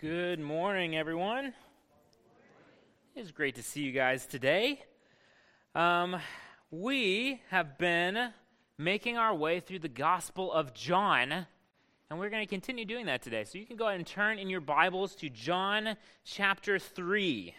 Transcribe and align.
Good 0.00 0.38
morning, 0.38 0.96
everyone. 0.96 1.54
It's 3.16 3.32
great 3.32 3.56
to 3.56 3.64
see 3.64 3.80
you 3.80 3.90
guys 3.90 4.26
today. 4.26 4.80
Um, 5.74 6.20
we 6.70 7.40
have 7.50 7.78
been 7.78 8.28
making 8.78 9.16
our 9.16 9.34
way 9.34 9.58
through 9.58 9.80
the 9.80 9.88
Gospel 9.88 10.52
of 10.52 10.72
John, 10.72 11.32
and 11.32 12.16
we're 12.16 12.30
going 12.30 12.44
to 12.44 12.48
continue 12.48 12.84
doing 12.84 13.06
that 13.06 13.22
today. 13.22 13.42
So 13.42 13.58
you 13.58 13.66
can 13.66 13.74
go 13.74 13.88
ahead 13.88 13.98
and 13.98 14.06
turn 14.06 14.38
in 14.38 14.48
your 14.48 14.60
Bibles 14.60 15.16
to 15.16 15.28
John 15.28 15.96
chapter 16.24 16.78
3. 16.78 17.52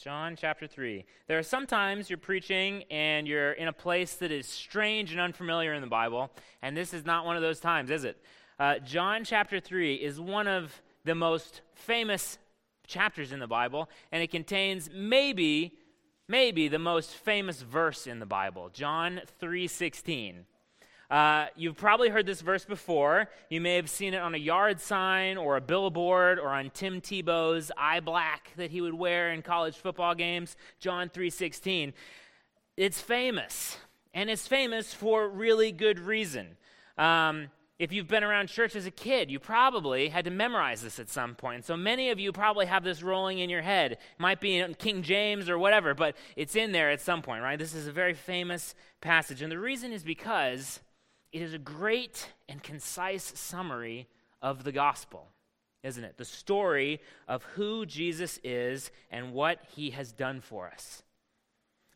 John 0.00 0.36
chapter 0.36 0.68
3. 0.68 1.04
There 1.26 1.40
are 1.40 1.42
sometimes 1.42 2.08
you're 2.08 2.18
preaching 2.18 2.84
and 2.88 3.26
you're 3.26 3.50
in 3.50 3.66
a 3.66 3.72
place 3.72 4.14
that 4.14 4.30
is 4.30 4.46
strange 4.46 5.10
and 5.10 5.20
unfamiliar 5.20 5.74
in 5.74 5.80
the 5.80 5.88
Bible, 5.88 6.30
and 6.62 6.76
this 6.76 6.94
is 6.94 7.04
not 7.04 7.26
one 7.26 7.34
of 7.34 7.42
those 7.42 7.58
times, 7.58 7.90
is 7.90 8.04
it? 8.04 8.16
Uh, 8.60 8.78
John 8.78 9.24
chapter 9.24 9.58
3 9.58 9.96
is 9.96 10.20
one 10.20 10.46
of 10.46 10.80
the 11.04 11.14
most 11.14 11.62
famous 11.74 12.38
chapters 12.86 13.32
in 13.32 13.40
the 13.40 13.46
Bible, 13.46 13.88
and 14.12 14.22
it 14.22 14.30
contains 14.30 14.90
maybe, 14.92 15.74
maybe 16.28 16.68
the 16.68 16.78
most 16.78 17.10
famous 17.10 17.62
verse 17.62 18.06
in 18.06 18.18
the 18.18 18.26
Bible, 18.26 18.68
John 18.72 19.20
3.16. 19.40 20.44
Uh, 21.10 21.46
you've 21.56 21.76
probably 21.76 22.08
heard 22.08 22.24
this 22.24 22.40
verse 22.40 22.64
before. 22.64 23.28
You 23.48 23.60
may 23.60 23.74
have 23.74 23.90
seen 23.90 24.14
it 24.14 24.18
on 24.18 24.34
a 24.34 24.38
yard 24.38 24.80
sign 24.80 25.36
or 25.36 25.56
a 25.56 25.60
billboard 25.60 26.38
or 26.38 26.50
on 26.50 26.70
Tim 26.70 27.00
Tebow's 27.00 27.72
eye 27.76 27.98
black 27.98 28.52
that 28.56 28.70
he 28.70 28.80
would 28.80 28.94
wear 28.94 29.32
in 29.32 29.42
college 29.42 29.76
football 29.76 30.14
games, 30.14 30.56
John 30.78 31.08
3.16. 31.08 31.92
It's 32.76 33.00
famous, 33.00 33.78
and 34.14 34.30
it's 34.30 34.46
famous 34.46 34.94
for 34.94 35.28
really 35.28 35.72
good 35.72 35.98
reason. 35.98 36.56
Um, 36.96 37.48
if 37.80 37.94
you've 37.94 38.06
been 38.06 38.22
around 38.22 38.48
church 38.48 38.76
as 38.76 38.84
a 38.84 38.90
kid, 38.90 39.30
you 39.30 39.38
probably 39.38 40.10
had 40.10 40.26
to 40.26 40.30
memorize 40.30 40.82
this 40.82 40.98
at 40.98 41.08
some 41.08 41.34
point. 41.34 41.64
So 41.64 41.78
many 41.78 42.10
of 42.10 42.20
you 42.20 42.30
probably 42.30 42.66
have 42.66 42.84
this 42.84 43.02
rolling 43.02 43.38
in 43.38 43.48
your 43.48 43.62
head. 43.62 43.92
It 43.92 43.98
might 44.18 44.38
be 44.38 44.58
in 44.58 44.74
King 44.74 45.02
James 45.02 45.48
or 45.48 45.58
whatever, 45.58 45.94
but 45.94 46.14
it's 46.36 46.54
in 46.54 46.72
there 46.72 46.90
at 46.90 47.00
some 47.00 47.22
point, 47.22 47.42
right? 47.42 47.58
This 47.58 47.74
is 47.74 47.86
a 47.86 47.92
very 47.92 48.12
famous 48.12 48.74
passage. 49.00 49.40
And 49.40 49.50
the 49.50 49.58
reason 49.58 49.94
is 49.94 50.02
because 50.02 50.80
it 51.32 51.40
is 51.40 51.54
a 51.54 51.58
great 51.58 52.28
and 52.50 52.62
concise 52.62 53.32
summary 53.34 54.08
of 54.42 54.62
the 54.62 54.72
gospel, 54.72 55.28
isn't 55.82 56.04
it? 56.04 56.18
The 56.18 56.26
story 56.26 57.00
of 57.26 57.44
who 57.54 57.86
Jesus 57.86 58.38
is 58.44 58.90
and 59.10 59.32
what 59.32 59.58
he 59.74 59.88
has 59.92 60.12
done 60.12 60.42
for 60.42 60.68
us. 60.68 61.02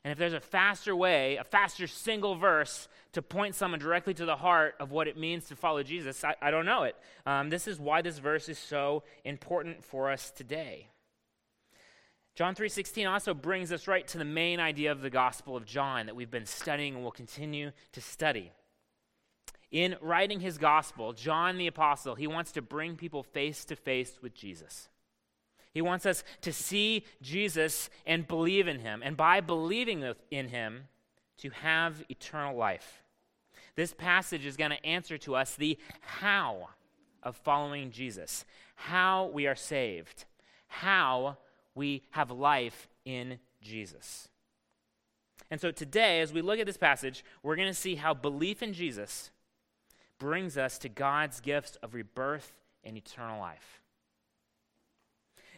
And 0.05 0.13
if 0.13 0.19
there's 0.19 0.35
a 0.35 0.41
faster 0.41 0.95
way, 0.95 1.37
a 1.37 1.45
faster 1.45 1.87
single 1.87 2.35
verse 2.37 2.89
to 3.13 3.23
point 3.23 3.55
someone 3.55 3.81
directly 3.81 4.13
to 4.15 4.27
the 4.27 4.37
heart 4.37 4.75
of 4.79 4.91
what 4.91 5.09
it 5.09 5.17
means 5.17 5.47
to 5.47 5.57
follow 5.57 5.83
Jesus, 5.83 6.23
I, 6.23 6.35
I 6.43 6.51
don't 6.51 6.67
know 6.67 6.83
it. 6.83 6.95
Um, 7.25 7.49
this 7.49 7.67
is 7.67 7.81
why 7.81 8.03
this 8.03 8.19
verse 8.19 8.51
is 8.51 8.59
so 8.59 9.03
important 9.25 9.83
for 9.83 10.11
us 10.11 10.31
today. 10.31 10.89
John 12.35 12.55
3:16 12.55 13.11
also 13.11 13.33
brings 13.33 13.73
us 13.73 13.89
right 13.89 14.07
to 14.09 14.19
the 14.19 14.25
main 14.25 14.61
idea 14.61 14.93
of 14.93 15.01
the 15.01 15.11
Gospel 15.11 15.57
of 15.57 15.65
John 15.65 16.07
that 16.07 16.17
we've 16.17 16.31
been 16.31 16.47
studying 16.47 16.97
and 16.97 17.05
will 17.05 17.13
continue 17.13 17.71
to 17.93 18.01
study. 18.01 18.53
In 19.71 19.97
writing 20.01 20.41
his 20.41 20.59
gospel, 20.59 21.13
John 21.13 21.59
the 21.59 21.67
apostle, 21.67 22.15
he 22.15 22.27
wants 22.27 22.53
to 22.53 22.63
bring 22.63 22.97
people 22.97 23.23
face 23.23 23.65
to 23.67 23.77
face 23.77 24.19
with 24.21 24.35
Jesus. 24.35 24.89
He 25.75 25.83
wants 25.83 26.07
us 26.07 26.23
to 26.43 26.53
see 26.53 27.05
Jesus 27.21 27.91
and 28.07 28.29
believe 28.29 28.69
in 28.69 28.79
him, 28.79 29.03
and 29.05 29.17
by 29.17 29.41
believing 29.41 30.05
in 30.31 30.49
him, 30.49 30.85
to 31.39 31.51
have 31.51 32.05
eternal 32.09 32.57
life. 32.57 33.03
This 33.75 33.93
passage 33.93 34.47
is 34.47 34.57
going 34.57 34.71
to 34.71 34.87
answer 34.87 35.19
to 35.19 35.35
us 35.35 35.57
the 35.57 35.77
how 36.01 36.69
of 37.25 37.37
following 37.37 37.91
Jesus, 37.91 38.45
how 38.77 39.27
we 39.33 39.49
are 39.49 39.57
saved, 39.57 40.27
how 40.69 41.39
we 41.75 42.05
have 42.11 42.31
life 42.31 42.89
in 43.05 43.41
Jesus. 43.61 44.29
And 45.51 45.61
so 45.61 45.73
today, 45.73 46.21
as 46.21 46.33
we 46.33 46.41
look 46.41 46.61
at 46.61 46.67
this 46.67 46.77
passage, 46.77 47.25
we're 47.43 47.57
going 47.57 47.69
to 47.69 47.75
see 47.75 47.97
how 47.97 48.15
belief 48.15 48.63
in 48.63 48.73
Jesus 48.73 49.31
brings 50.19 50.57
us 50.57 50.79
to 50.79 50.89
God's 50.89 51.41
gifts 51.41 51.77
of 51.83 51.95
rebirth 51.95 52.53
and 52.85 52.97
eternal 52.97 53.41
life. 53.41 53.81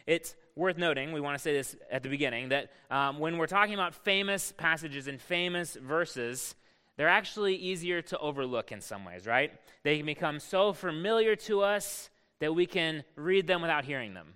It's 0.07 0.35
worth 0.55 0.77
noting, 0.77 1.11
we 1.11 1.19
want 1.19 1.37
to 1.37 1.41
say 1.41 1.53
this 1.53 1.75
at 1.91 2.01
the 2.01 2.09
beginning, 2.09 2.49
that 2.49 2.71
um, 2.89 3.19
when 3.19 3.37
we're 3.37 3.45
talking 3.45 3.73
about 3.73 3.93
famous 3.93 4.53
passages 4.57 5.07
and 5.07 5.21
famous 5.21 5.75
verses, 5.75 6.55
they're 6.95 7.09
actually 7.09 7.55
easier 7.55 8.01
to 8.03 8.17
overlook 8.17 8.71
in 8.71 8.81
some 8.81 9.05
ways, 9.05 9.27
right? 9.27 9.51
They 9.83 9.97
can 9.97 10.05
become 10.05 10.39
so 10.39 10.73
familiar 10.73 11.35
to 11.35 11.61
us 11.61 12.09
that 12.39 12.55
we 12.55 12.65
can 12.65 13.03
read 13.15 13.47
them 13.47 13.61
without 13.61 13.83
hearing 13.85 14.13
them, 14.13 14.35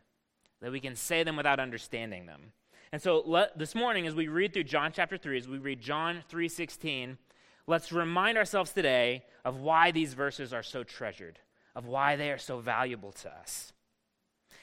that 0.61 0.71
we 0.71 0.79
can 0.79 0.95
say 0.95 1.23
them 1.23 1.37
without 1.37 1.59
understanding 1.59 2.25
them. 2.25 2.51
And 2.91 3.01
so 3.01 3.23
let, 3.25 3.57
this 3.57 3.73
morning, 3.73 4.05
as 4.05 4.13
we 4.13 4.27
read 4.27 4.53
through 4.53 4.65
John 4.65 4.91
chapter 4.93 5.17
3, 5.17 5.37
as 5.37 5.47
we 5.47 5.57
read 5.57 5.79
John 5.79 6.23
3.16, 6.29 7.17
let's 7.65 7.93
remind 7.93 8.37
ourselves 8.37 8.73
today 8.73 9.23
of 9.45 9.61
why 9.61 9.91
these 9.91 10.13
verses 10.13 10.51
are 10.51 10.63
so 10.63 10.83
treasured, 10.83 11.39
of 11.73 11.85
why 11.85 12.17
they 12.17 12.29
are 12.31 12.37
so 12.37 12.59
valuable 12.59 13.13
to 13.13 13.33
us. 13.33 13.71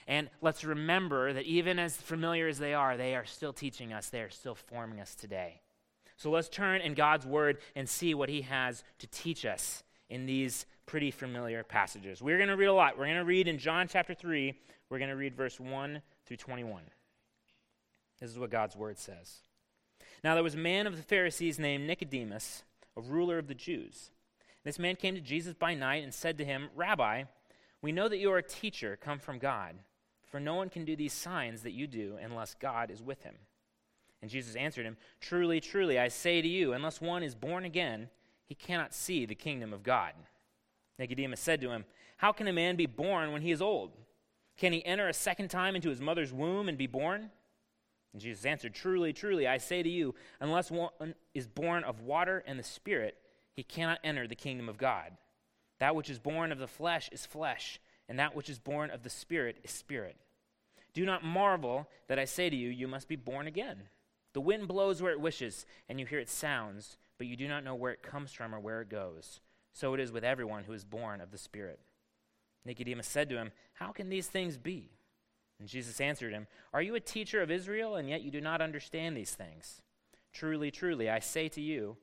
And 0.08 0.30
let's 0.40 0.64
remember 0.64 1.34
that 1.34 1.44
even 1.44 1.78
as 1.78 1.96
familiar 1.96 2.48
as 2.48 2.58
they 2.58 2.72
are, 2.72 2.96
they 2.96 3.14
are 3.14 3.26
still 3.26 3.52
teaching 3.52 3.92
us, 3.92 4.08
they 4.08 4.22
are 4.22 4.30
still 4.30 4.54
forming 4.54 5.00
us 5.00 5.14
today. 5.14 5.60
So 6.16 6.30
let's 6.30 6.48
turn 6.48 6.80
in 6.80 6.94
God's 6.94 7.26
word 7.26 7.58
and 7.76 7.86
see 7.86 8.14
what 8.14 8.30
he 8.30 8.42
has 8.42 8.82
to 9.00 9.06
teach 9.06 9.44
us 9.44 9.84
in 10.08 10.24
these 10.24 10.64
pretty 10.86 11.10
familiar 11.10 11.62
passages. 11.62 12.22
We're 12.22 12.38
going 12.38 12.48
to 12.48 12.56
read 12.56 12.66
a 12.66 12.72
lot. 12.72 12.98
We're 12.98 13.04
going 13.04 13.18
to 13.18 13.24
read 13.24 13.46
in 13.46 13.58
John 13.58 13.86
chapter 13.86 14.14
3, 14.14 14.54
we're 14.88 14.98
going 14.98 15.10
to 15.10 15.16
read 15.16 15.36
verse 15.36 15.60
1 15.60 16.00
through 16.24 16.36
21. 16.38 16.82
This 18.18 18.30
is 18.30 18.38
what 18.38 18.50
God's 18.50 18.74
word 18.74 18.98
says. 18.98 19.42
Now 20.24 20.34
there 20.34 20.42
was 20.42 20.54
a 20.54 20.58
man 20.58 20.86
of 20.86 20.96
the 20.96 21.02
Pharisees 21.02 21.58
named 21.58 21.86
Nicodemus, 21.86 22.62
a 22.96 23.02
ruler 23.02 23.38
of 23.38 23.46
the 23.46 23.54
Jews. 23.54 24.10
This 24.64 24.78
man 24.78 24.96
came 24.96 25.14
to 25.14 25.20
Jesus 25.20 25.52
by 25.52 25.74
night 25.74 26.02
and 26.02 26.12
said 26.12 26.38
to 26.38 26.44
him, 26.44 26.70
Rabbi, 26.74 27.24
we 27.82 27.92
know 27.92 28.08
that 28.08 28.18
you 28.18 28.32
are 28.32 28.38
a 28.38 28.42
teacher 28.42 28.98
come 29.00 29.18
from 29.18 29.38
God. 29.38 29.76
For 30.30 30.40
no 30.40 30.54
one 30.54 30.68
can 30.68 30.84
do 30.84 30.94
these 30.94 31.12
signs 31.12 31.62
that 31.62 31.72
you 31.72 31.86
do 31.86 32.18
unless 32.22 32.54
God 32.54 32.90
is 32.90 33.02
with 33.02 33.22
him. 33.22 33.34
And 34.20 34.30
Jesus 34.30 34.56
answered 34.56 34.84
him, 34.84 34.96
Truly, 35.20 35.60
truly, 35.60 35.98
I 35.98 36.08
say 36.08 36.42
to 36.42 36.48
you, 36.48 36.72
unless 36.72 37.00
one 37.00 37.22
is 37.22 37.34
born 37.34 37.64
again, 37.64 38.10
he 38.44 38.54
cannot 38.54 38.94
see 38.94 39.24
the 39.24 39.34
kingdom 39.34 39.72
of 39.72 39.82
God. 39.82 40.12
Nicodemus 40.98 41.40
said 41.40 41.60
to 41.60 41.70
him, 41.70 41.84
How 42.18 42.32
can 42.32 42.48
a 42.48 42.52
man 42.52 42.76
be 42.76 42.86
born 42.86 43.32
when 43.32 43.42
he 43.42 43.52
is 43.52 43.62
old? 43.62 43.92
Can 44.56 44.72
he 44.72 44.84
enter 44.84 45.08
a 45.08 45.14
second 45.14 45.48
time 45.48 45.76
into 45.76 45.88
his 45.88 46.00
mother's 46.00 46.32
womb 46.32 46.68
and 46.68 46.76
be 46.76 46.88
born? 46.88 47.30
And 48.12 48.20
Jesus 48.20 48.44
answered, 48.44 48.74
Truly, 48.74 49.12
truly, 49.12 49.46
I 49.46 49.58
say 49.58 49.82
to 49.82 49.88
you, 49.88 50.14
unless 50.40 50.70
one 50.70 51.14
is 51.32 51.46
born 51.46 51.84
of 51.84 52.00
water 52.00 52.42
and 52.46 52.58
the 52.58 52.64
Spirit, 52.64 53.16
he 53.54 53.62
cannot 53.62 54.00
enter 54.02 54.26
the 54.26 54.34
kingdom 54.34 54.68
of 54.68 54.78
God. 54.78 55.12
That 55.78 55.94
which 55.94 56.10
is 56.10 56.18
born 56.18 56.50
of 56.50 56.58
the 56.58 56.66
flesh 56.66 57.08
is 57.12 57.24
flesh 57.24 57.78
and 58.08 58.18
that 58.18 58.34
which 58.34 58.48
is 58.48 58.58
born 58.58 58.90
of 58.90 59.02
the 59.02 59.10
Spirit 59.10 59.58
is 59.62 59.70
spirit. 59.70 60.16
Do 60.94 61.04
not 61.04 61.22
marvel 61.22 61.88
that 62.08 62.18
I 62.18 62.24
say 62.24 62.50
to 62.50 62.56
you, 62.56 62.70
you 62.70 62.88
must 62.88 63.08
be 63.08 63.16
born 63.16 63.46
again. 63.46 63.82
The 64.32 64.40
wind 64.40 64.68
blows 64.68 65.02
where 65.02 65.12
it 65.12 65.20
wishes, 65.20 65.66
and 65.88 66.00
you 66.00 66.06
hear 66.06 66.18
its 66.18 66.32
sounds, 66.32 66.96
but 67.18 67.26
you 67.26 67.36
do 67.36 67.48
not 67.48 67.64
know 67.64 67.74
where 67.74 67.92
it 67.92 68.02
comes 68.02 68.32
from 68.32 68.54
or 68.54 68.60
where 68.60 68.80
it 68.80 68.88
goes. 68.88 69.40
So 69.72 69.94
it 69.94 70.00
is 70.00 70.12
with 70.12 70.24
everyone 70.24 70.64
who 70.64 70.72
is 70.72 70.84
born 70.84 71.20
of 71.20 71.30
the 71.30 71.38
Spirit. 71.38 71.80
Nicodemus 72.64 73.06
said 73.06 73.28
to 73.28 73.36
him, 73.36 73.52
How 73.74 73.92
can 73.92 74.08
these 74.08 74.26
things 74.26 74.56
be? 74.56 74.90
And 75.60 75.68
Jesus 75.68 76.00
answered 76.00 76.32
him, 76.32 76.46
Are 76.72 76.82
you 76.82 76.94
a 76.94 77.00
teacher 77.00 77.42
of 77.42 77.50
Israel, 77.50 77.96
and 77.96 78.08
yet 78.08 78.22
you 78.22 78.30
do 78.30 78.40
not 78.40 78.60
understand 78.60 79.16
these 79.16 79.34
things? 79.34 79.82
Truly, 80.32 80.70
truly, 80.70 81.10
I 81.10 81.18
say 81.18 81.48
to 81.48 81.60
you, 81.60 81.96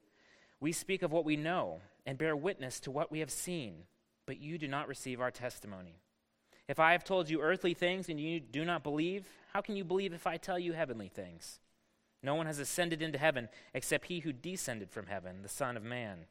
we 0.60 0.72
speak 0.72 1.04
of 1.04 1.12
what 1.12 1.26
we 1.26 1.36
know, 1.36 1.82
and 2.06 2.18
bear 2.18 2.36
witness 2.36 2.80
to 2.82 2.92
what 2.92 3.12
we 3.12 3.20
have 3.20 3.32
seen 3.32 3.84
but 4.26 4.40
you 4.40 4.58
do 4.58 4.68
not 4.68 4.88
receive 4.88 5.22
our 5.22 5.32
testimony. 5.32 6.00
If 6.68 6.80
I 6.80 6.94
have 6.94 7.04
told 7.04 7.30
you 7.30 7.42
earthly 7.42 7.74
things 7.74 8.10
and 8.10 8.20
you 8.20 8.40
do 8.40 8.66
not 8.66 8.84
believe, 8.84 9.26
how 9.54 9.62
can 9.62 9.76
you 9.76 9.84
believe 9.84 10.14
if 10.14 10.26
I 10.26 10.38
tell 10.38 10.58
you 10.58 10.74
heavenly 10.74 11.10
things? 11.10 11.60
No 12.24 12.34
one 12.34 12.48
has 12.48 12.58
ascended 12.58 13.02
into 13.02 13.20
heaven 13.20 13.50
except 13.74 14.08
he 14.08 14.20
who 14.20 14.34
descended 14.34 14.90
from 14.90 15.08
heaven, 15.08 15.44
the 15.44 15.50
Son 15.50 15.78
of 15.78 15.84
Man. 15.84 16.26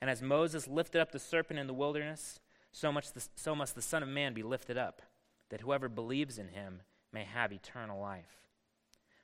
And 0.00 0.10
as 0.10 0.20
Moses 0.20 0.68
lifted 0.68 1.00
up 1.00 1.12
the 1.12 1.18
serpent 1.18 1.58
in 1.58 1.66
the 1.66 1.72
wilderness, 1.72 2.38
so, 2.70 2.92
much 2.92 3.12
the, 3.12 3.26
so 3.34 3.54
must 3.54 3.74
the 3.74 3.82
Son 3.82 4.02
of 4.02 4.08
Man 4.08 4.34
be 4.34 4.42
lifted 4.42 4.76
up, 4.76 5.00
that 5.50 5.62
whoever 5.62 5.88
believes 5.88 6.38
in 6.38 6.48
him 6.48 6.82
may 7.12 7.24
have 7.24 7.52
eternal 7.52 8.00
life. 8.00 8.48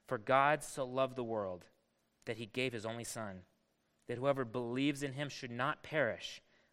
For 0.07 0.19
God 0.19 0.63
so 0.63 0.85
loved 0.87 1.17
the 1.17 1.25
world 1.25 1.67
that 2.25 2.39
he 2.39 2.47
gave 2.47 2.73
his 2.73 2.87
only 2.87 3.05
Son, 3.05 3.41
that 4.07 4.19
whoever 4.19 4.45
believes 4.45 5.03
in 5.03 5.13
him 5.13 5.29
should 5.29 5.51
not 5.51 5.83
perish 5.83 6.41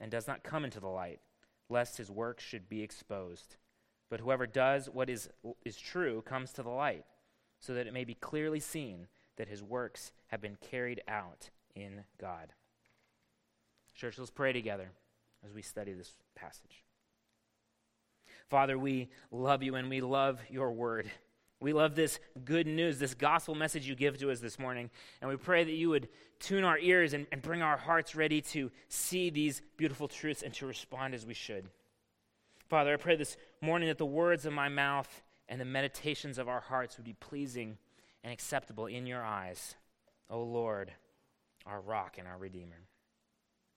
and 0.00 0.10
does 0.10 0.26
not 0.26 0.42
come 0.42 0.64
into 0.64 0.80
the 0.80 0.88
light, 0.88 1.20
lest 1.68 1.96
his 1.96 2.10
works 2.10 2.44
should 2.44 2.68
be 2.68 2.82
exposed. 2.82 3.56
But 4.08 4.20
whoever 4.20 4.46
does 4.46 4.88
what 4.88 5.10
is, 5.10 5.28
is 5.64 5.76
true 5.76 6.22
comes 6.22 6.52
to 6.52 6.62
the 6.62 6.70
light, 6.70 7.04
so 7.60 7.74
that 7.74 7.86
it 7.86 7.92
may 7.92 8.04
be 8.04 8.14
clearly 8.14 8.60
seen 8.60 9.08
that 9.36 9.48
his 9.48 9.62
works 9.62 10.12
have 10.28 10.40
been 10.40 10.56
carried 10.56 11.02
out 11.08 11.50
in 11.74 12.04
God. 12.18 12.52
Church, 13.94 14.18
let's 14.18 14.30
pray 14.30 14.52
together 14.52 14.90
as 15.44 15.52
we 15.52 15.62
study 15.62 15.92
this 15.92 16.12
passage. 16.34 16.84
Father, 18.48 18.78
we 18.78 19.08
love 19.30 19.62
you 19.62 19.74
and 19.74 19.90
we 19.90 20.00
love 20.00 20.40
your 20.50 20.72
word. 20.72 21.10
We 21.60 21.72
love 21.72 21.94
this 21.94 22.18
good 22.44 22.66
news, 22.66 22.98
this 22.98 23.14
gospel 23.14 23.54
message 23.54 23.88
you 23.88 23.94
give 23.94 24.18
to 24.18 24.30
us 24.30 24.40
this 24.40 24.58
morning. 24.58 24.90
And 25.20 25.30
we 25.30 25.36
pray 25.36 25.64
that 25.64 25.72
you 25.72 25.88
would 25.88 26.08
tune 26.38 26.64
our 26.64 26.78
ears 26.78 27.14
and, 27.14 27.26
and 27.32 27.40
bring 27.40 27.62
our 27.62 27.78
hearts 27.78 28.14
ready 28.14 28.42
to 28.42 28.70
see 28.88 29.30
these 29.30 29.62
beautiful 29.76 30.06
truths 30.06 30.42
and 30.42 30.52
to 30.54 30.66
respond 30.66 31.14
as 31.14 31.24
we 31.24 31.34
should. 31.34 31.66
Father, 32.68 32.92
I 32.92 32.96
pray 32.96 33.16
this 33.16 33.36
morning 33.62 33.88
that 33.88 33.98
the 33.98 34.04
words 34.04 34.44
of 34.44 34.52
my 34.52 34.68
mouth 34.68 35.22
and 35.48 35.60
the 35.60 35.64
meditations 35.64 36.38
of 36.38 36.48
our 36.48 36.60
hearts 36.60 36.96
would 36.96 37.06
be 37.06 37.14
pleasing 37.14 37.78
and 38.22 38.32
acceptable 38.32 38.86
in 38.86 39.06
your 39.06 39.24
eyes, 39.24 39.76
O 40.28 40.42
Lord, 40.42 40.92
our 41.64 41.80
rock 41.80 42.16
and 42.18 42.26
our 42.26 42.36
Redeemer. 42.36 42.82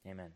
Amen. 0.08 0.32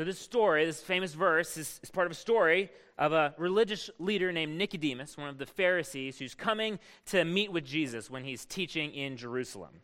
So, 0.00 0.04
this 0.04 0.18
story, 0.18 0.64
this 0.64 0.80
famous 0.80 1.12
verse, 1.12 1.58
is, 1.58 1.78
is, 1.82 1.90
part 1.90 2.06
of 2.06 2.10
a 2.10 2.14
story 2.14 2.70
of 2.96 3.12
a 3.12 3.34
religious 3.36 3.90
leader 3.98 4.32
named 4.32 4.56
Nicodemus, 4.56 5.18
one 5.18 5.28
of 5.28 5.36
the 5.36 5.44
Pharisees, 5.44 6.18
who's 6.18 6.34
coming 6.34 6.78
to 7.10 7.22
meet 7.22 7.52
with 7.52 7.66
Jesus 7.66 8.10
when 8.10 8.24
he's 8.24 8.46
teaching 8.46 8.94
in 8.94 9.18
Jerusalem. 9.18 9.82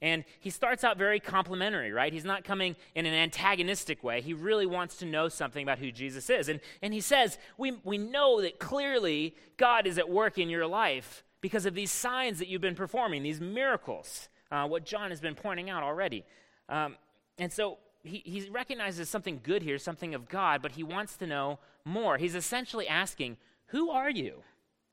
And 0.00 0.24
he 0.40 0.48
starts 0.48 0.84
out 0.84 0.96
very 0.96 1.20
complimentary, 1.20 1.92
right? 1.92 2.10
He's 2.10 2.24
not 2.24 2.44
coming 2.44 2.76
in 2.94 3.04
an 3.04 3.12
antagonistic 3.12 4.02
way. 4.02 4.22
He 4.22 4.32
really 4.32 4.64
wants 4.64 4.96
to 5.00 5.04
know 5.04 5.28
something 5.28 5.62
about 5.62 5.80
who 5.80 5.92
Jesus 5.92 6.30
is. 6.30 6.48
And, 6.48 6.60
and 6.80 6.94
he 6.94 7.02
says, 7.02 7.36
we, 7.58 7.72
we 7.84 7.98
know 7.98 8.40
that 8.40 8.58
clearly 8.58 9.36
God 9.58 9.86
is 9.86 9.98
at 9.98 10.08
work 10.08 10.38
in 10.38 10.48
your 10.48 10.66
life 10.66 11.24
because 11.42 11.66
of 11.66 11.74
these 11.74 11.90
signs 11.90 12.38
that 12.38 12.48
you've 12.48 12.62
been 12.62 12.74
performing, 12.74 13.22
these 13.22 13.42
miracles, 13.42 14.30
uh, 14.50 14.66
what 14.66 14.86
John 14.86 15.10
has 15.10 15.20
been 15.20 15.34
pointing 15.34 15.68
out 15.68 15.82
already. 15.82 16.24
Um, 16.70 16.96
and 17.36 17.52
so 17.52 17.76
he, 18.02 18.22
he 18.24 18.48
recognizes 18.50 19.08
something 19.08 19.40
good 19.42 19.62
here, 19.62 19.78
something 19.78 20.14
of 20.14 20.28
God, 20.28 20.62
but 20.62 20.72
he 20.72 20.82
wants 20.82 21.16
to 21.16 21.26
know 21.26 21.58
more. 21.84 22.18
He's 22.18 22.34
essentially 22.34 22.88
asking, 22.88 23.36
Who 23.66 23.90
are 23.90 24.10
you? 24.10 24.42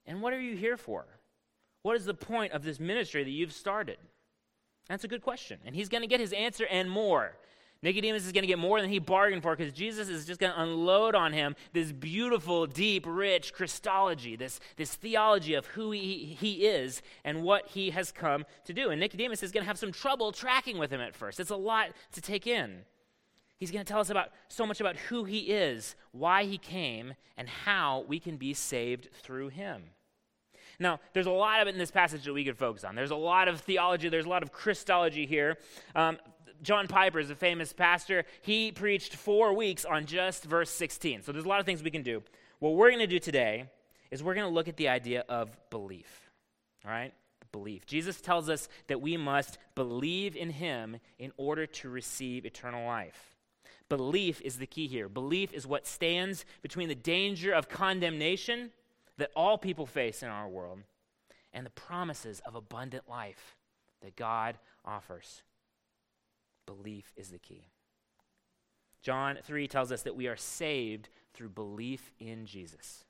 And 0.05 0.21
what 0.21 0.33
are 0.33 0.41
you 0.41 0.55
here 0.55 0.77
for? 0.77 1.05
What 1.81 1.95
is 1.95 2.05
the 2.05 2.13
point 2.13 2.53
of 2.53 2.63
this 2.63 2.79
ministry 2.79 3.23
that 3.23 3.29
you've 3.29 3.53
started? 3.53 3.97
That's 4.87 5.03
a 5.03 5.07
good 5.07 5.21
question. 5.21 5.59
And 5.65 5.75
he's 5.75 5.89
going 5.89 6.01
to 6.01 6.07
get 6.07 6.19
his 6.19 6.33
answer 6.33 6.65
and 6.65 6.89
more. 6.89 7.37
Nicodemus 7.81 8.25
is 8.25 8.31
going 8.31 8.43
to 8.43 8.47
get 8.47 8.57
more 8.57 8.81
than 8.81 8.89
he 8.89 8.97
bargained 8.97 9.43
for 9.43 9.55
because 9.55 9.73
Jesus 9.73 10.09
is 10.09 10.25
just 10.25 10.39
going 10.39 10.51
to 10.51 10.61
unload 10.61 11.13
on 11.13 11.33
him 11.33 11.55
this 11.73 11.91
beautiful, 11.91 12.65
deep, 12.65 13.05
rich 13.07 13.53
Christology, 13.53 14.35
this, 14.35 14.59
this 14.75 14.95
theology 14.95 15.53
of 15.53 15.67
who 15.67 15.91
he, 15.91 16.35
he 16.39 16.65
is 16.65 17.03
and 17.23 17.43
what 17.43 17.67
he 17.67 17.91
has 17.91 18.11
come 18.11 18.45
to 18.65 18.73
do. 18.73 18.89
And 18.89 18.99
Nicodemus 18.99 19.43
is 19.43 19.51
going 19.51 19.63
to 19.63 19.67
have 19.67 19.77
some 19.77 19.91
trouble 19.91 20.31
tracking 20.31 20.79
with 20.79 20.89
him 20.89 21.01
at 21.01 21.15
first. 21.15 21.39
It's 21.39 21.51
a 21.51 21.55
lot 21.55 21.89
to 22.13 22.21
take 22.21 22.47
in. 22.47 22.81
He's 23.57 23.71
going 23.71 23.85
to 23.85 23.89
tell 23.89 24.01
us 24.01 24.09
about 24.09 24.29
so 24.49 24.65
much 24.65 24.81
about 24.81 24.97
who 24.97 25.23
he 25.23 25.39
is, 25.39 25.95
why 26.11 26.43
he 26.43 26.57
came, 26.57 27.13
and 27.37 27.47
how 27.47 28.05
we 28.07 28.19
can 28.19 28.37
be 28.37 28.53
saved 28.53 29.09
through 29.13 29.49
him. 29.49 29.83
Now, 30.79 30.99
there's 31.13 31.25
a 31.25 31.31
lot 31.31 31.61
of 31.61 31.67
it 31.67 31.73
in 31.73 31.79
this 31.79 31.91
passage 31.91 32.25
that 32.25 32.33
we 32.33 32.43
could 32.43 32.57
focus 32.57 32.83
on. 32.83 32.95
There's 32.95 33.11
a 33.11 33.15
lot 33.15 33.47
of 33.47 33.61
theology, 33.61 34.09
there's 34.09 34.25
a 34.25 34.29
lot 34.29 34.43
of 34.43 34.51
Christology 34.51 35.25
here. 35.25 35.57
Um, 35.95 36.17
John 36.61 36.87
Piper 36.87 37.19
is 37.19 37.29
a 37.29 37.35
famous 37.35 37.73
pastor. 37.73 38.25
He 38.41 38.71
preached 38.71 39.15
four 39.15 39.53
weeks 39.53 39.85
on 39.85 40.05
just 40.05 40.45
verse 40.45 40.69
16. 40.71 41.23
So 41.23 41.31
there's 41.31 41.45
a 41.45 41.47
lot 41.47 41.59
of 41.59 41.65
things 41.65 41.83
we 41.83 41.91
can 41.91 42.03
do. 42.03 42.23
What 42.59 42.75
we're 42.75 42.89
going 42.89 42.99
to 42.99 43.07
do 43.07 43.19
today 43.19 43.69
is 44.11 44.23
we're 44.23 44.35
going 44.35 44.47
to 44.47 44.53
look 44.53 44.67
at 44.67 44.77
the 44.77 44.89
idea 44.89 45.23
of 45.29 45.55
belief. 45.69 46.29
All 46.85 46.91
right? 46.91 47.13
Belief. 47.51 47.85
Jesus 47.85 48.19
tells 48.19 48.49
us 48.49 48.67
that 48.87 49.01
we 49.01 49.17
must 49.17 49.57
believe 49.75 50.35
in 50.35 50.49
him 50.49 50.97
in 51.19 51.31
order 51.37 51.65
to 51.65 51.89
receive 51.89 52.45
eternal 52.45 52.85
life. 52.85 53.34
Belief 53.89 54.41
is 54.41 54.57
the 54.57 54.65
key 54.65 54.87
here. 54.87 55.07
Belief 55.07 55.53
is 55.53 55.67
what 55.67 55.85
stands 55.85 56.45
between 56.61 56.89
the 56.89 56.95
danger 56.95 57.51
of 57.53 57.69
condemnation 57.69 58.71
that 59.17 59.31
all 59.35 59.57
people 59.57 59.85
face 59.85 60.23
in 60.23 60.29
our 60.29 60.47
world 60.47 60.79
and 61.53 61.65
the 61.65 61.71
promises 61.71 62.41
of 62.45 62.55
abundant 62.55 63.07
life 63.07 63.55
that 64.01 64.15
God 64.15 64.57
offers. 64.83 65.43
Belief 66.65 67.13
is 67.15 67.29
the 67.29 67.37
key. 67.39 67.67
John 69.01 69.37
3 69.43 69.67
tells 69.67 69.91
us 69.91 70.01
that 70.01 70.15
we 70.15 70.27
are 70.27 70.35
saved 70.35 71.09
through 71.33 71.49
belief 71.49 72.11
in 72.19 72.45
Jesus. 72.45 73.05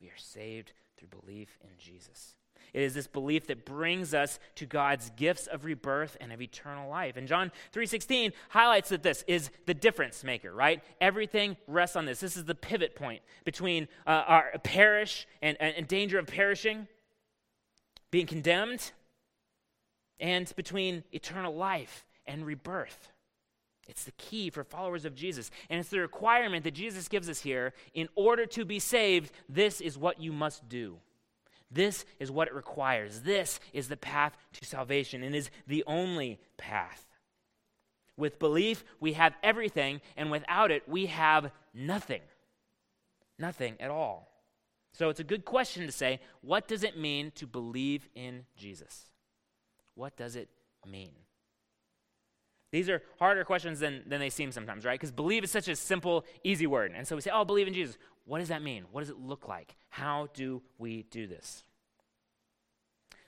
We 0.00 0.08
are 0.08 0.18
saved 0.18 0.72
through 0.96 1.08
belief 1.08 1.56
in 1.62 1.70
Jesus. 1.78 2.34
It 2.72 2.82
is 2.82 2.94
this 2.94 3.06
belief 3.06 3.46
that 3.48 3.64
brings 3.64 4.14
us 4.14 4.38
to 4.56 4.66
God's 4.66 5.10
gifts 5.16 5.46
of 5.46 5.64
rebirth 5.64 6.16
and 6.20 6.32
of 6.32 6.40
eternal 6.40 6.88
life. 6.88 7.16
And 7.16 7.26
John 7.26 7.52
3:16 7.72 8.32
highlights 8.50 8.90
that 8.90 9.02
this 9.02 9.24
is 9.26 9.50
the 9.66 9.74
difference 9.74 10.22
maker, 10.24 10.52
right? 10.52 10.82
Everything 11.00 11.56
rests 11.66 11.96
on 11.96 12.04
this. 12.04 12.20
This 12.20 12.36
is 12.36 12.44
the 12.44 12.54
pivot 12.54 12.94
point 12.94 13.22
between 13.44 13.88
uh, 14.06 14.24
our 14.26 14.52
perish 14.62 15.26
and, 15.42 15.56
and, 15.60 15.74
and 15.76 15.88
danger 15.88 16.18
of 16.18 16.26
perishing, 16.26 16.86
being 18.10 18.26
condemned, 18.26 18.92
and 20.18 20.52
between 20.56 21.04
eternal 21.12 21.54
life 21.54 22.04
and 22.26 22.44
rebirth. 22.46 23.10
It's 23.90 24.04
the 24.04 24.12
key 24.12 24.50
for 24.50 24.62
followers 24.62 25.04
of 25.04 25.16
Jesus. 25.16 25.50
And 25.68 25.80
it's 25.80 25.88
the 25.88 25.98
requirement 25.98 26.62
that 26.62 26.74
Jesus 26.74 27.08
gives 27.08 27.28
us 27.28 27.40
here. 27.40 27.74
In 27.92 28.08
order 28.14 28.46
to 28.46 28.64
be 28.64 28.78
saved, 28.78 29.32
this 29.48 29.80
is 29.80 29.98
what 29.98 30.20
you 30.20 30.32
must 30.32 30.68
do. 30.68 30.98
This 31.70 32.04
is 32.18 32.30
what 32.30 32.48
it 32.48 32.54
requires. 32.54 33.20
This 33.20 33.60
is 33.72 33.88
the 33.88 33.96
path 33.96 34.36
to 34.54 34.64
salvation 34.64 35.22
and 35.22 35.34
is 35.34 35.50
the 35.66 35.84
only 35.86 36.40
path. 36.56 37.06
With 38.16 38.38
belief, 38.38 38.84
we 38.98 39.14
have 39.14 39.34
everything, 39.42 40.00
and 40.16 40.30
without 40.30 40.70
it, 40.70 40.82
we 40.88 41.06
have 41.06 41.52
nothing. 41.72 42.20
Nothing 43.38 43.76
at 43.80 43.90
all. 43.90 44.30
So 44.92 45.08
it's 45.08 45.20
a 45.20 45.24
good 45.24 45.44
question 45.44 45.86
to 45.86 45.92
say 45.92 46.20
what 46.40 46.68
does 46.68 46.82
it 46.82 46.98
mean 46.98 47.32
to 47.36 47.46
believe 47.46 48.08
in 48.14 48.44
Jesus? 48.56 49.06
What 49.94 50.16
does 50.16 50.36
it 50.36 50.48
mean? 50.86 51.12
These 52.72 52.88
are 52.88 53.02
harder 53.18 53.44
questions 53.44 53.80
than, 53.80 54.02
than 54.06 54.20
they 54.20 54.30
seem 54.30 54.52
sometimes, 54.52 54.84
right? 54.84 54.98
Because 54.98 55.10
believe 55.10 55.42
is 55.42 55.50
such 55.50 55.66
a 55.66 55.74
simple, 55.74 56.24
easy 56.44 56.68
word. 56.68 56.92
And 56.94 57.06
so 57.06 57.16
we 57.16 57.22
say, 57.22 57.30
oh, 57.32 57.44
believe 57.44 57.66
in 57.66 57.74
Jesus. 57.74 57.98
What 58.24 58.38
does 58.38 58.48
that 58.48 58.62
mean? 58.62 58.84
What 58.92 59.00
does 59.00 59.10
it 59.10 59.18
look 59.18 59.48
like? 59.48 59.76
How 59.88 60.28
do 60.34 60.62
we 60.78 61.04
do 61.10 61.26
this? 61.26 61.64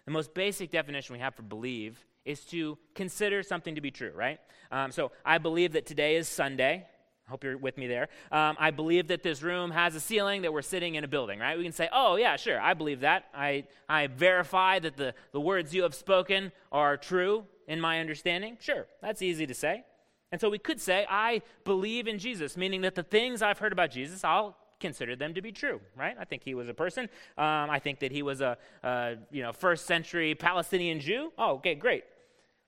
The 0.05 0.11
most 0.11 0.35
basic 0.35 0.71
definition 0.71 1.13
we 1.13 1.21
have 1.21 1.35
for 1.35 1.43
believe 1.43 2.05
is 2.25 2.45
to 2.47 2.79
consider 2.95 3.43
something 3.43 3.75
to 3.75 3.81
be 3.81 3.91
true, 3.91 4.13
right? 4.15 4.39
Um, 4.71 4.93
so 4.93 5.13
I 5.25 5.39
believe 5.39 5.73
that 5.73 5.87
today 5.87 6.17
is 6.17 6.29
Sunday. 6.29 6.87
I 7.27 7.31
hope 7.31 7.45
you're 7.45 7.57
with 7.57 7.79
me 7.79 7.87
there. 7.87 8.09
Um, 8.31 8.57
I 8.59 8.71
believe 8.71 9.09
that 9.09 9.23
this 9.23 9.43
room 9.43 9.71
has 9.71 9.95
a 9.95 10.01
ceiling, 10.01 10.43
that 10.43 10.53
we're 10.53 10.63
sitting 10.63 10.97
in 10.97 11.05
a 11.05 11.09
building, 11.09 11.39
right? 11.39 11.57
We 11.57 11.65
can 11.65 11.73
say, 11.73 11.89
oh, 11.93 12.17
yeah, 12.17 12.37
sure, 12.37 12.61
I 12.61 12.75
believe 12.75 13.01
that. 13.01 13.27
I, 13.35 13.65
I 13.89 14.09
verify 14.09 14.79
that 14.81 14.97
the, 14.97 15.15
the 15.33 15.41
words 15.41 15.75
you 15.75 15.83
have 15.83 15.95
spoken 15.95 16.53
are 16.71 16.97
true 16.97 17.45
in 17.69 17.81
my 17.81 18.01
understanding. 18.01 18.57
Sure, 18.61 18.87
that's 19.01 19.23
easy 19.23 19.47
to 19.47 19.55
say. 19.55 19.85
And 20.33 20.41
so 20.41 20.49
we 20.49 20.59
could 20.59 20.81
say, 20.81 21.07
I 21.09 21.43
believe 21.65 22.09
in 22.09 22.19
Jesus, 22.19 22.57
meaning 22.57 22.81
that 22.81 22.95
the 22.95 23.03
things 23.03 23.43
I've 23.43 23.59
heard 23.59 23.73
about 23.73 23.91
Jesus, 23.91 24.25
I'll 24.25 24.57
consider 24.83 25.17
them 25.17 25.33
to 25.35 25.41
be 25.41 25.53
true, 25.53 25.81
right? 25.97 26.15
I 26.21 26.25
think 26.25 26.43
he 26.45 26.55
was 26.55 26.69
a 26.69 26.75
person. 26.75 27.05
Um, 27.39 27.71
I 27.71 27.79
think 27.79 28.01
that 28.01 28.13
he 28.13 28.23
was 28.23 28.43
a, 28.43 28.59
a, 28.83 29.17
you 29.31 29.43
know 29.43 29.53
first 29.53 29.87
century 29.87 30.35
Palestinian 30.35 31.01
Jew. 31.01 31.33
Oh, 31.39 31.53
okay, 31.55 31.75
great. 31.75 32.05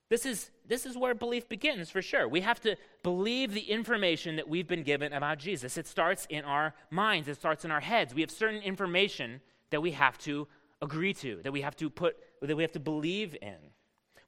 This 0.09 0.25
is 0.25 0.51
this 0.67 0.87
is 0.87 0.97
where 0.97 1.15
belief 1.15 1.49
begins 1.49 1.91
for 1.91 2.01
sure. 2.01 2.27
We 2.27 2.41
have 2.41 2.61
to 2.61 2.77
believe 3.03 3.53
the 3.53 3.69
information 3.79 4.37
that 4.37 4.49
we've 4.49 4.67
been 4.67 4.83
given 4.83 5.13
about 5.13 5.39
Jesus. 5.39 5.77
It 5.77 5.87
starts 5.87 6.27
in 6.31 6.45
our 6.45 6.75
minds. 6.91 7.29
It 7.29 7.37
starts 7.37 7.65
in 7.65 7.71
our 7.71 7.81
heads. 7.81 8.15
We 8.15 8.23
have 8.23 8.31
certain 8.31 8.63
information 8.63 9.41
that 9.71 9.83
we 9.83 9.91
have 9.91 10.17
to 10.19 10.49
agree 10.81 11.15
to, 11.15 11.41
that 11.43 11.53
we 11.53 11.63
have 11.63 11.77
to 11.77 11.91
put, 11.91 12.17
that 12.41 12.57
we 12.57 12.63
have 12.63 12.73
to 12.73 12.81
believe 12.81 13.37
in. 13.43 13.57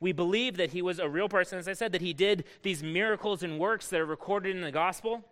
We 0.00 0.12
believe 0.12 0.56
that 0.58 0.72
he 0.72 0.82
was 0.82 0.98
a 0.98 1.08
real 1.08 1.28
person, 1.28 1.58
as 1.58 1.68
I 1.68 1.72
said, 1.72 1.92
that 1.92 2.02
he 2.02 2.12
did 2.12 2.44
these 2.62 2.82
miracles 2.82 3.42
and 3.42 3.58
works 3.58 3.88
that 3.88 4.00
are 4.00 4.06
recorded 4.06 4.54
in 4.54 4.62
the 4.62 4.72
gospel. 4.72 5.24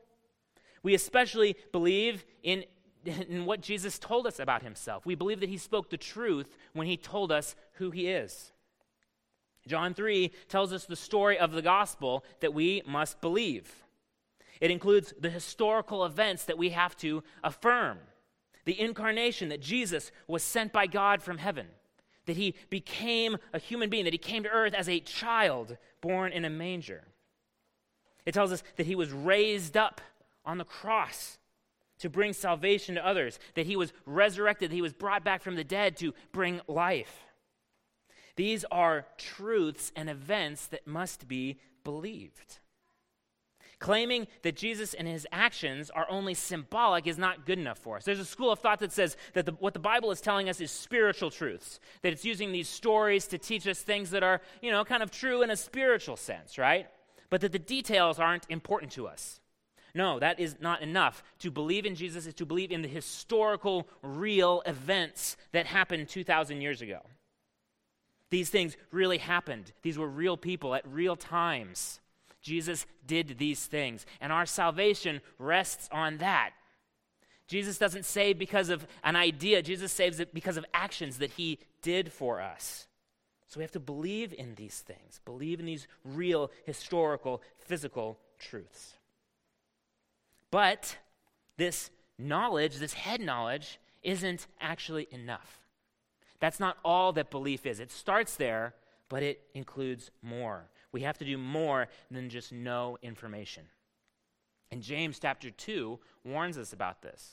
We 0.85 0.95
especially 0.95 1.57
believe 1.73 2.25
in, 2.45 2.65
in 3.05 3.47
what 3.47 3.61
Jesus 3.61 3.99
told 3.99 4.29
us 4.29 4.39
about 4.39 4.63
himself. 4.63 5.05
We 5.05 5.17
believe 5.17 5.41
that 5.41 5.49
he 5.49 5.57
spoke 5.57 5.91
the 5.91 5.97
truth 5.97 6.57
when 6.73 6.87
he 6.87 6.97
told 6.97 7.33
us 7.33 7.57
who 7.75 7.91
he 7.91 8.07
is. 8.07 8.53
John 9.67 9.95
3 9.95 10.31
tells 10.49 10.73
us 10.73 10.85
the 10.85 10.95
story 10.95 11.39
of 11.39 11.53
the 11.53 11.63
gospel 11.63 12.23
that 12.41 12.55
we 12.55 12.83
must 12.87 13.21
believe. 13.21 13.85
It 14.61 14.71
includes 14.71 15.15
the 15.19 15.31
historical 15.31 16.05
events 16.05 16.45
that 16.45 16.59
we 16.59 16.71
have 16.71 16.97
to 16.99 17.25
affirm. 17.43 17.99
The 18.67 18.79
incarnation, 18.79 19.49
that 19.49 19.61
Jesus 19.61 20.13
was 20.29 20.43
sent 20.43 20.73
by 20.73 20.87
God 20.87 21.23
from 21.23 21.39
heaven, 21.39 21.67
that 22.27 22.37
he 22.37 22.55
became 22.71 23.37
a 23.53 23.59
human 23.59 23.91
being, 23.91 24.05
that 24.05 24.15
he 24.15 24.19
came 24.19 24.43
to 24.43 24.51
earth 24.51 24.75
as 24.75 24.89
a 24.89 25.01
child 25.01 25.77
born 26.01 26.33
in 26.33 26.45
a 26.45 26.51
manger. 26.51 27.05
It 28.27 28.33
tells 28.33 28.53
us 28.53 28.63
that 28.77 28.87
he 28.87 28.95
was 28.95 29.13
raised 29.13 29.77
up 29.77 30.01
on 30.45 30.59
the 30.59 30.65
cross 30.65 31.39
to 31.99 32.11
bring 32.11 32.33
salvation 32.33 32.97
to 32.97 33.07
others, 33.07 33.39
that 33.55 33.67
he 33.67 33.77
was 33.77 33.93
resurrected, 34.05 34.71
that 34.71 34.75
he 34.75 34.83
was 34.83 34.93
brought 34.93 35.25
back 35.25 35.43
from 35.43 35.57
the 35.57 35.65
dead 35.65 35.97
to 35.97 36.13
bring 36.33 36.61
life. 36.67 37.25
These 38.37 38.65
are 38.71 39.07
truths 39.17 39.93
and 39.95 40.11
events 40.11 40.67
that 40.67 40.87
must 40.87 41.29
be 41.29 41.59
believed. 41.85 42.59
Claiming 43.79 44.27
that 44.43 44.57
Jesus 44.57 44.95
and 44.95 45.07
his 45.07 45.27
actions 45.31 45.91
are 45.91 46.07
only 46.09 46.35
symbolic 46.35 47.07
is 47.07 47.19
not 47.19 47.45
good 47.45 47.59
enough 47.59 47.79
for 47.79 47.97
us. 47.97 48.05
There's 48.05 48.19
a 48.19 48.25
school 48.25 48.51
of 48.51 48.59
thought 48.59 48.79
that 48.81 48.93
says 48.93 49.17
that 49.35 49.47
the, 49.47 49.53
what 49.53 49.75
the 49.75 49.81
Bible 49.81 50.11
is 50.11 50.21
telling 50.21 50.49
us 50.49 50.61
is 50.61 50.71
spiritual 50.71 51.31
truths, 51.31 51.81
that 52.03 52.13
it's 52.13 52.25
using 52.25 52.51
these 52.51 52.69
stories 52.69 53.27
to 53.29 53.39
teach 53.39 53.67
us 53.67 53.81
things 53.81 54.11
that 54.11 54.23
are, 54.23 54.41
you 54.63 54.71
know, 54.71 54.85
kind 54.85 55.03
of 55.03 55.11
true 55.11 55.43
in 55.43 55.51
a 55.51 55.57
spiritual 55.57 56.17
sense, 56.17 56.57
right? 56.57 56.87
But 57.31 57.41
that 57.43 57.53
the 57.53 57.59
details 57.59 58.19
aren't 58.19 58.47
important 58.49 58.93
to 58.93 59.07
us. 59.07 59.41
No, 59.95 60.19
that 60.19 60.41
is 60.41 60.57
not 60.61 60.83
enough. 60.83 61.23
To 61.41 61.51
believe 61.51 61.87
in 61.87 61.95
Jesus 61.95 62.27
is 62.27 62.35
to 62.35 62.47
believe 62.47 62.73
in 62.73 62.83
the 62.83 62.89
historical, 62.89 63.87
real 64.03 64.63
events 64.67 65.37
that 65.53 65.67
happened 65.67 66.09
2,000 66.09 66.61
years 66.61 66.83
ago. 66.83 67.01
These 68.31 68.51
things 68.51 68.77
really 68.91 69.19
happened. 69.19 69.73
These 69.83 69.97
were 69.97 70.09
real 70.09 70.37
people 70.37 70.75
at 70.75 70.87
real 70.89 71.15
times. 71.15 72.01
Jesus 72.43 72.87
did 73.07 73.39
these 73.39 73.65
things, 73.65 74.05
and 74.21 74.33
our 74.33 74.47
salvation 74.47 75.21
rests 75.39 75.89
on 75.93 76.19
that. 76.19 76.51
Jesus 77.47 77.79
doesn't 77.79 78.05
save 78.05 78.39
because 78.39 78.71
of 78.71 78.87
an 79.05 79.17
idea, 79.17 79.63
Jesus 79.63 79.93
saves 79.93 80.19
it 80.19 80.35
because 80.35 80.57
of 80.57 80.65
actions 80.75 81.19
that 81.19 81.31
he 81.31 81.59
did 81.83 82.11
for 82.11 82.41
us. 82.41 82.87
So 83.47 83.61
we 83.61 83.65
have 83.65 83.71
to 83.73 83.81
believe 83.81 84.35
in 84.37 84.57
these 84.57 84.81
things, 84.81 85.21
believe 85.25 85.61
in 85.61 85.67
these 85.67 85.87
real, 86.05 86.51
historical, 86.67 87.41
physical 87.59 88.19
truths. 88.39 88.95
But 90.55 90.99
this 91.57 91.91
knowledge, 92.17 92.77
this 92.77 92.93
head 92.93 93.21
knowledge, 93.21 93.81
isn't 94.05 94.47
actually 94.61 95.09
enough. 95.11 95.59
That's 96.39 96.61
not 96.61 96.77
all 96.85 97.13
that 97.15 97.33
belief 97.33 97.67
is. 97.67 97.81
It 97.81 97.91
starts 97.91 98.37
there, 98.37 98.73
but 99.09 99.25
it 99.25 99.41
includes 99.55 100.13
more. 100.23 100.71
We 100.93 101.01
have 101.01 101.19
to 101.19 101.25
do 101.25 101.39
more 101.39 101.89
than 102.09 102.31
just 102.31 102.53
know 102.53 102.99
information. 103.03 103.65
And 104.71 104.81
James 104.81 105.19
chapter 105.19 105.51
2 105.51 105.99
warns 106.25 106.57
us 106.57 106.73
about 106.73 107.03
this. 107.03 107.33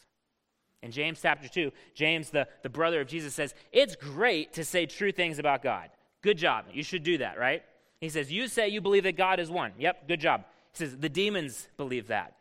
In 0.81 0.89
James 0.89 1.19
chapter 1.21 1.47
2, 1.47 1.71
James, 1.93 2.31
the, 2.31 2.47
the 2.63 2.69
brother 2.69 3.01
of 3.01 3.07
Jesus, 3.07 3.35
says, 3.35 3.53
It's 3.71 3.95
great 3.95 4.51
to 4.53 4.65
say 4.65 4.87
true 4.87 5.11
things 5.11 5.37
about 5.37 5.61
God. 5.61 5.91
Good 6.23 6.39
job. 6.39 6.65
You 6.73 6.81
should 6.81 7.03
do 7.03 7.19
that, 7.19 7.37
right? 7.37 7.61
He 7.99 8.09
says, 8.09 8.31
You 8.31 8.47
say 8.47 8.69
you 8.69 8.81
believe 8.81 9.03
that 9.03 9.15
God 9.15 9.39
is 9.39 9.51
one. 9.51 9.73
Yep, 9.77 10.07
good 10.07 10.19
job. 10.19 10.45
He 10.71 10.79
says, 10.79 10.97
The 10.97 11.07
demons 11.07 11.67
believe 11.77 12.07
that, 12.07 12.33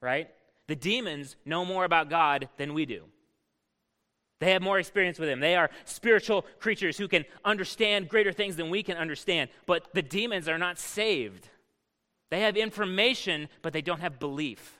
right? 0.00 0.28
The 0.68 0.76
demons 0.76 1.36
know 1.44 1.64
more 1.64 1.84
about 1.84 2.10
God 2.10 2.48
than 2.56 2.74
we 2.74 2.86
do. 2.86 3.04
They 4.40 4.52
have 4.52 4.62
more 4.62 4.78
experience 4.78 5.18
with 5.18 5.28
Him. 5.28 5.40
They 5.40 5.54
are 5.54 5.70
spiritual 5.84 6.46
creatures 6.58 6.96
who 6.96 7.08
can 7.08 7.24
understand 7.44 8.08
greater 8.08 8.32
things 8.32 8.56
than 8.56 8.70
we 8.70 8.82
can 8.82 8.96
understand. 8.96 9.50
But 9.66 9.92
the 9.92 10.02
demons 10.02 10.48
are 10.48 10.58
not 10.58 10.78
saved. 10.78 11.48
They 12.30 12.40
have 12.40 12.56
information, 12.56 13.48
but 13.62 13.72
they 13.72 13.82
don't 13.82 14.00
have 14.00 14.18
belief. 14.18 14.78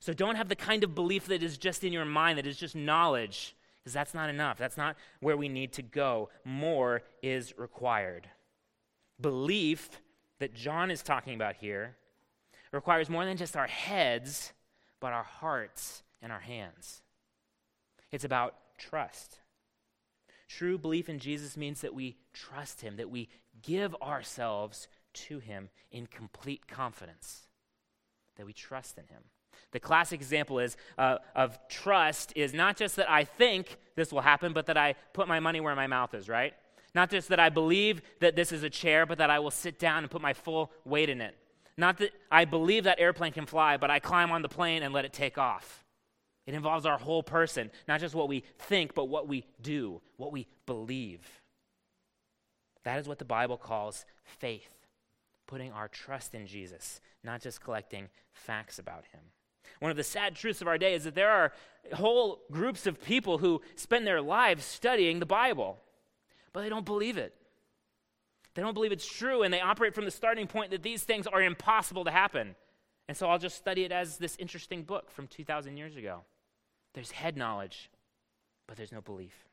So 0.00 0.12
don't 0.12 0.36
have 0.36 0.48
the 0.48 0.56
kind 0.56 0.82
of 0.82 0.94
belief 0.94 1.26
that 1.26 1.42
is 1.42 1.58
just 1.58 1.84
in 1.84 1.92
your 1.92 2.06
mind, 2.06 2.38
that 2.38 2.46
is 2.46 2.56
just 2.56 2.74
knowledge, 2.74 3.54
because 3.78 3.92
that's 3.92 4.14
not 4.14 4.30
enough. 4.30 4.56
That's 4.56 4.78
not 4.78 4.96
where 5.20 5.36
we 5.36 5.48
need 5.48 5.74
to 5.74 5.82
go. 5.82 6.30
More 6.44 7.02
is 7.22 7.54
required. 7.58 8.26
Belief 9.20 10.00
that 10.38 10.54
John 10.54 10.90
is 10.90 11.02
talking 11.02 11.34
about 11.34 11.56
here 11.56 11.96
requires 12.72 13.10
more 13.10 13.24
than 13.24 13.36
just 13.36 13.56
our 13.56 13.66
heads, 13.66 14.52
but 15.00 15.12
our 15.12 15.24
hearts 15.24 16.02
and 16.22 16.30
our 16.30 16.40
hands. 16.40 17.02
It's 18.12 18.24
about 18.24 18.54
trust. 18.78 19.38
True 20.48 20.78
belief 20.78 21.08
in 21.08 21.18
Jesus 21.18 21.56
means 21.56 21.80
that 21.80 21.94
we 21.94 22.16
trust 22.32 22.80
him, 22.80 22.96
that 22.96 23.10
we 23.10 23.28
give 23.62 23.94
ourselves 24.02 24.88
to 25.12 25.38
him 25.38 25.68
in 25.90 26.06
complete 26.06 26.66
confidence, 26.66 27.46
that 28.36 28.46
we 28.46 28.52
trust 28.52 28.98
in 28.98 29.04
him. 29.04 29.22
The 29.72 29.80
classic 29.80 30.20
example 30.20 30.58
is 30.58 30.76
uh, 30.98 31.18
of 31.36 31.58
trust 31.68 32.32
is 32.34 32.52
not 32.52 32.76
just 32.76 32.96
that 32.96 33.08
I 33.08 33.24
think 33.24 33.76
this 33.94 34.12
will 34.12 34.22
happen, 34.22 34.52
but 34.52 34.66
that 34.66 34.76
I 34.76 34.94
put 35.12 35.28
my 35.28 35.38
money 35.38 35.60
where 35.60 35.76
my 35.76 35.86
mouth 35.86 36.14
is, 36.14 36.28
right? 36.28 36.54
Not 36.94 37.10
just 37.10 37.28
that 37.28 37.38
I 37.38 37.50
believe 37.50 38.02
that 38.20 38.34
this 38.34 38.50
is 38.50 38.64
a 38.64 38.70
chair, 38.70 39.06
but 39.06 39.18
that 39.18 39.30
I 39.30 39.38
will 39.38 39.52
sit 39.52 39.78
down 39.78 40.02
and 40.02 40.10
put 40.10 40.20
my 40.20 40.32
full 40.32 40.72
weight 40.84 41.08
in 41.08 41.20
it. 41.20 41.36
Not 41.80 41.96
that 41.98 42.12
I 42.30 42.44
believe 42.44 42.84
that 42.84 43.00
airplane 43.00 43.32
can 43.32 43.46
fly, 43.46 43.78
but 43.78 43.90
I 43.90 44.00
climb 44.00 44.30
on 44.30 44.42
the 44.42 44.50
plane 44.50 44.82
and 44.82 44.92
let 44.92 45.06
it 45.06 45.14
take 45.14 45.38
off. 45.38 45.82
It 46.46 46.52
involves 46.52 46.84
our 46.84 46.98
whole 46.98 47.22
person, 47.22 47.70
not 47.88 48.00
just 48.00 48.14
what 48.14 48.28
we 48.28 48.44
think, 48.58 48.94
but 48.94 49.06
what 49.06 49.26
we 49.26 49.46
do, 49.62 50.02
what 50.18 50.30
we 50.30 50.46
believe. 50.66 51.26
That 52.84 52.98
is 52.98 53.08
what 53.08 53.18
the 53.18 53.24
Bible 53.24 53.56
calls 53.56 54.04
faith, 54.24 54.68
putting 55.46 55.72
our 55.72 55.88
trust 55.88 56.34
in 56.34 56.46
Jesus, 56.46 57.00
not 57.24 57.40
just 57.40 57.62
collecting 57.62 58.10
facts 58.34 58.78
about 58.78 59.06
him. 59.12 59.20
One 59.78 59.90
of 59.90 59.96
the 59.96 60.04
sad 60.04 60.36
truths 60.36 60.60
of 60.60 60.68
our 60.68 60.76
day 60.76 60.92
is 60.92 61.04
that 61.04 61.14
there 61.14 61.30
are 61.30 61.52
whole 61.94 62.42
groups 62.50 62.86
of 62.86 63.02
people 63.02 63.38
who 63.38 63.62
spend 63.74 64.06
their 64.06 64.20
lives 64.20 64.66
studying 64.66 65.18
the 65.18 65.24
Bible, 65.24 65.78
but 66.52 66.60
they 66.60 66.68
don't 66.68 66.84
believe 66.84 67.16
it. 67.16 67.34
They 68.54 68.62
don't 68.62 68.74
believe 68.74 68.92
it's 68.92 69.06
true, 69.06 69.42
and 69.42 69.52
they 69.54 69.60
operate 69.60 69.94
from 69.94 70.04
the 70.04 70.10
starting 70.10 70.46
point 70.46 70.70
that 70.70 70.82
these 70.82 71.04
things 71.04 71.26
are 71.26 71.42
impossible 71.42 72.04
to 72.04 72.10
happen. 72.10 72.56
And 73.08 73.16
so 73.16 73.28
I'll 73.28 73.38
just 73.38 73.56
study 73.56 73.84
it 73.84 73.92
as 73.92 74.18
this 74.18 74.36
interesting 74.36 74.82
book 74.82 75.10
from 75.10 75.26
2,000 75.26 75.76
years 75.76 75.96
ago. 75.96 76.20
There's 76.94 77.12
head 77.12 77.36
knowledge, 77.36 77.90
but 78.66 78.76
there's 78.76 78.92
no 78.92 79.00
belief. 79.00 79.46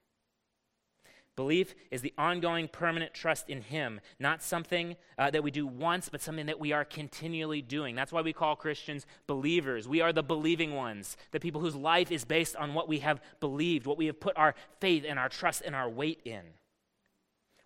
Belief 1.36 1.76
is 1.92 2.02
the 2.02 2.14
ongoing, 2.18 2.68
permanent 2.68 3.14
trust 3.14 3.48
in 3.48 3.62
Him, 3.62 4.02
not 4.20 4.42
something 4.42 4.96
uh, 5.20 5.30
that 5.30 5.44
we 5.44 5.52
do 5.52 5.68
once, 5.68 6.10
but 6.10 6.20
something 6.20 6.48
that 6.48 6.60
we 6.60 6.72
are 6.72 6.84
continually 6.84 7.62
doing. 7.62 7.94
That's 7.94 8.12
why 8.12 8.22
we 8.22 8.34
call 8.34 8.56
Christians 8.56 9.06
believers. 9.28 9.88
We 9.88 10.02
are 10.02 10.12
the 10.12 10.24
believing 10.24 10.74
ones, 10.74 11.16
the 11.30 11.40
people 11.40 11.62
whose 11.62 11.76
life 11.76 12.12
is 12.12 12.26
based 12.26 12.56
on 12.56 12.74
what 12.74 12.88
we 12.88 13.00
have 13.00 13.22
believed, 13.40 13.86
what 13.86 14.00
we 14.00 14.08
have 14.08 14.20
put 14.20 14.36
our 14.36 14.56
faith 14.82 15.06
and 15.08 15.20
our 15.20 15.30
trust 15.30 15.62
and 15.64 15.76
our 15.76 15.88
weight 15.88 16.22
in. 16.26 16.42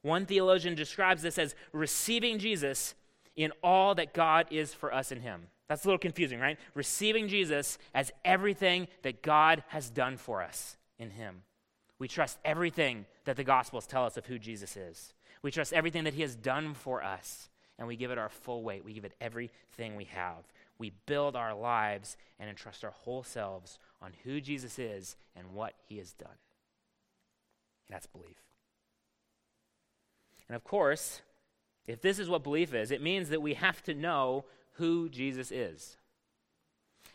One 0.01 0.25
theologian 0.25 0.75
describes 0.75 1.22
this 1.22 1.38
as 1.38 1.55
receiving 1.74 2.39
Jesus 2.39 2.96
in 3.36 3.51
all 3.63 3.96
that 3.96 4.13
God 4.13 4.48
is 4.50 4.74
for 4.74 4.93
us 4.93 5.12
in 5.12 5.22
Him. 5.22 5.43
That's 5.67 5.86
a 5.86 5.88
little 5.88 6.00
confusing, 6.00 6.39
right? 6.39 6.58
Receiving 6.74 7.27
Jesus 7.27 7.77
as 7.93 8.12
everything 8.25 8.88
that 9.03 9.22
God 9.22 9.63
has 9.67 9.89
done 9.89 10.17
for 10.17 10.41
us 10.41 10.75
in 11.00 11.12
Him. 11.12 11.43
We 11.98 12.08
trust 12.08 12.39
everything 12.43 13.05
that 13.25 13.36
the 13.38 13.43
Gospels 13.43 13.88
tell 13.88 14.05
us 14.05 14.17
of 14.17 14.25
who 14.25 14.39
Jesus 14.39 14.75
is. 14.75 15.13
We 15.43 15.51
trust 15.51 15.72
everything 15.72 16.03
that 16.03 16.15
He 16.15 16.24
has 16.24 16.36
done 16.36 16.74
for 16.74 17.03
us, 17.03 17.50
and 17.77 17.88
we 17.88 17.96
give 17.96 18.12
it 18.12 18.17
our 18.17 18.29
full 18.29 18.63
weight. 18.63 18.84
We 18.84 18.93
give 18.93 19.05
it 19.05 19.13
everything 19.22 19.96
we 19.96 20.05
have. 20.05 20.43
We 20.77 20.91
build 21.05 21.36
our 21.36 21.53
lives 21.53 22.17
and 22.39 22.50
entrust 22.50 22.84
our 22.84 22.91
whole 22.91 23.24
selves 23.24 23.77
on 24.01 24.13
who 24.24 24.41
Jesus 24.41 24.79
is 24.79 25.15
and 25.36 25.53
what 25.53 25.74
He 25.88 26.00
has 26.00 26.12
done. 26.13 26.29
That's 27.89 28.08
belief. 28.08 28.50
And 30.51 30.55
of 30.58 30.65
course, 30.65 31.22
if 31.88 32.01
this 32.01 32.20
is 32.20 32.27
what 32.27 32.43
belief 32.43 32.74
is, 32.74 32.91
it 32.91 33.01
means 33.01 33.29
that 33.29 33.41
we 33.41 33.53
have 33.53 33.81
to 33.84 33.93
know 33.93 34.43
who 34.74 35.08
Jesus 35.08 35.50
is. 35.50 35.96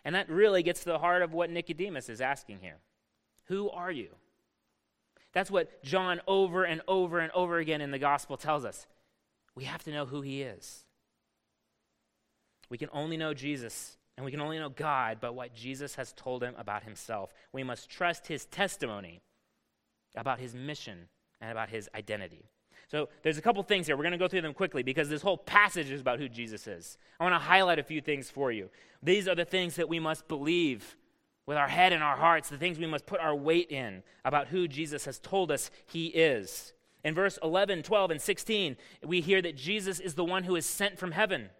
And 0.06 0.14
that 0.14 0.30
really 0.30 0.62
gets 0.62 0.80
to 0.80 0.86
the 0.86 1.00
heart 1.00 1.20
of 1.20 1.34
what 1.34 1.50
Nicodemus 1.50 2.08
is 2.08 2.22
asking 2.22 2.60
here 2.62 2.78
Who 3.48 3.68
are 3.68 3.90
you? 3.92 4.08
That's 5.34 5.50
what 5.50 5.82
John 5.82 6.22
over 6.26 6.64
and 6.64 6.80
over 6.88 7.18
and 7.18 7.30
over 7.32 7.58
again 7.58 7.82
in 7.82 7.90
the 7.90 7.98
gospel 7.98 8.38
tells 8.38 8.64
us. 8.64 8.86
We 9.54 9.64
have 9.64 9.84
to 9.84 9.92
know 9.92 10.06
who 10.06 10.22
he 10.22 10.40
is. 10.40 10.86
We 12.70 12.78
can 12.78 12.88
only 12.90 13.18
know 13.18 13.34
Jesus 13.34 13.98
and 14.16 14.24
we 14.24 14.30
can 14.30 14.40
only 14.40 14.58
know 14.58 14.70
God 14.70 15.20
by 15.20 15.28
what 15.28 15.54
Jesus 15.54 15.96
has 15.96 16.14
told 16.14 16.42
him 16.42 16.54
about 16.56 16.84
himself. 16.84 17.34
We 17.52 17.64
must 17.64 17.90
trust 17.90 18.28
his 18.28 18.46
testimony 18.46 19.20
about 20.16 20.40
his 20.40 20.54
mission 20.54 21.08
and 21.38 21.52
about 21.52 21.68
his 21.68 21.90
identity. 21.94 22.48
So 22.88 23.08
there's 23.22 23.38
a 23.38 23.42
couple 23.42 23.62
things 23.62 23.86
here. 23.86 23.96
We're 23.96 24.04
going 24.04 24.12
to 24.12 24.18
go 24.18 24.28
through 24.28 24.42
them 24.42 24.54
quickly 24.54 24.82
because 24.82 25.08
this 25.08 25.22
whole 25.22 25.38
passage 25.38 25.90
is 25.90 26.00
about 26.00 26.20
who 26.20 26.28
Jesus 26.28 26.66
is. 26.66 26.98
I 27.18 27.24
want 27.24 27.34
to 27.34 27.38
highlight 27.40 27.78
a 27.78 27.82
few 27.82 28.00
things 28.00 28.30
for 28.30 28.52
you. 28.52 28.70
These 29.02 29.26
are 29.26 29.34
the 29.34 29.44
things 29.44 29.76
that 29.76 29.88
we 29.88 29.98
must 29.98 30.28
believe 30.28 30.96
with 31.46 31.56
our 31.56 31.68
head 31.68 31.92
and 31.92 32.02
our 32.02 32.16
hearts, 32.16 32.48
the 32.48 32.58
things 32.58 32.78
we 32.78 32.86
must 32.86 33.06
put 33.06 33.20
our 33.20 33.34
weight 33.34 33.70
in 33.70 34.02
about 34.24 34.48
who 34.48 34.68
Jesus 34.68 35.04
has 35.04 35.18
told 35.18 35.50
us 35.50 35.70
he 35.86 36.06
is. 36.06 36.72
In 37.04 37.14
verse 37.14 37.38
11, 37.42 37.82
12, 37.82 38.10
and 38.12 38.20
16, 38.20 38.76
we 39.04 39.20
hear 39.20 39.40
that 39.42 39.56
Jesus 39.56 40.00
is 40.00 40.14
the 40.14 40.24
one 40.24 40.44
who 40.44 40.56
is 40.56 40.66
sent 40.66 40.98
from 40.98 41.12
heaven. 41.12 41.50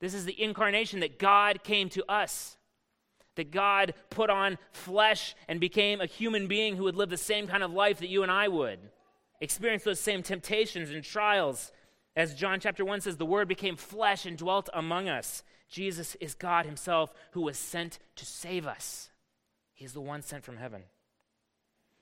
This 0.00 0.14
is 0.14 0.24
the 0.24 0.40
incarnation 0.40 1.00
that 1.00 1.18
God 1.18 1.62
came 1.62 1.88
to 1.90 2.04
us 2.10 2.58
that 3.38 3.50
God 3.52 3.94
put 4.10 4.30
on 4.30 4.58
flesh 4.72 5.34
and 5.46 5.60
became 5.60 6.00
a 6.00 6.06
human 6.06 6.48
being 6.48 6.76
who 6.76 6.84
would 6.84 6.96
live 6.96 7.08
the 7.08 7.16
same 7.16 7.46
kind 7.46 7.62
of 7.62 7.72
life 7.72 8.00
that 8.00 8.08
you 8.08 8.24
and 8.24 8.32
I 8.32 8.48
would, 8.48 8.80
experience 9.40 9.84
those 9.84 10.00
same 10.00 10.22
temptations 10.22 10.90
and 10.90 11.02
trials. 11.02 11.72
As 12.16 12.34
John 12.34 12.60
chapter 12.60 12.84
1 12.84 13.02
says, 13.02 13.16
the 13.16 13.26
Word 13.26 13.48
became 13.48 13.76
flesh 13.76 14.26
and 14.26 14.36
dwelt 14.36 14.68
among 14.74 15.08
us. 15.08 15.42
Jesus 15.68 16.16
is 16.16 16.34
God 16.34 16.66
Himself 16.66 17.12
who 17.32 17.42
was 17.42 17.58
sent 17.58 17.98
to 18.16 18.24
save 18.24 18.66
us. 18.66 19.10
He 19.74 19.84
is 19.84 19.92
the 19.92 20.00
one 20.00 20.22
sent 20.22 20.44
from 20.44 20.56
heaven. 20.56 20.82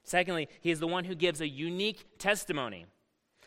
Secondly, 0.04 0.48
He 0.60 0.70
is 0.70 0.80
the 0.80 0.86
one 0.86 1.04
who 1.04 1.14
gives 1.14 1.40
a 1.40 1.48
unique 1.48 2.06
testimony. 2.18 2.86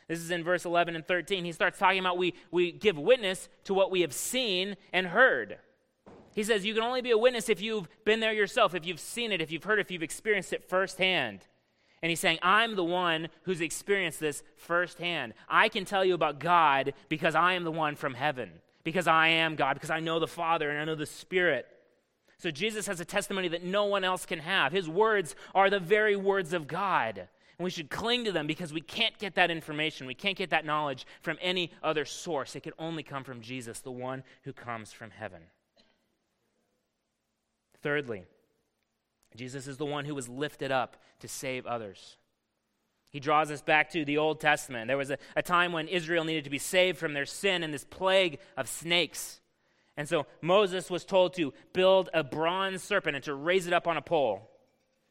This 0.07 0.19
is 0.19 0.31
in 0.31 0.43
verse 0.43 0.65
11 0.65 0.95
and 0.95 1.07
13. 1.07 1.45
He 1.45 1.51
starts 1.51 1.77
talking 1.77 1.99
about 1.99 2.17
we, 2.17 2.33
we 2.51 2.71
give 2.71 2.97
witness 2.97 3.47
to 3.65 3.73
what 3.73 3.91
we 3.91 4.01
have 4.01 4.13
seen 4.13 4.75
and 4.91 5.07
heard. 5.07 5.59
He 6.33 6.43
says 6.43 6.65
you 6.65 6.73
can 6.73 6.83
only 6.83 7.01
be 7.01 7.11
a 7.11 7.17
witness 7.17 7.47
if 7.47 7.61
you've 7.61 7.87
been 8.05 8.19
there 8.19 8.33
yourself, 8.33 8.73
if 8.73 8.85
you've 8.85 8.99
seen 8.99 9.31
it, 9.31 9.41
if 9.41 9.51
you've 9.51 9.63
heard, 9.63 9.79
it, 9.79 9.83
if 9.83 9.91
you've 9.91 10.03
experienced 10.03 10.51
it 10.51 10.67
firsthand. 10.67 11.41
And 12.01 12.09
he's 12.09 12.19
saying, 12.19 12.39
I'm 12.41 12.75
the 12.75 12.83
one 12.83 13.27
who's 13.43 13.61
experienced 13.61 14.19
this 14.19 14.43
firsthand. 14.55 15.33
I 15.49 15.67
can 15.69 15.85
tell 15.85 16.05
you 16.05 16.13
about 16.13 16.39
God 16.39 16.93
because 17.09 17.35
I 17.35 17.53
am 17.53 17.63
the 17.63 17.71
one 17.71 17.95
from 17.95 18.13
heaven, 18.13 18.51
because 18.83 19.07
I 19.07 19.27
am 19.29 19.55
God, 19.55 19.73
because 19.73 19.89
I 19.89 19.99
know 19.99 20.19
the 20.19 20.27
Father 20.27 20.69
and 20.69 20.79
I 20.79 20.85
know 20.85 20.95
the 20.95 21.05
Spirit. 21.05 21.67
So 22.37 22.51
Jesus 22.51 22.87
has 22.87 23.01
a 23.01 23.05
testimony 23.05 23.49
that 23.49 23.65
no 23.65 23.85
one 23.85 24.05
else 24.05 24.25
can 24.25 24.39
have. 24.39 24.71
His 24.71 24.87
words 24.87 25.35
are 25.53 25.69
the 25.69 25.79
very 25.79 26.15
words 26.15 26.53
of 26.53 26.67
God. 26.67 27.17
And 27.17 27.65
we 27.65 27.69
should 27.69 27.89
cling 27.89 28.23
to 28.23 28.31
them 28.31 28.47
because 28.47 28.71
we 28.71 28.79
can't 28.79 29.17
get 29.19 29.35
that 29.35 29.51
information, 29.51 30.07
we 30.07 30.13
can't 30.13 30.37
get 30.37 30.51
that 30.51 30.65
knowledge 30.65 31.05
from 31.21 31.37
any 31.41 31.71
other 31.83 32.05
source. 32.05 32.55
It 32.55 32.63
can 32.63 32.71
only 32.79 33.03
come 33.03 33.25
from 33.25 33.41
Jesus, 33.41 33.81
the 33.81 33.91
one 33.91 34.23
who 34.43 34.53
comes 34.53 34.93
from 34.93 35.11
heaven. 35.11 35.41
Thirdly, 37.81 38.23
Jesus 39.35 39.67
is 39.67 39.77
the 39.77 39.85
one 39.85 40.05
who 40.05 40.15
was 40.15 40.27
lifted 40.27 40.71
up 40.71 40.97
to 41.19 41.27
save 41.27 41.65
others. 41.65 42.17
He 43.11 43.19
draws 43.19 43.49
us 43.49 43.61
back 43.61 43.89
to 43.91 44.05
the 44.05 44.17
Old 44.17 44.39
Testament. 44.39 44.87
There 44.87 44.97
was 44.97 45.09
a, 45.09 45.17
a, 45.35 45.41
time 45.41 45.71
when 45.71 45.87
Israel 45.87 46.23
needed 46.23 46.43
to 46.43 46.49
be 46.49 46.59
saved 46.59 46.97
from 46.97 47.13
their 47.13 47.25
sin 47.25 47.63
and 47.63 47.73
this 47.73 47.83
plague 47.83 48.39
of 48.55 48.67
snakes. 48.67 49.41
And 49.97 50.07
so 50.07 50.27
Moses 50.41 50.89
was 50.89 51.05
told 51.05 51.33
to 51.33 51.53
build 51.73 52.09
a 52.13 52.23
bronze 52.23 52.83
serpent 52.83 53.15
and 53.15 53.25
to 53.25 53.33
raise 53.33 53.65
it 53.65 53.73
up 53.73 53.87
on 53.87 53.97
a 53.97 54.01
pole. 54.01 54.49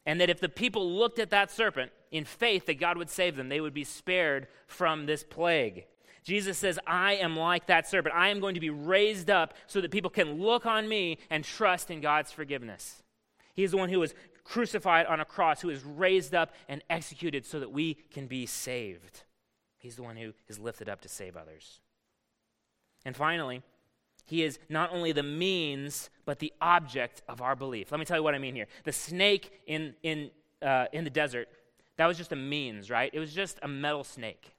And 0.06 0.20
that 0.20 0.30
if 0.30 0.40
the 0.40 0.48
people 0.48 0.90
looked 0.90 1.18
at 1.18 1.30
that 1.30 1.50
serpent 1.50 1.90
in 2.10 2.24
faith 2.24 2.66
that 2.66 2.80
God 2.80 2.96
would 2.96 3.10
save 3.10 3.36
them, 3.36 3.48
they 3.48 3.60
would 3.60 3.74
be 3.74 3.84
spared 3.84 4.46
from 4.66 5.06
this 5.06 5.24
plague. 5.24 5.84
Jesus 6.22 6.56
says, 6.56 6.78
I 6.86 7.14
am 7.14 7.36
like 7.36 7.66
that 7.66 7.88
serpent. 7.88 8.14
I 8.14 8.28
am 8.28 8.40
going 8.40 8.54
to 8.54 8.60
be 8.60 8.70
raised 8.70 9.28
up 9.28 9.54
so 9.66 9.80
that 9.80 9.90
people 9.90 10.10
can 10.10 10.40
look 10.40 10.66
on 10.66 10.88
me 10.88 11.18
and 11.30 11.44
trust 11.44 11.90
in 11.90 12.00
God's 12.00 12.32
forgiveness. 12.32 13.02
He 13.58 13.64
is 13.64 13.72
the 13.72 13.76
one 13.76 13.88
who 13.88 13.98
was 13.98 14.14
crucified 14.44 15.06
on 15.06 15.18
a 15.18 15.24
cross, 15.24 15.62
who 15.62 15.68
is 15.68 15.82
raised 15.82 16.32
up 16.32 16.54
and 16.68 16.80
executed 16.88 17.44
so 17.44 17.58
that 17.58 17.72
we 17.72 17.94
can 17.94 18.28
be 18.28 18.46
saved. 18.46 19.24
He's 19.78 19.96
the 19.96 20.04
one 20.04 20.16
who 20.16 20.32
is 20.46 20.60
lifted 20.60 20.88
up 20.88 21.00
to 21.00 21.08
save 21.08 21.36
others. 21.36 21.80
And 23.04 23.16
finally, 23.16 23.62
he 24.24 24.44
is 24.44 24.60
not 24.68 24.92
only 24.92 25.10
the 25.10 25.24
means, 25.24 26.08
but 26.24 26.38
the 26.38 26.52
object 26.60 27.22
of 27.28 27.42
our 27.42 27.56
belief. 27.56 27.90
Let 27.90 27.98
me 27.98 28.06
tell 28.06 28.16
you 28.16 28.22
what 28.22 28.36
I 28.36 28.38
mean 28.38 28.54
here. 28.54 28.68
The 28.84 28.92
snake 28.92 29.50
in, 29.66 29.94
in, 30.04 30.30
uh, 30.62 30.84
in 30.92 31.02
the 31.02 31.10
desert, 31.10 31.48
that 31.96 32.06
was 32.06 32.16
just 32.16 32.30
a 32.30 32.36
means, 32.36 32.90
right? 32.90 33.10
It 33.12 33.18
was 33.18 33.34
just 33.34 33.58
a 33.62 33.66
metal 33.66 34.04
snake. 34.04 34.54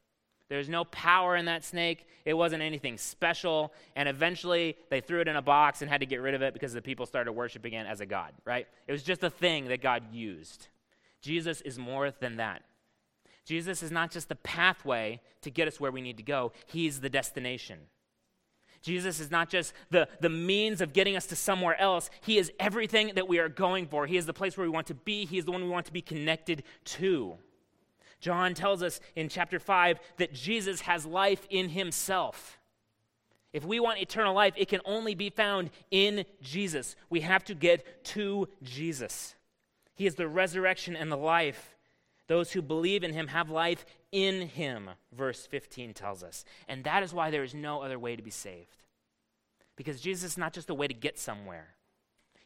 There's 0.50 0.68
no 0.68 0.84
power 0.86 1.36
in 1.36 1.46
that 1.46 1.64
snake. 1.64 2.08
It 2.26 2.34
wasn't 2.34 2.64
anything 2.64 2.98
special. 2.98 3.72
And 3.96 4.10
eventually 4.10 4.76
they 4.90 5.00
threw 5.00 5.22
it 5.22 5.28
in 5.28 5.36
a 5.36 5.42
box 5.42 5.82
and 5.82 5.90
had 5.90 6.02
to 6.02 6.08
get 6.08 6.22
rid 6.22 6.34
of 6.34 6.42
it 6.42 6.54
because 6.54 6.74
the 6.74 6.82
people 6.82 7.06
started 7.06 7.32
worshiping 7.34 7.74
it 7.74 7.86
as 7.86 8.02
a 8.02 8.06
god, 8.06 8.34
right? 8.46 8.68
It 8.88 8.92
was 8.92 9.04
just 9.04 9.24
a 9.24 9.30
thing 9.30 9.68
that 9.68 9.82
God 9.82 10.12
used. 10.12 10.68
Jesus 11.22 11.62
is 11.62 11.78
more 11.78 12.12
than 12.20 12.38
that. 12.38 12.64
Jesus 13.46 13.84
is 13.84 13.92
not 13.92 14.12
just 14.12 14.28
the 14.28 14.36
pathway 14.36 15.22
to 15.42 15.52
get 15.52 15.68
us 15.68 15.80
where 15.80 15.92
we 15.92 16.02
need 16.02 16.18
to 16.18 16.24
go, 16.24 16.52
He's 16.68 17.00
the 17.00 17.10
destination. 17.10 17.80
Jesus 18.82 19.20
is 19.20 19.30
not 19.30 19.50
just 19.50 19.74
the, 19.90 20.08
the 20.22 20.30
means 20.30 20.82
of 20.82 20.94
getting 20.94 21.16
us 21.16 21.26
to 21.28 21.36
somewhere 21.36 21.80
else. 21.80 22.10
He 22.22 22.38
is 22.38 22.52
everything 22.60 23.12
that 23.16 23.28
we 23.28 23.40
are 23.40 23.50
going 23.50 23.88
for. 23.88 24.08
He 24.08 24.18
is 24.18 24.26
the 24.26 24.34
place 24.34 24.56
where 24.56 24.66
we 24.66 24.72
want 24.72 24.88
to 24.88 24.94
be. 24.94 25.26
He 25.26 25.38
is 25.38 25.46
the 25.46 25.52
one 25.52 25.64
we 25.64 25.70
want 25.70 25.88
to 25.88 25.94
be 25.94 26.02
connected 26.02 26.64
to. 26.86 27.38
John 28.20 28.54
tells 28.54 28.84
us 28.84 29.00
in 29.16 29.30
chapter 29.30 29.60
5 29.60 30.00
that 30.18 30.34
Jesus 30.34 30.82
has 30.82 31.06
life 31.06 31.48
in 31.50 31.70
himself. 31.70 32.60
If 33.54 33.66
we 33.66 33.80
want 33.80 34.00
eternal 34.00 34.36
life, 34.36 34.54
it 34.58 34.68
can 34.68 34.82
only 34.86 35.16
be 35.16 35.30
found 35.30 35.72
in 35.90 36.26
Jesus. 36.42 36.96
We 37.10 37.22
have 37.22 37.44
to 37.46 37.56
get 37.56 38.04
to 38.06 38.48
Jesus. 38.62 39.36
He 39.96 40.06
is 40.06 40.16
the 40.16 40.28
resurrection 40.28 40.96
and 40.96 41.12
the 41.12 41.18
life. 41.18 41.76
Those 42.28 42.52
who 42.52 42.62
believe 42.62 43.04
in 43.04 43.14
him 43.14 43.28
have 43.28 43.50
life 43.50 43.86
in 44.12 44.48
him, 44.50 44.92
verse 45.12 45.48
15 45.48 45.94
tells 45.94 46.24
us. 46.24 46.46
And 46.68 46.84
that 46.84 47.02
is 47.02 47.14
why 47.14 47.32
there 47.32 47.44
is 47.44 47.56
no 47.56 47.82
other 47.82 47.98
way 47.98 48.16
to 48.16 48.22
be 48.22 48.30
saved. 48.30 48.84
Because 49.76 50.02
Jesus 50.02 50.32
is 50.32 50.38
not 50.38 50.54
just 50.54 50.70
a 50.70 50.76
way 50.76 50.88
to 50.88 50.94
get 50.94 51.18
somewhere, 51.18 51.76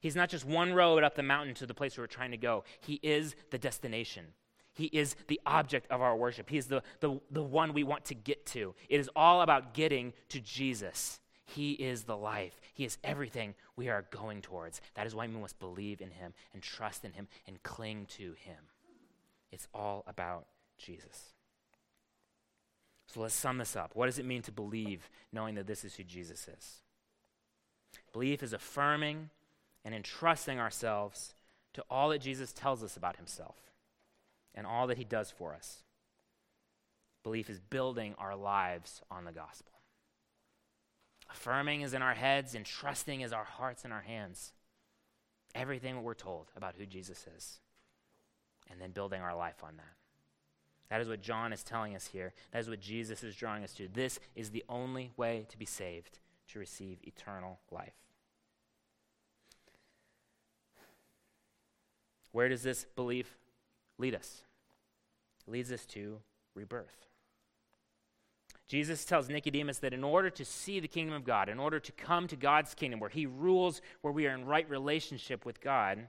He's 0.03 0.17
not 0.17 0.29
just 0.29 0.43
one 0.43 0.73
road 0.73 1.01
up 1.01 1.15
the 1.15 1.23
mountain 1.23 1.55
to 1.55 1.65
the 1.65 1.73
place 1.73 1.97
we're 1.97 2.07
trying 2.07 2.31
to 2.31 2.37
go, 2.37 2.65
He 2.81 2.99
is 3.01 3.37
the 3.51 3.57
destination. 3.57 4.25
He 4.73 4.85
is 4.85 5.15
the 5.27 5.39
object 5.45 5.91
of 5.91 6.01
our 6.01 6.15
worship. 6.15 6.49
He 6.49 6.57
is 6.57 6.67
the, 6.67 6.81
the, 6.99 7.19
the 7.29 7.43
one 7.43 7.73
we 7.73 7.83
want 7.83 8.05
to 8.05 8.15
get 8.15 8.45
to. 8.47 8.73
It 8.89 8.99
is 8.99 9.09
all 9.15 9.41
about 9.41 9.73
getting 9.73 10.13
to 10.29 10.39
Jesus. 10.39 11.19
He 11.45 11.73
is 11.73 12.03
the 12.03 12.17
life. 12.17 12.59
He 12.73 12.83
is 12.83 12.97
everything 13.03 13.53
we 13.75 13.89
are 13.89 14.05
going 14.09 14.41
towards. 14.41 14.81
That 14.95 15.05
is 15.05 15.13
why 15.13 15.27
we 15.27 15.33
must 15.33 15.59
believe 15.59 16.01
in 16.01 16.09
Him 16.09 16.33
and 16.53 16.63
trust 16.63 17.05
in 17.05 17.13
Him 17.13 17.27
and 17.47 17.61
cling 17.61 18.07
to 18.17 18.33
Him. 18.39 18.57
It's 19.51 19.67
all 19.73 20.03
about 20.07 20.47
Jesus. 20.77 21.33
So 23.05 23.21
let's 23.21 23.35
sum 23.35 23.59
this 23.59 23.75
up. 23.75 23.91
What 23.93 24.07
does 24.07 24.17
it 24.17 24.25
mean 24.25 24.41
to 24.43 24.51
believe 24.51 25.07
knowing 25.31 25.53
that 25.55 25.67
this 25.67 25.85
is 25.85 25.93
who 25.95 26.03
Jesus 26.03 26.47
is? 26.47 26.81
Belief 28.11 28.41
is 28.41 28.53
affirming 28.53 29.29
and 29.85 29.93
entrusting 29.93 30.59
ourselves 30.59 31.35
to 31.73 31.83
all 31.91 32.09
that 32.09 32.21
Jesus 32.21 32.51
tells 32.53 32.83
us 32.83 32.97
about 32.97 33.17
Himself 33.17 33.72
and 34.55 34.67
all 34.67 34.87
that 34.87 34.97
he 34.97 35.03
does 35.03 35.31
for 35.31 35.53
us. 35.53 35.83
Belief 37.23 37.49
is 37.49 37.59
building 37.59 38.15
our 38.17 38.35
lives 38.35 39.01
on 39.09 39.25
the 39.25 39.31
gospel. 39.31 39.71
Affirming 41.31 41.81
is 41.81 41.93
in 41.93 42.01
our 42.01 42.13
heads, 42.13 42.53
and 42.53 42.65
trusting 42.65 43.21
is 43.21 43.33
our 43.33 43.45
hearts 43.45 43.83
and 43.85 43.93
our 43.93 44.01
hands. 44.01 44.51
Everything 45.55 46.03
we're 46.03 46.13
told 46.13 46.51
about 46.55 46.75
who 46.77 46.85
Jesus 46.85 47.25
is, 47.35 47.59
and 48.69 48.79
then 48.79 48.91
building 48.91 49.21
our 49.21 49.35
life 49.35 49.63
on 49.63 49.77
that. 49.77 49.95
That 50.89 51.01
is 51.01 51.07
what 51.07 51.21
John 51.21 51.53
is 51.53 51.63
telling 51.63 51.95
us 51.95 52.07
here. 52.07 52.33
That 52.51 52.59
is 52.59 52.69
what 52.69 52.81
Jesus 52.81 53.23
is 53.23 53.35
drawing 53.35 53.63
us 53.63 53.73
to. 53.75 53.87
This 53.87 54.19
is 54.35 54.51
the 54.51 54.63
only 54.69 55.11
way 55.17 55.47
to 55.49 55.57
be 55.57 55.65
saved, 55.65 56.19
to 56.49 56.59
receive 56.59 56.99
eternal 57.03 57.59
life. 57.71 57.93
Where 62.31 62.49
does 62.49 62.63
this 62.63 62.85
belief 62.95 63.37
lead 63.97 64.15
us? 64.15 64.43
Leads 65.47 65.71
us 65.71 65.85
to 65.87 66.19
rebirth. 66.55 67.07
Jesus 68.67 69.05
tells 69.05 69.29
Nicodemus 69.29 69.79
that 69.79 69.93
in 69.93 70.03
order 70.03 70.29
to 70.29 70.45
see 70.45 70.79
the 70.79 70.87
kingdom 70.87 71.13
of 71.13 71.23
God, 71.23 71.49
in 71.49 71.59
order 71.59 71.79
to 71.79 71.91
come 71.91 72.27
to 72.27 72.35
God's 72.35 72.73
kingdom 72.73 72.99
where 72.99 73.09
he 73.09 73.25
rules, 73.25 73.81
where 74.01 74.13
we 74.13 74.25
are 74.25 74.33
in 74.33 74.45
right 74.45 74.67
relationship 74.69 75.45
with 75.45 75.61
God, 75.61 76.07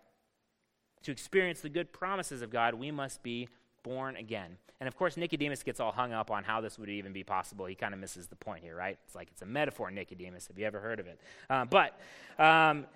to 1.03 1.11
experience 1.11 1.61
the 1.61 1.69
good 1.69 1.93
promises 1.93 2.43
of 2.43 2.51
God, 2.51 2.75
we 2.75 2.91
must 2.91 3.23
be 3.23 3.49
born 3.83 4.17
again. 4.17 4.57
And 4.81 4.89
of 4.89 4.97
course, 4.97 5.17
Nicodemus 5.17 5.63
gets 5.63 5.79
all 5.79 5.93
hung 5.93 6.13
up 6.13 6.31
on 6.31 6.45
how 6.45 6.61
this 6.61 6.79
would 6.79 6.89
even 6.89 7.13
be 7.13 7.23
possible. 7.23 7.67
He 7.67 7.75
kind 7.75 7.93
of 7.93 8.01
misses 8.01 8.27
the 8.27 8.37
point 8.37 8.63
here, 8.63 8.75
right? 8.75 8.99
It's 9.05 9.15
like 9.15 9.29
it's 9.31 9.43
a 9.43 9.47
metaphor, 9.47 9.91
Nicodemus. 9.91 10.49
Have 10.49 10.59
you 10.59 10.67
ever 10.67 10.81
heard 10.81 11.01
of 11.01 11.07
it? 11.07 11.21
Uh, 11.51 11.65
but 11.65 11.99
um, 12.39 12.87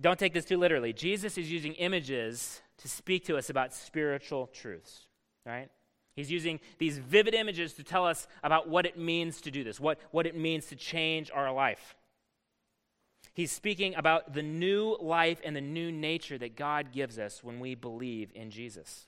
don't 0.00 0.18
take 0.18 0.32
this 0.32 0.44
too 0.44 0.58
literally. 0.58 0.92
Jesus 0.92 1.36
is 1.38 1.50
using 1.50 1.74
images 1.74 2.62
to 2.78 2.88
speak 2.88 3.24
to 3.26 3.36
us 3.36 3.50
about 3.50 3.74
spiritual 3.74 4.48
truths, 4.48 5.06
right? 5.44 5.68
He's 6.14 6.30
using 6.30 6.60
these 6.78 6.98
vivid 6.98 7.34
images 7.34 7.74
to 7.74 7.84
tell 7.84 8.06
us 8.06 8.26
about 8.42 8.68
what 8.68 8.86
it 8.86 8.98
means 8.98 9.40
to 9.42 9.50
do 9.50 9.62
this, 9.62 9.78
what, 9.78 9.98
what 10.10 10.26
it 10.26 10.36
means 10.36 10.66
to 10.66 10.76
change 10.76 11.30
our 11.32 11.52
life. 11.52 11.94
He's 13.34 13.52
speaking 13.52 13.94
about 13.94 14.32
the 14.32 14.42
new 14.42 14.96
life 14.98 15.40
and 15.44 15.54
the 15.54 15.60
new 15.60 15.92
nature 15.92 16.38
that 16.38 16.56
God 16.56 16.90
gives 16.90 17.18
us 17.18 17.44
when 17.44 17.60
we 17.60 17.74
believe 17.74 18.30
in 18.34 18.50
Jesus. 18.50 19.06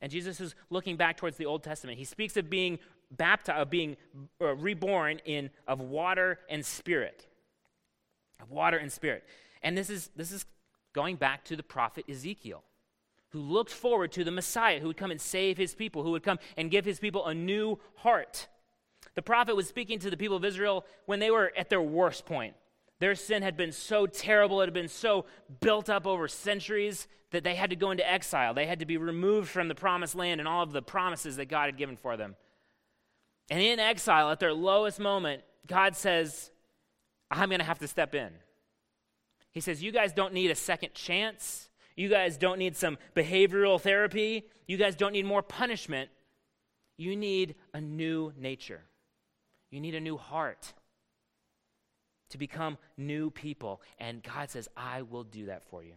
And 0.00 0.10
Jesus 0.10 0.40
is 0.40 0.56
looking 0.68 0.96
back 0.96 1.16
towards 1.16 1.36
the 1.36 1.46
Old 1.46 1.62
Testament. 1.62 1.96
He 1.96 2.04
speaks 2.04 2.36
of 2.36 2.50
being 2.50 2.80
baptized, 3.12 3.60
of 3.60 3.70
being 3.70 3.96
uh, 4.40 4.56
reborn 4.56 5.20
in 5.24 5.50
of 5.68 5.80
water 5.80 6.40
and 6.50 6.66
spirit. 6.66 7.28
Of 8.42 8.50
water 8.50 8.78
and 8.78 8.92
spirit. 8.92 9.24
And 9.62 9.78
this 9.78 9.90
is 9.90 10.10
this 10.16 10.32
is 10.32 10.44
going 10.92 11.16
back 11.16 11.44
to 11.44 11.56
the 11.56 11.62
prophet 11.62 12.04
Ezekiel 12.08 12.64
who 13.36 13.42
looked 13.42 13.70
forward 13.70 14.10
to 14.12 14.24
the 14.24 14.30
Messiah 14.30 14.80
who 14.80 14.86
would 14.86 14.96
come 14.96 15.10
and 15.10 15.20
save 15.20 15.58
his 15.58 15.74
people, 15.74 16.02
who 16.02 16.12
would 16.12 16.22
come 16.22 16.38
and 16.56 16.70
give 16.70 16.86
his 16.86 16.98
people 16.98 17.26
a 17.26 17.34
new 17.34 17.78
heart. 17.96 18.48
The 19.14 19.20
prophet 19.20 19.54
was 19.54 19.68
speaking 19.68 19.98
to 19.98 20.08
the 20.08 20.16
people 20.16 20.38
of 20.38 20.44
Israel 20.44 20.86
when 21.04 21.20
they 21.20 21.30
were 21.30 21.52
at 21.54 21.68
their 21.68 21.82
worst 21.82 22.24
point. 22.24 22.54
Their 22.98 23.14
sin 23.14 23.42
had 23.42 23.54
been 23.54 23.72
so 23.72 24.06
terrible, 24.06 24.62
it 24.62 24.66
had 24.66 24.72
been 24.72 24.88
so 24.88 25.26
built 25.60 25.90
up 25.90 26.06
over 26.06 26.28
centuries 26.28 27.08
that 27.30 27.44
they 27.44 27.56
had 27.56 27.68
to 27.68 27.76
go 27.76 27.90
into 27.90 28.10
exile. 28.10 28.54
They 28.54 28.64
had 28.64 28.78
to 28.78 28.86
be 28.86 28.96
removed 28.96 29.50
from 29.50 29.68
the 29.68 29.74
promised 29.74 30.14
land 30.14 30.40
and 30.40 30.48
all 30.48 30.62
of 30.62 30.72
the 30.72 30.80
promises 30.80 31.36
that 31.36 31.50
God 31.50 31.66
had 31.66 31.76
given 31.76 31.96
for 31.96 32.16
them. 32.16 32.36
And 33.50 33.60
in 33.60 33.78
exile, 33.78 34.30
at 34.30 34.40
their 34.40 34.54
lowest 34.54 34.98
moment, 34.98 35.42
God 35.66 35.94
says, 35.94 36.50
I'm 37.30 37.50
going 37.50 37.58
to 37.58 37.66
have 37.66 37.80
to 37.80 37.88
step 37.88 38.14
in. 38.14 38.30
He 39.50 39.60
says, 39.60 39.82
You 39.82 39.92
guys 39.92 40.14
don't 40.14 40.32
need 40.32 40.50
a 40.50 40.54
second 40.54 40.94
chance. 40.94 41.68
You 41.96 42.08
guys 42.08 42.36
don't 42.36 42.58
need 42.58 42.76
some 42.76 42.98
behavioral 43.14 43.80
therapy. 43.80 44.44
You 44.66 44.76
guys 44.76 44.94
don't 44.96 45.12
need 45.12 45.24
more 45.24 45.42
punishment. 45.42 46.10
You 46.98 47.16
need 47.16 47.54
a 47.72 47.80
new 47.80 48.32
nature. 48.38 48.82
You 49.70 49.80
need 49.80 49.94
a 49.94 50.00
new 50.00 50.16
heart 50.16 50.74
to 52.30 52.38
become 52.38 52.78
new 52.96 53.30
people. 53.30 53.80
And 53.98 54.22
God 54.22 54.50
says, 54.50 54.68
I 54.76 55.02
will 55.02 55.24
do 55.24 55.46
that 55.46 55.64
for 55.64 55.82
you. 55.82 55.94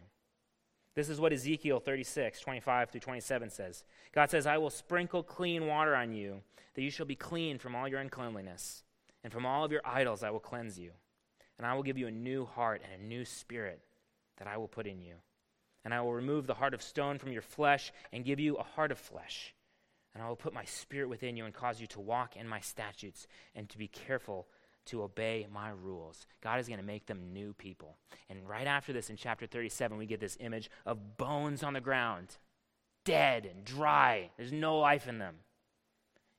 This 0.94 1.08
is 1.08 1.20
what 1.20 1.32
Ezekiel 1.32 1.80
36, 1.80 2.40
25 2.40 2.90
through 2.90 3.00
27 3.00 3.50
says. 3.50 3.84
God 4.12 4.30
says, 4.30 4.46
I 4.46 4.58
will 4.58 4.70
sprinkle 4.70 5.22
clean 5.22 5.66
water 5.66 5.94
on 5.94 6.12
you, 6.12 6.42
that 6.74 6.82
you 6.82 6.90
shall 6.90 7.06
be 7.06 7.14
clean 7.14 7.58
from 7.58 7.76
all 7.76 7.86
your 7.86 8.00
uncleanliness, 8.00 8.82
and 9.22 9.32
from 9.32 9.46
all 9.46 9.64
of 9.64 9.72
your 9.72 9.82
idols 9.84 10.22
I 10.22 10.30
will 10.30 10.40
cleanse 10.40 10.78
you. 10.78 10.90
And 11.58 11.66
I 11.66 11.74
will 11.74 11.82
give 11.82 11.98
you 11.98 12.06
a 12.06 12.12
new 12.12 12.44
heart 12.44 12.82
and 12.82 13.00
a 13.00 13.06
new 13.06 13.24
spirit 13.24 13.80
that 14.38 14.48
I 14.48 14.56
will 14.56 14.68
put 14.68 14.86
in 14.86 15.00
you. 15.00 15.14
And 15.84 15.94
I 15.94 16.00
will 16.00 16.12
remove 16.12 16.46
the 16.46 16.54
heart 16.54 16.74
of 16.74 16.82
stone 16.82 17.18
from 17.18 17.32
your 17.32 17.42
flesh 17.42 17.92
and 18.12 18.24
give 18.24 18.38
you 18.38 18.56
a 18.56 18.62
heart 18.62 18.92
of 18.92 18.98
flesh. 18.98 19.54
And 20.14 20.22
I 20.22 20.28
will 20.28 20.36
put 20.36 20.52
my 20.52 20.64
spirit 20.64 21.08
within 21.08 21.36
you 21.36 21.44
and 21.44 21.54
cause 21.54 21.80
you 21.80 21.86
to 21.88 22.00
walk 22.00 22.36
in 22.36 22.48
my 22.48 22.60
statutes 22.60 23.26
and 23.54 23.68
to 23.68 23.78
be 23.78 23.88
careful 23.88 24.48
to 24.86 25.02
obey 25.02 25.46
my 25.52 25.70
rules. 25.70 26.26
God 26.42 26.58
is 26.58 26.66
going 26.66 26.80
to 26.80 26.86
make 26.86 27.06
them 27.06 27.32
new 27.32 27.52
people. 27.52 27.96
And 28.28 28.48
right 28.48 28.66
after 28.66 28.92
this, 28.92 29.10
in 29.10 29.16
chapter 29.16 29.46
37, 29.46 29.96
we 29.96 30.06
get 30.06 30.20
this 30.20 30.36
image 30.40 30.70
of 30.84 31.16
bones 31.16 31.62
on 31.62 31.74
the 31.74 31.80
ground, 31.80 32.38
dead 33.04 33.46
and 33.46 33.64
dry. 33.64 34.30
There's 34.36 34.52
no 34.52 34.78
life 34.78 35.06
in 35.06 35.18
them. 35.18 35.36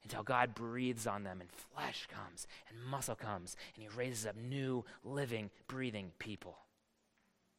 Until 0.04 0.23
God 0.23 0.56
breathes 0.56 1.06
on 1.06 1.23
them 1.23 1.41
and 1.41 1.49
flesh 1.51 2.08
comes 2.12 2.47
and 2.67 2.84
muscle 2.84 3.15
comes 3.15 3.56
and 3.75 3.84
he 3.84 3.97
raises 3.97 4.25
up 4.25 4.36
new, 4.36 4.84
living, 5.04 5.51
breathing 5.67 6.12
people. 6.17 6.58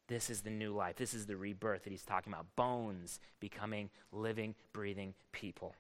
This 0.09 0.31
is 0.31 0.43
the 0.43 0.51
new 0.51 0.75
life. 0.75 0.97
This 0.97 1.15
is 1.15 1.27
the 1.27 1.37
rebirth 1.37 1.85
that 1.85 1.91
he's 1.91 2.05
talking 2.05 2.33
about. 2.33 2.47
Bones 2.57 3.21
becoming 3.41 3.91
living, 4.13 4.55
breathing 4.73 5.15
people. 5.33 5.75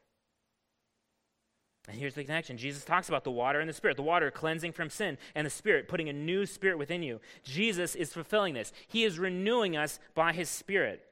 And 1.88 1.98
here's 1.98 2.14
the 2.14 2.24
connection 2.24 2.56
Jesus 2.56 2.84
talks 2.84 3.08
about 3.08 3.24
the 3.24 3.30
water 3.30 3.58
and 3.58 3.68
the 3.68 3.74
Spirit, 3.74 3.96
the 3.96 4.02
water 4.02 4.30
cleansing 4.30 4.72
from 4.72 4.88
sin, 4.88 5.18
and 5.34 5.44
the 5.44 5.50
Spirit 5.50 5.88
putting 5.88 6.08
a 6.08 6.12
new 6.12 6.46
spirit 6.46 6.78
within 6.78 7.02
you. 7.02 7.20
Jesus 7.42 7.94
is 7.94 8.12
fulfilling 8.12 8.54
this. 8.54 8.72
He 8.86 9.04
is 9.04 9.18
renewing 9.18 9.76
us 9.76 9.98
by 10.14 10.32
His 10.32 10.48
Spirit. 10.48 11.04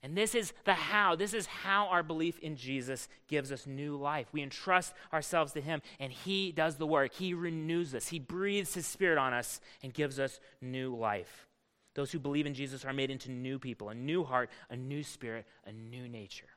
And 0.00 0.16
this 0.16 0.36
is 0.36 0.52
the 0.64 0.74
how. 0.74 1.16
This 1.16 1.34
is 1.34 1.46
how 1.46 1.88
our 1.88 2.04
belief 2.04 2.38
in 2.38 2.54
Jesus 2.54 3.08
gives 3.26 3.50
us 3.50 3.66
new 3.66 3.96
life. 3.96 4.28
We 4.30 4.44
entrust 4.44 4.94
ourselves 5.12 5.52
to 5.54 5.60
Him, 5.60 5.82
and 5.98 6.12
He 6.12 6.52
does 6.52 6.76
the 6.76 6.86
work. 6.86 7.14
He 7.14 7.34
renews 7.34 7.92
us, 7.92 8.08
He 8.08 8.20
breathes 8.20 8.74
His 8.74 8.86
Spirit 8.86 9.18
on 9.18 9.32
us, 9.32 9.60
and 9.82 9.92
gives 9.92 10.20
us 10.20 10.38
new 10.60 10.94
life. 10.94 11.47
Those 11.94 12.12
who 12.12 12.18
believe 12.18 12.46
in 12.46 12.54
Jesus 12.54 12.84
are 12.84 12.92
made 12.92 13.10
into 13.10 13.30
new 13.30 13.58
people, 13.58 13.88
a 13.88 13.94
new 13.94 14.24
heart, 14.24 14.50
a 14.70 14.76
new 14.76 15.02
spirit, 15.02 15.46
a 15.66 15.72
new 15.72 16.08
nature. 16.08 16.48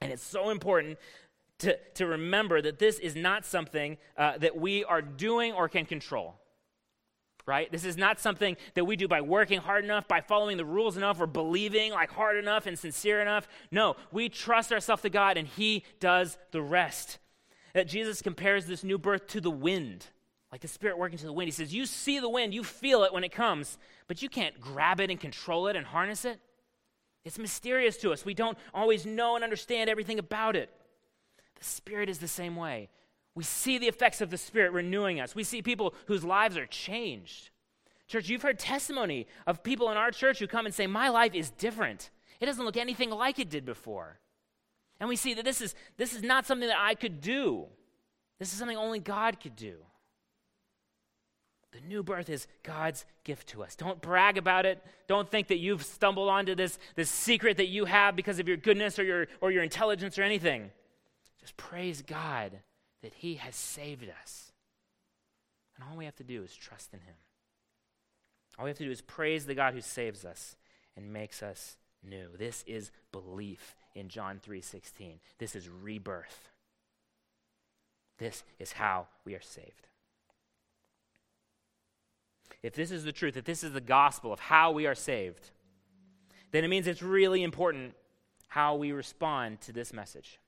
And 0.00 0.12
it's 0.12 0.22
so 0.22 0.50
important 0.50 0.98
to, 1.58 1.78
to 1.94 2.06
remember 2.06 2.60
that 2.60 2.78
this 2.78 2.98
is 2.98 3.16
not 3.16 3.44
something 3.44 3.96
uh, 4.16 4.38
that 4.38 4.56
we 4.56 4.84
are 4.84 5.02
doing 5.02 5.52
or 5.52 5.68
can 5.68 5.86
control. 5.86 6.34
Right? 7.46 7.70
This 7.70 7.84
is 7.84 7.96
not 7.96 8.18
something 8.18 8.56
that 8.74 8.84
we 8.84 8.96
do 8.96 9.06
by 9.06 9.20
working 9.20 9.60
hard 9.60 9.84
enough, 9.84 10.08
by 10.08 10.20
following 10.20 10.56
the 10.56 10.64
rules 10.64 10.96
enough, 10.96 11.20
or 11.20 11.28
believing 11.28 11.92
like 11.92 12.10
hard 12.10 12.36
enough 12.36 12.66
and 12.66 12.76
sincere 12.76 13.22
enough. 13.22 13.46
No, 13.70 13.94
we 14.10 14.28
trust 14.28 14.72
ourselves 14.72 15.02
to 15.02 15.10
God 15.10 15.36
and 15.36 15.46
He 15.46 15.84
does 16.00 16.38
the 16.50 16.60
rest. 16.60 17.18
That 17.72 17.86
Jesus 17.86 18.20
compares 18.20 18.66
this 18.66 18.82
new 18.82 18.98
birth 18.98 19.28
to 19.28 19.40
the 19.40 19.50
wind, 19.50 20.06
like 20.56 20.62
the 20.62 20.68
Spirit 20.68 20.96
working 20.96 21.18
to 21.18 21.26
the 21.26 21.34
wind. 21.34 21.48
He 21.48 21.52
says, 21.52 21.74
You 21.74 21.84
see 21.84 22.18
the 22.18 22.30
wind, 22.30 22.54
you 22.54 22.64
feel 22.64 23.04
it 23.04 23.12
when 23.12 23.24
it 23.24 23.30
comes, 23.30 23.76
but 24.08 24.22
you 24.22 24.30
can't 24.30 24.58
grab 24.58 25.00
it 25.00 25.10
and 25.10 25.20
control 25.20 25.66
it 25.66 25.76
and 25.76 25.84
harness 25.84 26.24
it. 26.24 26.40
It's 27.26 27.38
mysterious 27.38 27.98
to 27.98 28.10
us. 28.10 28.24
We 28.24 28.32
don't 28.32 28.56
always 28.72 29.04
know 29.04 29.34
and 29.34 29.44
understand 29.44 29.90
everything 29.90 30.18
about 30.18 30.56
it. 30.56 30.70
The 31.56 31.64
Spirit 31.64 32.08
is 32.08 32.20
the 32.20 32.26
same 32.26 32.56
way. 32.56 32.88
We 33.34 33.44
see 33.44 33.76
the 33.76 33.88
effects 33.88 34.22
of 34.22 34.30
the 34.30 34.38
Spirit 34.38 34.72
renewing 34.72 35.20
us. 35.20 35.34
We 35.34 35.44
see 35.44 35.60
people 35.60 35.92
whose 36.06 36.24
lives 36.24 36.56
are 36.56 36.64
changed. 36.64 37.50
Church, 38.08 38.30
you've 38.30 38.40
heard 38.40 38.58
testimony 38.58 39.26
of 39.46 39.62
people 39.62 39.90
in 39.90 39.98
our 39.98 40.10
church 40.10 40.38
who 40.38 40.46
come 40.46 40.64
and 40.64 40.74
say, 40.74 40.86
My 40.86 41.10
life 41.10 41.34
is 41.34 41.50
different. 41.50 42.08
It 42.40 42.46
doesn't 42.46 42.64
look 42.64 42.78
anything 42.78 43.10
like 43.10 43.38
it 43.38 43.50
did 43.50 43.66
before. 43.66 44.20
And 45.00 45.10
we 45.10 45.16
see 45.16 45.34
that 45.34 45.44
this 45.44 45.60
is, 45.60 45.74
this 45.98 46.14
is 46.14 46.22
not 46.22 46.46
something 46.46 46.68
that 46.68 46.80
I 46.80 46.94
could 46.94 47.20
do, 47.20 47.66
this 48.38 48.54
is 48.54 48.58
something 48.58 48.78
only 48.78 49.00
God 49.00 49.38
could 49.38 49.54
do. 49.54 49.80
The 51.72 51.80
new 51.80 52.02
birth 52.02 52.30
is 52.30 52.46
God's 52.62 53.04
gift 53.24 53.48
to 53.48 53.62
us. 53.62 53.76
Don't 53.76 54.00
brag 54.00 54.38
about 54.38 54.66
it. 54.66 54.82
Don't 55.08 55.28
think 55.28 55.48
that 55.48 55.58
you've 55.58 55.84
stumbled 55.84 56.28
onto 56.28 56.54
this, 56.54 56.78
this 56.94 57.10
secret 57.10 57.56
that 57.58 57.66
you 57.66 57.84
have 57.84 58.16
because 58.16 58.38
of 58.38 58.48
your 58.48 58.56
goodness 58.56 58.98
or 58.98 59.04
your, 59.04 59.26
or 59.40 59.50
your 59.50 59.62
intelligence 59.62 60.18
or 60.18 60.22
anything. 60.22 60.70
Just 61.40 61.56
praise 61.56 62.02
God 62.02 62.60
that 63.02 63.14
He 63.14 63.34
has 63.34 63.54
saved 63.54 64.08
us. 64.22 64.52
And 65.76 65.84
all 65.88 65.96
we 65.96 66.06
have 66.06 66.16
to 66.16 66.24
do 66.24 66.42
is 66.42 66.54
trust 66.54 66.94
in 66.94 67.00
Him. 67.00 67.14
All 68.58 68.64
we 68.64 68.70
have 68.70 68.78
to 68.78 68.84
do 68.84 68.90
is 68.90 69.02
praise 69.02 69.44
the 69.44 69.54
God 69.54 69.74
who 69.74 69.80
saves 69.80 70.24
us 70.24 70.56
and 70.96 71.12
makes 71.12 71.42
us 71.42 71.76
new. 72.02 72.28
This 72.38 72.64
is 72.66 72.90
belief 73.12 73.76
in 73.94 74.08
John 74.08 74.40
3:16. 74.40 75.20
This 75.38 75.54
is 75.54 75.68
rebirth. 75.68 76.50
This 78.18 78.44
is 78.58 78.72
how 78.72 79.08
we 79.24 79.34
are 79.34 79.42
saved. 79.42 79.88
If 82.66 82.74
this 82.74 82.90
is 82.90 83.04
the 83.04 83.12
truth, 83.12 83.36
if 83.36 83.44
this 83.44 83.62
is 83.62 83.70
the 83.70 83.80
gospel 83.80 84.32
of 84.32 84.40
how 84.40 84.72
we 84.72 84.88
are 84.88 84.94
saved, 84.96 85.52
then 86.50 86.64
it 86.64 86.68
means 86.68 86.88
it's 86.88 87.00
really 87.00 87.44
important 87.44 87.94
how 88.48 88.74
we 88.74 88.90
respond 88.90 89.60
to 89.60 89.72
this 89.72 89.92
message. 89.92 90.40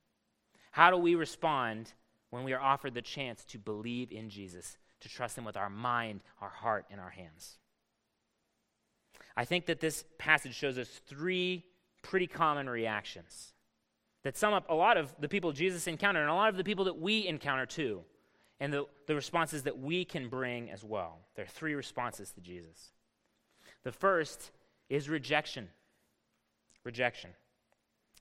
How 0.72 0.90
do 0.90 0.96
we 0.96 1.14
respond 1.14 1.92
when 2.31 2.42
we 2.42 2.52
are 2.52 2.61
offered 2.61 2.94
the 2.94 3.02
chance 3.02 3.44
to 3.44 3.59
believe 3.59 4.11
in 4.11 4.31
Jesus, 4.31 4.78
to 4.98 5.09
trust 5.09 5.38
Him 5.38 5.44
with 5.44 5.57
our 5.57 5.70
mind, 5.70 6.22
our 6.40 6.48
heart, 6.48 6.87
and 6.90 7.00
our 7.00 7.11
hands? 7.11 7.59
I 9.37 9.44
think 9.44 9.66
that 9.66 9.78
this 9.78 10.04
passage 10.18 10.57
shows 10.57 10.76
us 10.76 10.88
three 11.07 11.66
pretty 12.02 12.26
common 12.26 12.68
reactions 12.68 13.52
that 14.24 14.37
sum 14.37 14.54
up 14.54 14.68
a 14.68 14.74
lot 14.74 14.96
of 14.96 15.14
the 15.20 15.28
people 15.28 15.52
Jesus 15.52 15.87
encountered 15.87 16.22
and 16.22 16.31
a 16.31 16.35
lot 16.35 16.48
of 16.48 16.57
the 16.57 16.64
people 16.64 16.87
that 16.87 16.98
we 16.98 17.28
encounter 17.28 17.64
too, 17.64 18.02
and 18.61 18.73
the, 18.73 18.87
the 19.07 19.14
responses 19.14 19.62
that 19.64 19.79
we 19.79 20.05
can 20.05 20.29
bring 20.29 20.71
as 20.71 20.83
well. 20.83 21.18
There 21.35 21.44
are 21.44 21.49
three 21.49 21.75
responses 21.75 22.31
to 22.33 22.40
Jesus. 22.40 22.92
The 23.85 23.92
first 23.92 24.51
is 24.88 25.09
rejection. 25.09 25.68
Rejection. 26.85 27.31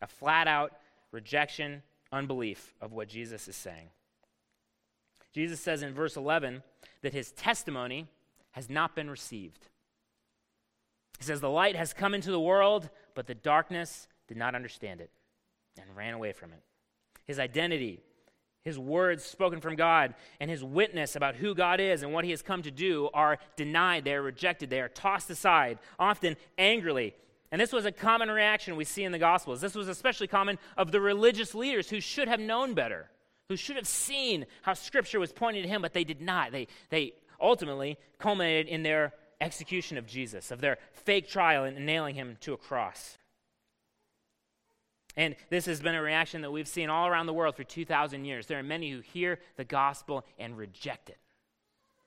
A 0.02 0.08
flat 0.08 0.48
out 0.48 0.74
rejection 1.12 1.82
unbelief 2.12 2.76
of 2.82 2.94
what 2.94 3.10
Jesus 3.10 3.48
is 3.48 3.56
saying. 3.56 3.90
Jesus 5.34 5.60
says 5.60 5.84
in 5.84 5.94
verse 5.94 6.16
11 6.16 6.64
that 7.02 7.14
his 7.14 7.32
testimony 7.32 8.08
has 8.52 8.70
not 8.70 8.96
been 8.96 9.10
received. 9.10 9.68
He 11.18 11.24
says, 11.24 11.42
The 11.42 11.50
light 11.50 11.76
has 11.76 11.94
come 11.94 12.14
into 12.14 12.32
the 12.32 12.40
world, 12.40 12.90
but 13.16 13.28
the 13.28 13.36
darkness 13.36 14.08
did 14.28 14.38
not 14.38 14.56
understand 14.56 15.02
it 15.02 15.12
and 15.80 15.96
ran 15.96 16.14
away 16.14 16.32
from 16.32 16.54
it. 16.54 16.62
His 17.26 17.40
identity, 17.40 18.02
his 18.68 18.78
words 18.78 19.24
spoken 19.24 19.62
from 19.62 19.76
God, 19.76 20.14
and 20.40 20.50
his 20.50 20.64
witness 20.64 21.16
about 21.16 21.36
who 21.36 21.56
God 21.56 21.80
is 21.80 22.04
and 22.04 22.14
what 22.14 22.26
he 22.26 22.32
has 22.32 22.42
come 22.42 22.62
to 22.64 22.72
do 22.72 23.10
are 23.14 23.40
denied. 23.56 24.04
They 24.04 24.14
are 24.14 24.22
rejected. 24.22 24.70
They 24.70 24.82
are 24.82 24.90
tossed 24.90 25.30
aside, 25.30 25.80
often 25.98 26.38
angrily 26.58 27.16
and 27.52 27.62
this 27.62 27.72
was 27.72 27.86
a 27.86 27.92
common 27.92 28.30
reaction 28.30 28.76
we 28.76 28.84
see 28.84 29.04
in 29.04 29.12
the 29.12 29.20
Gospels. 29.20 29.62
This 29.62 29.76
was 29.76 29.88
especially 29.88 30.28
common 30.28 30.60
of 30.76 30.92
the 30.92 31.00
religious 31.00 31.56
leaders 31.56 31.90
who 31.90 32.02
should 32.02 32.28
have 32.28 32.40
known 32.40 32.74
better, 32.74 33.10
who 33.48 33.56
should 33.56 33.78
have 33.78 33.88
seen 33.88 34.46
how 34.64 34.74
Scripture 34.74 35.20
was 35.20 35.32
pointing 35.32 35.64
to 35.64 35.70
him, 35.70 35.82
but 35.82 35.94
they 35.94 36.04
did 36.04 36.22
not. 36.22 36.52
They, 36.52 36.68
they 36.90 37.14
ultimately 37.40 37.98
culminated 38.20 38.68
in 38.68 38.84
their 38.84 39.14
execution 39.40 39.98
of 39.98 40.06
Jesus, 40.06 40.52
of 40.52 40.60
their 40.60 40.78
fake 40.92 41.30
trial 41.30 41.64
and 41.64 41.86
nailing 41.86 42.16
him 42.16 42.38
to 42.42 42.54
a 42.54 42.58
cross. 42.58 43.18
And 45.18 45.36
this 45.50 45.66
has 45.66 45.82
been 45.82 45.96
a 45.96 46.02
reaction 46.02 46.44
that 46.44 46.52
we've 46.52 46.68
seen 46.68 46.90
all 46.90 47.08
around 47.08 47.26
the 47.26 47.34
world 47.34 47.56
for 47.56 47.66
2,000 47.66 48.24
years. 48.24 48.48
There 48.48 48.60
are 48.60 48.64
many 48.64 48.92
who 48.92 49.02
hear 49.02 49.40
the 49.58 49.66
gospel 49.66 50.26
and 50.40 50.58
reject 50.58 51.10
it, 51.10 51.18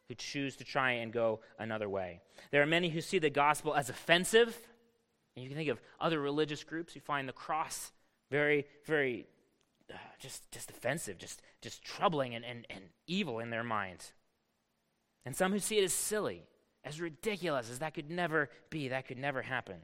who 0.09 0.15
choose 0.15 0.57
to 0.57 0.65
try 0.65 0.93
and 0.93 1.13
go 1.13 1.41
another 1.59 1.89
way. 1.89 2.21
There 2.51 2.63
are 2.63 2.67
many 2.67 2.89
who 2.89 3.03
see 3.03 3.19
the 3.19 3.29
gospel 3.29 3.75
as 3.75 3.91
offensive 3.91 4.57
and 5.41 5.45
you 5.45 5.49
can 5.49 5.57
think 5.57 5.71
of 5.71 5.81
other 5.99 6.21
religious 6.21 6.65
groups 6.65 6.95
who 6.95 7.01
find 7.01 7.29
the 7.29 7.33
cross 7.33 7.93
very, 8.31 8.67
very 8.85 9.27
uh, 9.93 9.97
just, 10.19 10.51
just 10.51 10.71
offensive, 10.71 11.19
just, 11.19 11.41
just 11.63 11.83
troubling 11.83 12.35
and, 12.35 12.45
and, 12.45 12.67
and 12.71 12.85
evil 13.07 13.39
in 13.39 13.51
their 13.51 13.65
minds. 13.65 14.13
And 15.25 15.35
some 15.35 15.53
who 15.53 15.59
see 15.59 15.79
it 15.79 15.85
as 15.85 15.93
silly, 15.93 16.45
as 16.85 17.01
ridiculous 17.01 17.71
as 17.71 17.79
that 17.81 17.95
could 17.95 18.11
never 18.11 18.51
be, 18.71 18.89
that 18.89 19.07
could 19.07 19.19
never 19.19 19.43
happen. 19.43 19.77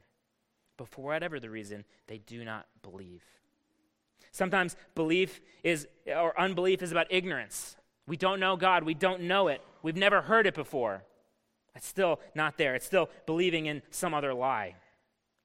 But 0.76 0.88
for 0.88 1.04
whatever 1.04 1.40
the 1.40 1.50
reason, 1.50 1.84
they 2.06 2.18
do 2.18 2.44
not 2.44 2.66
believe. 2.82 3.22
Sometimes 4.30 4.76
belief 4.94 5.40
is, 5.62 5.88
or 6.06 6.38
unbelief 6.38 6.82
is 6.82 6.92
about 6.92 7.06
ignorance. 7.10 7.76
We 8.06 8.16
don't 8.16 8.40
know 8.40 8.56
God. 8.56 8.84
We 8.84 8.94
don't 8.94 9.22
know 9.22 9.48
it. 9.48 9.62
We've 9.82 9.96
never 9.96 10.22
heard 10.22 10.46
it 10.46 10.54
before. 10.54 11.04
It's 11.74 11.86
still 11.86 12.20
not 12.34 12.56
there. 12.58 12.74
It's 12.74 12.86
still 12.86 13.08
believing 13.26 13.66
in 13.66 13.82
some 13.90 14.14
other 14.14 14.34
lie. 14.34 14.76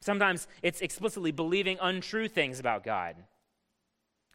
Sometimes 0.01 0.47
it's 0.63 0.81
explicitly 0.81 1.31
believing 1.31 1.77
untrue 1.81 2.27
things 2.27 2.59
about 2.59 2.83
God, 2.83 3.15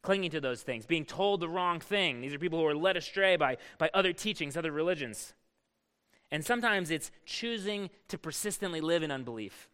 clinging 0.03 0.31
to 0.31 0.41
those 0.41 0.63
things, 0.63 0.87
being 0.87 1.05
told 1.05 1.41
the 1.41 1.49
wrong 1.49 1.81
thing. 1.81 2.21
These 2.21 2.35
are 2.35 2.39
people 2.39 2.61
who 2.61 2.67
are 2.67 2.75
led 2.75 2.97
astray 2.97 3.37
by, 3.37 3.57
by 3.79 3.91
other 3.93 4.13
teachings, 4.13 4.57
other 4.57 4.73
religions. 4.73 5.35
And 6.31 6.45
sometimes 6.45 6.91
it's 6.91 7.11
choosing 7.25 7.91
to 8.09 8.19
persistently 8.19 8.81
live 8.81 9.03
in 9.03 9.11
unbelief, 9.11 9.69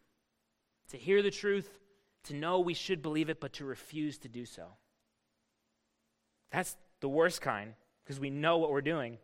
to 0.93 0.99
hear 0.99 1.23
the 1.23 1.31
truth, 1.31 1.79
to 2.25 2.35
know 2.35 2.61
we 2.61 2.75
should 2.75 3.03
believe 3.03 3.29
it, 3.29 3.41
but 3.41 3.53
to 3.55 3.65
refuse 3.65 4.19
to 4.19 4.29
do 4.29 4.45
so. 4.47 4.65
That's 6.53 6.77
the 7.01 7.09
worst 7.09 7.41
kind 7.41 7.75
because 8.05 8.21
we 8.21 8.31
know 8.31 8.59
what 8.59 8.71
we're 8.71 8.81
doing. 8.81 9.19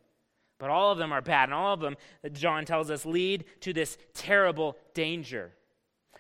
But 0.59 0.71
all 0.71 0.91
of 0.91 0.99
them 0.99 1.13
are 1.13 1.23
bad, 1.23 1.45
and 1.45 1.55
all 1.55 1.73
of 1.73 1.81
them, 1.81 1.97
John 2.33 2.65
tells 2.65 2.91
us, 2.91 3.07
lead 3.07 3.45
to 3.61 3.73
this 3.73 3.97
terrible 4.13 4.77
danger. 4.93 5.53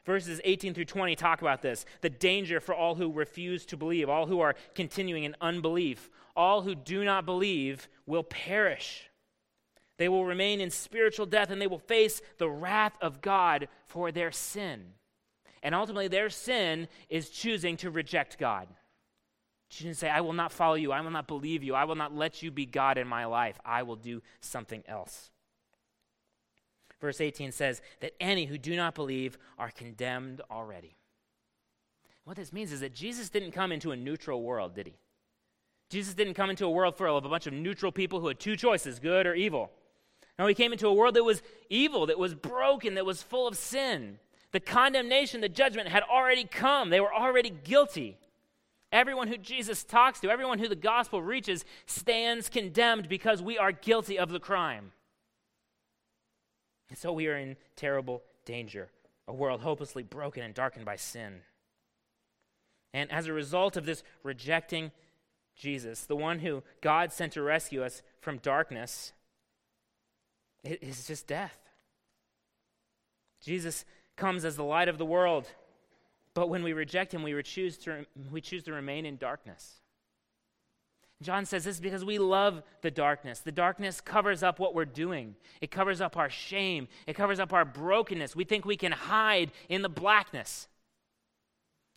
Verses 0.05 0.41
18 0.45 0.75
through 0.75 0.85
20 0.87 1.17
talk 1.17 1.43
about 1.43 1.61
this 1.61 1.85
the 2.01 2.09
danger 2.09 2.61
for 2.61 2.75
all 2.75 2.95
who 2.95 3.13
refuse 3.13 3.67
to 3.67 3.77
believe, 3.77 4.09
all 4.09 4.27
who 4.27 4.41
are 4.41 4.55
continuing 4.75 5.25
in 5.25 5.37
unbelief. 5.41 6.09
All 6.37 6.63
who 6.63 6.77
do 6.77 7.05
not 7.05 7.27
believe 7.27 7.89
will 8.07 8.23
perish. 8.23 9.11
They 9.99 10.09
will 10.09 10.25
remain 10.25 10.61
in 10.61 10.71
spiritual 10.71 11.27
death 11.27 11.51
and 11.51 11.61
they 11.61 11.67
will 11.67 11.81
face 11.81 12.23
the 12.39 12.49
wrath 12.49 12.97
of 13.01 13.21
God 13.21 13.69
for 13.87 14.13
their 14.13 14.31
sin. 14.31 14.95
And 15.63 15.75
ultimately, 15.75 16.09
their 16.09 16.31
sin 16.31 16.89
is 17.09 17.31
choosing 17.31 17.77
to 17.79 17.91
reject 17.91 18.39
God. 18.39 18.69
She 19.69 19.85
didn't 19.85 19.99
say, 19.99 20.09
I 20.09 20.23
will 20.23 20.33
not 20.33 20.53
follow 20.53 20.75
you. 20.75 20.93
I 20.93 21.01
will 21.01 21.11
not 21.11 21.29
believe 21.29 21.63
you. 21.63 21.75
I 21.75 21.85
will 21.85 21.95
not 21.95 22.15
let 22.15 22.43
you 22.43 22.51
be 22.51 22.65
God 22.65 22.97
in 22.97 23.07
my 23.07 23.27
life. 23.27 23.59
I 23.65 23.83
will 23.83 23.97
do 23.97 24.23
something 24.41 24.83
else. 24.89 25.31
Verse 27.01 27.21
18 27.21 27.53
says 27.53 27.81
that 28.01 28.15
any 28.21 28.47
who 28.47 28.59
do 28.59 28.75
not 28.75 28.95
believe 28.95 29.39
are 29.59 29.71
condemned 29.71 30.41
already. 30.51 30.97
What 32.25 32.37
this 32.37 32.53
means 32.53 32.73
is 32.73 32.81
that 32.81 32.95
Jesus 32.95 33.31
didn't 33.31 33.53
come 33.53 33.73
into 33.73 33.93
a 33.93 33.97
neutral 33.97 34.43
world, 34.43 34.75
did 34.75 34.87
he? 34.87 34.97
Jesus 35.91 36.15
didn't 36.15 36.35
come 36.35 36.51
into 36.51 36.67
a 36.67 36.71
world 36.71 36.97
full 36.97 37.17
of 37.17 37.25
a 37.25 37.29
bunch 37.29 37.47
of 37.47 37.53
neutral 37.53 37.93
people 37.93 38.21
who 38.21 38.29
had 38.29 38.39
two 38.39 38.57
choices, 38.57 38.99
good 38.99 39.27
or 39.27 39.35
evil. 39.35 39.71
No, 40.39 40.47
he 40.47 40.55
came 40.55 40.73
into 40.73 40.87
a 40.87 40.93
world 40.93 41.15
that 41.15 41.25
was 41.25 41.43
evil, 41.71 42.07
that 42.07 42.19
was 42.19 42.35
broken, 42.35 42.95
that 42.95 43.07
was 43.07 43.23
full 43.23 43.49
of 43.49 43.57
sin. 43.57 44.19
The 44.53 44.61
condemnation, 44.61 45.41
the 45.41 45.49
judgment 45.49 45.89
had 45.89 46.03
already 46.03 46.45
come. 46.45 46.91
They 46.91 47.01
were 47.01 47.13
already 47.13 47.51
guilty. 47.51 48.17
Everyone 48.91 49.29
who 49.29 49.37
Jesus 49.37 49.85
talks 49.85 50.21
to, 50.21 50.31
everyone 50.31 50.59
who 50.59 50.69
the 50.69 50.75
gospel 50.75 51.21
reaches, 51.21 51.65
stands 51.87 52.49
condemned 52.49 53.09
because 53.09 53.43
we 53.43 53.59
are 53.59 53.73
guilty 53.73 54.19
of 54.19 54.31
the 54.31 54.41
crime. 54.41 54.93
And 56.89 56.97
so 56.97 57.13
we 57.13 57.27
are 57.27 57.37
in 57.37 57.57
terrible 57.77 58.23
danger, 58.47 58.89
a 59.27 59.35
world 59.35 59.61
hopelessly 59.61 60.03
broken 60.03 60.43
and 60.43 60.55
darkened 60.55 60.87
by 60.87 60.97
sin. 60.97 61.41
And 62.95 63.13
as 63.13 63.27
a 63.27 63.35
result 63.35 63.77
of 63.77 63.85
this 63.85 64.03
rejecting 64.23 64.91
Jesus, 65.55 66.07
the 66.07 66.17
one 66.17 66.39
who 66.39 66.63
God 66.81 67.13
sent 67.13 67.35
to 67.35 67.43
rescue 67.43 67.83
us 67.83 68.03
from 68.21 68.39
darkness, 68.39 69.13
it 70.65 70.83
is 70.83 71.07
just 71.07 71.27
death. 71.27 71.59
Jesus 73.43 73.85
comes 74.19 74.45
as 74.45 74.57
the 74.57 74.65
light 74.65 74.89
of 74.89 74.99
the 74.99 75.07
world. 75.07 75.47
But 76.35 76.51
when 76.51 76.63
we 76.63 76.73
reject 76.73 77.15
him, 77.15 77.23
we 77.23 77.43
choose 77.43 77.79
to, 77.79 78.05
we 78.31 78.41
choose 78.41 78.63
to 78.65 78.73
remain 78.73 79.07
in 79.07 79.17
darkness. 79.17 79.81
John 81.21 81.47
says 81.47 81.65
this 81.65 81.81
because 81.81 82.05
we 82.05 82.19
love 82.19 82.63
the 82.83 82.91
darkness. 82.91 83.41
The 83.41 83.51
darkness 83.51 84.01
covers 84.01 84.43
up 84.43 84.61
what 84.61 84.75
we're 84.75 84.85
doing, 84.85 85.35
it 85.61 85.71
covers 85.71 86.01
up 86.01 86.17
our 86.17 86.31
shame, 86.31 86.87
it 87.07 87.15
covers 87.15 87.41
up 87.41 87.53
our 87.53 87.65
brokenness. 87.65 88.37
We 88.37 88.45
think 88.45 88.65
we 88.65 88.77
can 88.77 88.93
hide 88.93 89.51
in 89.69 89.83
the 89.83 89.89
blackness. 89.89 90.69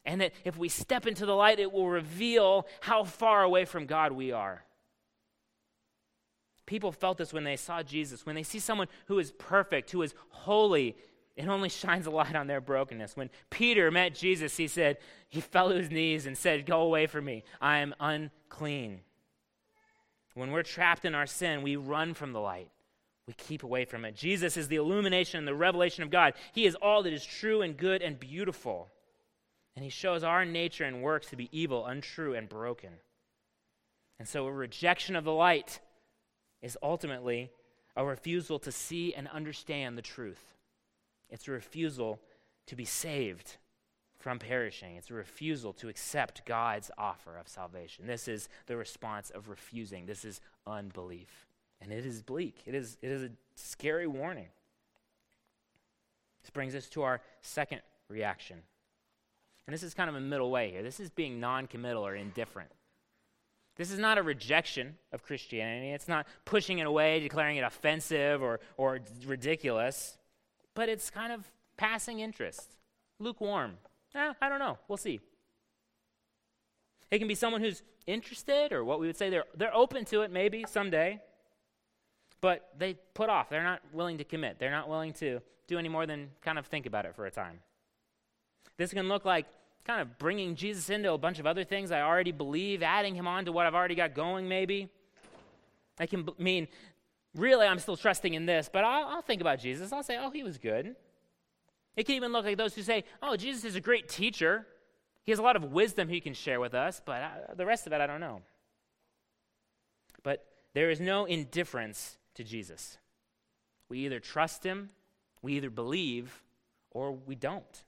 And 0.04 0.22
that 0.22 0.34
if 0.44 0.58
we 0.58 0.70
step 0.70 1.06
into 1.06 1.28
the 1.28 1.36
light, 1.36 1.60
it 1.60 1.72
will 1.72 1.88
reveal 1.88 2.66
how 2.80 3.04
far 3.04 3.44
away 3.44 3.66
from 3.66 3.86
God 3.86 4.12
we 4.12 4.32
are. 4.32 4.64
People 6.66 6.92
felt 6.92 7.20
this 7.20 7.34
when 7.34 7.44
they 7.44 7.58
saw 7.58 7.84
Jesus. 7.84 8.26
When 8.26 8.34
they 8.34 8.42
see 8.42 8.58
someone 8.58 8.88
who 9.06 9.20
is 9.20 9.32
perfect, 9.34 9.92
who 9.92 10.02
is 10.02 10.16
holy, 10.30 10.96
it 11.36 11.48
only 11.48 11.70
shines 11.70 12.08
a 12.08 12.12
light 12.12 12.36
on 12.36 12.48
their 12.48 12.62
brokenness. 12.62 13.16
When 13.16 13.30
Peter 13.50 13.90
met 13.90 14.16
Jesus, 14.16 14.58
he 14.58 14.68
said, 14.68 14.98
he 15.32 15.40
fell 15.40 15.70
to 15.70 15.76
his 15.76 15.90
knees 15.90 16.26
and 16.26 16.38
said, 16.38 16.66
Go 16.66 16.82
away 16.82 17.08
from 17.08 17.24
me. 17.24 17.44
I 17.62 17.78
am 17.78 17.96
unclean. 18.00 19.00
When 20.34 20.52
we're 20.52 20.64
trapped 20.64 21.06
in 21.06 21.16
our 21.16 21.26
sin, 21.26 21.62
we 21.62 21.78
run 21.78 22.14
from 22.14 22.34
the 22.34 22.40
light. 22.40 22.70
We 23.28 23.34
keep 23.34 23.64
away 23.64 23.86
from 23.86 24.04
it. 24.04 24.16
Jesus 24.16 24.58
is 24.58 24.68
the 24.68 24.76
illumination 24.76 25.38
and 25.38 25.48
the 25.48 25.56
revelation 25.56 26.04
of 26.04 26.10
God. 26.10 26.34
He 26.54 26.66
is 26.66 26.76
all 26.76 27.04
that 27.04 27.14
is 27.14 27.26
true 27.26 27.62
and 27.62 27.78
good 27.78 28.02
and 28.02 28.20
beautiful. 28.20 28.90
And 29.76 29.86
he 29.86 29.90
shows 29.90 30.24
our 30.24 30.44
nature 30.44 30.84
and 30.84 31.02
works 31.02 31.28
to 31.28 31.38
be 31.38 31.48
evil, 31.52 31.86
untrue, 31.86 32.34
and 32.34 32.50
broken. 32.50 32.92
And 34.20 34.28
so 34.28 34.46
a 34.48 34.52
rejection 34.52 35.16
of 35.16 35.24
the 35.24 35.32
light 35.32 35.80
is 36.62 36.78
ultimately 36.84 37.52
a 37.96 38.06
refusal 38.06 38.60
to 38.60 38.72
see 38.72 39.14
and 39.14 39.30
understand 39.30 39.98
the 39.98 40.02
truth. 40.02 40.56
It's 41.32 41.48
a 41.48 41.52
refusal 41.52 42.20
to 42.68 42.76
be 42.76 42.86
saved 42.86 43.58
from 44.20 44.38
perishing. 44.38 44.96
It's 44.96 45.10
a 45.10 45.16
refusal 45.16 45.74
to 45.74 45.90
accept 45.90 46.46
God's 46.46 46.92
offer 46.98 47.38
of 47.38 47.48
salvation. 47.48 48.06
This 48.06 48.28
is 48.28 48.50
the 48.68 48.78
response 48.78 49.32
of 49.32 49.50
refusing. 49.50 50.06
This 50.06 50.24
is 50.24 50.42
unbelief. 50.68 51.48
And 51.82 51.92
it 51.92 52.06
is 52.06 52.22
bleak. 52.22 52.62
It 52.66 52.76
is, 52.76 52.98
it 53.02 53.10
is 53.10 53.24
a 53.24 53.32
scary 53.56 54.06
warning. 54.06 54.50
This 56.44 56.52
brings 56.52 56.76
us 56.76 56.88
to 56.90 57.02
our 57.02 57.22
second 57.42 57.82
reaction. 58.10 58.58
And 59.66 59.74
this 59.74 59.84
is 59.84 59.94
kind 59.94 60.10
of 60.10 60.16
a 60.16 60.20
middle 60.20 60.52
way 60.52 60.72
here. 60.72 60.84
This 60.84 61.00
is 61.00 61.10
being 61.10 61.40
non 61.40 61.66
committal 61.68 62.06
or 62.06 62.16
indifferent. 62.16 62.70
This 63.78 63.90
is 63.90 64.00
not 64.00 64.18
a 64.18 64.24
rejection 64.24 64.96
of 65.12 65.24
Christianity. 65.24 65.92
It's 65.92 66.08
not 66.08 66.28
pushing 66.46 66.80
it 66.80 66.88
away, 66.88 67.20
declaring 67.20 67.58
it 67.58 67.64
offensive 67.64 68.44
or, 68.44 68.60
or 68.78 69.00
ridiculous 69.26 70.18
but 70.74 70.90
it's 70.90 71.10
kind 71.10 71.32
of 71.32 71.52
passing 71.78 72.20
interest, 72.20 72.78
lukewarm. 73.20 73.78
Eh, 74.16 74.34
I 74.42 74.50
don't 74.50 74.60
know. 74.60 74.78
We'll 74.88 74.98
see. 74.98 75.20
It 77.10 77.20
can 77.20 77.28
be 77.28 77.36
someone 77.36 77.62
who's 77.62 77.84
interested, 78.08 78.72
or 78.72 78.84
what 78.84 79.00
we 79.00 79.08
would 79.08 79.18
say 79.18 79.30
they're, 79.30 79.46
they're 79.56 79.76
open 79.76 80.06
to 80.06 80.22
it 80.22 80.32
maybe 80.32 80.66
someday, 80.68 81.20
but 82.40 82.70
they 82.78 82.96
put 83.14 83.30
off. 83.30 83.50
They're 83.50 83.64
not 83.64 83.82
willing 83.94 84.18
to 84.18 84.24
commit. 84.24 84.60
They're 84.60 84.72
not 84.72 84.90
willing 84.90 85.14
to 85.14 85.42
do 85.68 85.78
any 85.78 85.90
more 85.90 86.06
than 86.06 86.30
kind 86.42 86.58
of 86.58 86.66
think 86.66 86.86
about 86.86 87.06
it 87.06 87.16
for 87.16 87.26
a 87.26 87.32
time. 87.32 87.60
This 88.78 88.94
can 88.94 89.08
look 89.08 89.26
like 89.26 89.46
kind 89.86 90.02
of 90.02 90.18
bringing 90.18 90.56
Jesus 90.56 90.90
into 90.90 91.12
a 91.12 91.18
bunch 91.18 91.40
of 91.40 91.46
other 91.46 91.64
things 91.64 91.92
I 91.92 92.02
already 92.02 92.32
believe, 92.32 92.84
adding 92.84 93.16
him 93.16 93.28
on 93.28 93.46
to 93.46 93.52
what 93.52 93.66
I've 93.66 93.76
already 93.76 93.96
got 93.96 94.14
going, 94.14 94.48
maybe. 94.48 94.90
It 96.00 96.10
can 96.10 96.24
b- 96.24 96.34
mean 96.38 96.68
really, 97.36 97.66
I'm 97.66 97.80
still 97.80 97.98
trusting 97.98 98.34
in 98.34 98.46
this, 98.46 98.70
but 98.72 98.84
I'll, 98.84 99.08
I'll, 99.08 99.22
think 99.22 99.42
about 99.42 99.60
Jesus. 99.60 99.92
I'll 99.92 100.04
say, 100.04 100.18
oh, 100.20 100.32
he 100.32 100.44
was 100.44 100.58
good. 100.58 100.96
It 101.96 102.06
can 102.06 102.16
even 102.16 102.32
look 102.32 102.46
like 102.46 102.58
those 102.58 102.74
who 102.74 102.82
say, 102.82 103.04
oh, 103.22 103.36
Jesus 103.36 103.64
is 103.64 103.76
a 103.76 103.82
great 103.82 104.10
teacher. 104.10 104.66
He 105.24 105.32
has 105.32 105.40
a 105.40 105.44
lot 105.44 105.56
of 105.56 105.66
wisdom 105.66 106.10
he 106.10 106.22
can 106.22 106.34
share 106.34 106.60
with 106.60 106.74
us, 106.74 107.02
but 107.06 107.22
I, 107.22 107.32
the 107.56 107.66
rest 107.66 107.88
of 107.88 107.94
it, 107.94 108.02
I 108.02 108.08
don't 108.08 108.20
know. 108.20 108.42
But 110.24 110.46
there 110.74 110.90
is 110.90 111.00
no 111.00 111.26
indifference 111.26 112.18
to 112.36 112.44
Jesus. 112.44 112.98
We 113.90 114.00
either 114.00 114.20
trust 114.20 114.64
him, 114.64 114.90
we 115.42 115.54
either 115.54 115.70
believe, 115.70 116.44
or 116.92 117.12
we 117.12 117.36
don't. 117.36 117.84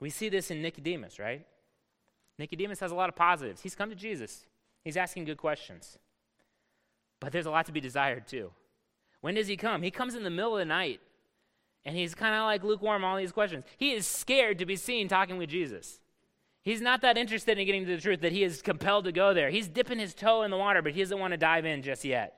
We 0.00 0.10
see 0.10 0.28
this 0.28 0.50
in 0.50 0.62
Nicodemus, 0.62 1.18
right? 1.18 1.44
Nicodemus 2.38 2.78
has 2.80 2.92
a 2.92 2.94
lot 2.94 3.08
of 3.08 3.16
positives. 3.16 3.62
He's 3.62 3.74
come 3.74 3.90
to 3.90 3.96
Jesus, 3.96 4.46
he's 4.84 4.96
asking 4.96 5.24
good 5.24 5.38
questions. 5.38 5.98
But 7.20 7.32
there's 7.32 7.46
a 7.46 7.50
lot 7.50 7.66
to 7.66 7.72
be 7.72 7.80
desired 7.80 8.26
too. 8.26 8.52
When 9.20 9.34
does 9.34 9.48
he 9.48 9.56
come? 9.56 9.82
He 9.82 9.90
comes 9.90 10.14
in 10.14 10.22
the 10.22 10.30
middle 10.30 10.54
of 10.54 10.60
the 10.60 10.64
night. 10.64 11.00
And 11.84 11.96
he's 11.96 12.14
kind 12.14 12.34
of 12.34 12.42
like 12.42 12.62
lukewarm 12.62 13.04
all 13.04 13.16
these 13.16 13.32
questions. 13.32 13.64
He 13.76 13.92
is 13.92 14.06
scared 14.06 14.58
to 14.58 14.66
be 14.66 14.76
seen 14.76 15.08
talking 15.08 15.38
with 15.38 15.48
Jesus. 15.48 16.00
He's 16.62 16.80
not 16.80 17.00
that 17.00 17.16
interested 17.16 17.58
in 17.58 17.64
getting 17.64 17.86
to 17.86 17.96
the 17.96 18.02
truth 18.02 18.20
that 18.20 18.32
he 18.32 18.44
is 18.44 18.60
compelled 18.60 19.04
to 19.04 19.12
go 19.12 19.32
there. 19.32 19.48
He's 19.48 19.68
dipping 19.68 19.98
his 19.98 20.12
toe 20.12 20.42
in 20.42 20.50
the 20.50 20.56
water, 20.56 20.82
but 20.82 20.92
he 20.92 21.00
doesn't 21.00 21.18
want 21.18 21.32
to 21.32 21.38
dive 21.38 21.64
in 21.64 21.82
just 21.82 22.04
yet. 22.04 22.34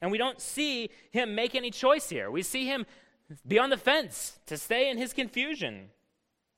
And 0.00 0.10
we 0.10 0.18
don't 0.18 0.40
see 0.40 0.90
him 1.10 1.34
make 1.34 1.54
any 1.54 1.70
choice 1.70 2.08
here. 2.08 2.30
We 2.30 2.42
see 2.42 2.66
him 2.66 2.86
be 3.46 3.58
on 3.58 3.70
the 3.70 3.76
fence 3.76 4.40
to 4.46 4.56
stay 4.56 4.90
in 4.90 4.98
his 4.98 5.12
confusion. 5.12 5.90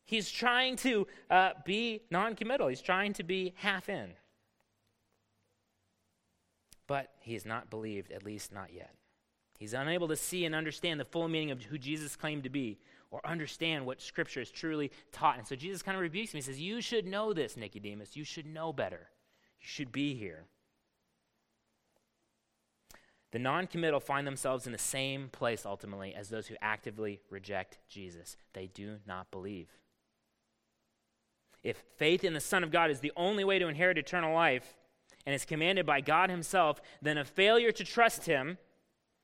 He's 0.05 0.31
trying 0.31 0.77
to 0.77 1.07
uh, 1.29 1.51
be 1.65 2.03
non 2.11 2.37
committal, 2.37 2.69
he's 2.69 2.81
trying 2.81 3.13
to 3.15 3.23
be 3.23 3.55
half 3.57 3.89
in 3.89 4.15
but 6.87 7.11
he 7.21 7.35
is 7.35 7.47
not 7.47 7.71
believed, 7.71 8.12
at 8.12 8.25
least 8.25 8.53
not 8.53 8.73
yet. 8.73 8.95
He's 9.59 9.75
unable 9.75 10.09
to 10.09 10.16
see 10.16 10.45
and 10.45 10.55
understand 10.55 10.99
the 10.99 11.05
full 11.05 11.29
meaning 11.29 11.53
of 11.53 11.62
who 11.62 11.79
Jesus 11.79 12.16
claimed 12.16 12.42
to 12.45 12.51
be 12.51 12.79
or 13.12 13.25
understand 13.25 13.87
what 13.87 14.01
Scripture 14.01 14.40
is 14.40 14.51
truly 14.51 14.90
taught. 15.12 15.38
And 15.38 15.47
so 15.47 15.55
Jesus 15.55 15.83
kind 15.83 15.95
of 15.95 16.03
rebukes 16.03 16.33
him. 16.33 16.38
He 16.38 16.42
says, 16.42 16.61
You 16.61 16.81
should 16.81 17.07
know 17.07 17.33
this, 17.33 17.57
Nicodemus. 17.57 18.16
You 18.16 18.25
should 18.25 18.47
know 18.47 18.73
better. 18.73 19.09
You 19.61 19.68
should 19.68 19.92
be 19.92 20.14
here. 20.14 20.47
The 23.31 23.38
non 23.38 23.66
committal 23.66 24.01
find 24.01 24.27
themselves 24.27 24.66
in 24.66 24.73
the 24.73 24.79
same 24.79 25.29
place 25.29 25.64
ultimately 25.64 26.14
as 26.14 26.29
those 26.29 26.49
who 26.49 26.57
actively 26.61 27.21
reject 27.31 27.79
Jesus. 27.88 28.37
They 28.55 28.66
do 28.66 28.97
not 29.07 29.31
believe. 29.31 29.68
If 31.62 31.83
faith 31.97 32.25
in 32.25 32.35
the 32.35 32.40
Son 32.40 32.64
of 32.64 32.71
God 32.71 32.90
is 32.90 33.01
the 33.01 33.12
only 33.16 33.45
way 33.45 33.59
to 33.59 33.68
inherit 33.68 33.97
eternal 33.97 34.35
life 34.35 34.75
and 35.27 35.35
is 35.35 35.45
commanded 35.45 35.87
by 35.87 36.01
God 36.01 36.31
Himself, 36.31 36.81
then 37.01 37.19
a 37.19 37.25
failure 37.25 37.73
to 37.73 37.85
trust 37.85 38.27
Him 38.27 38.59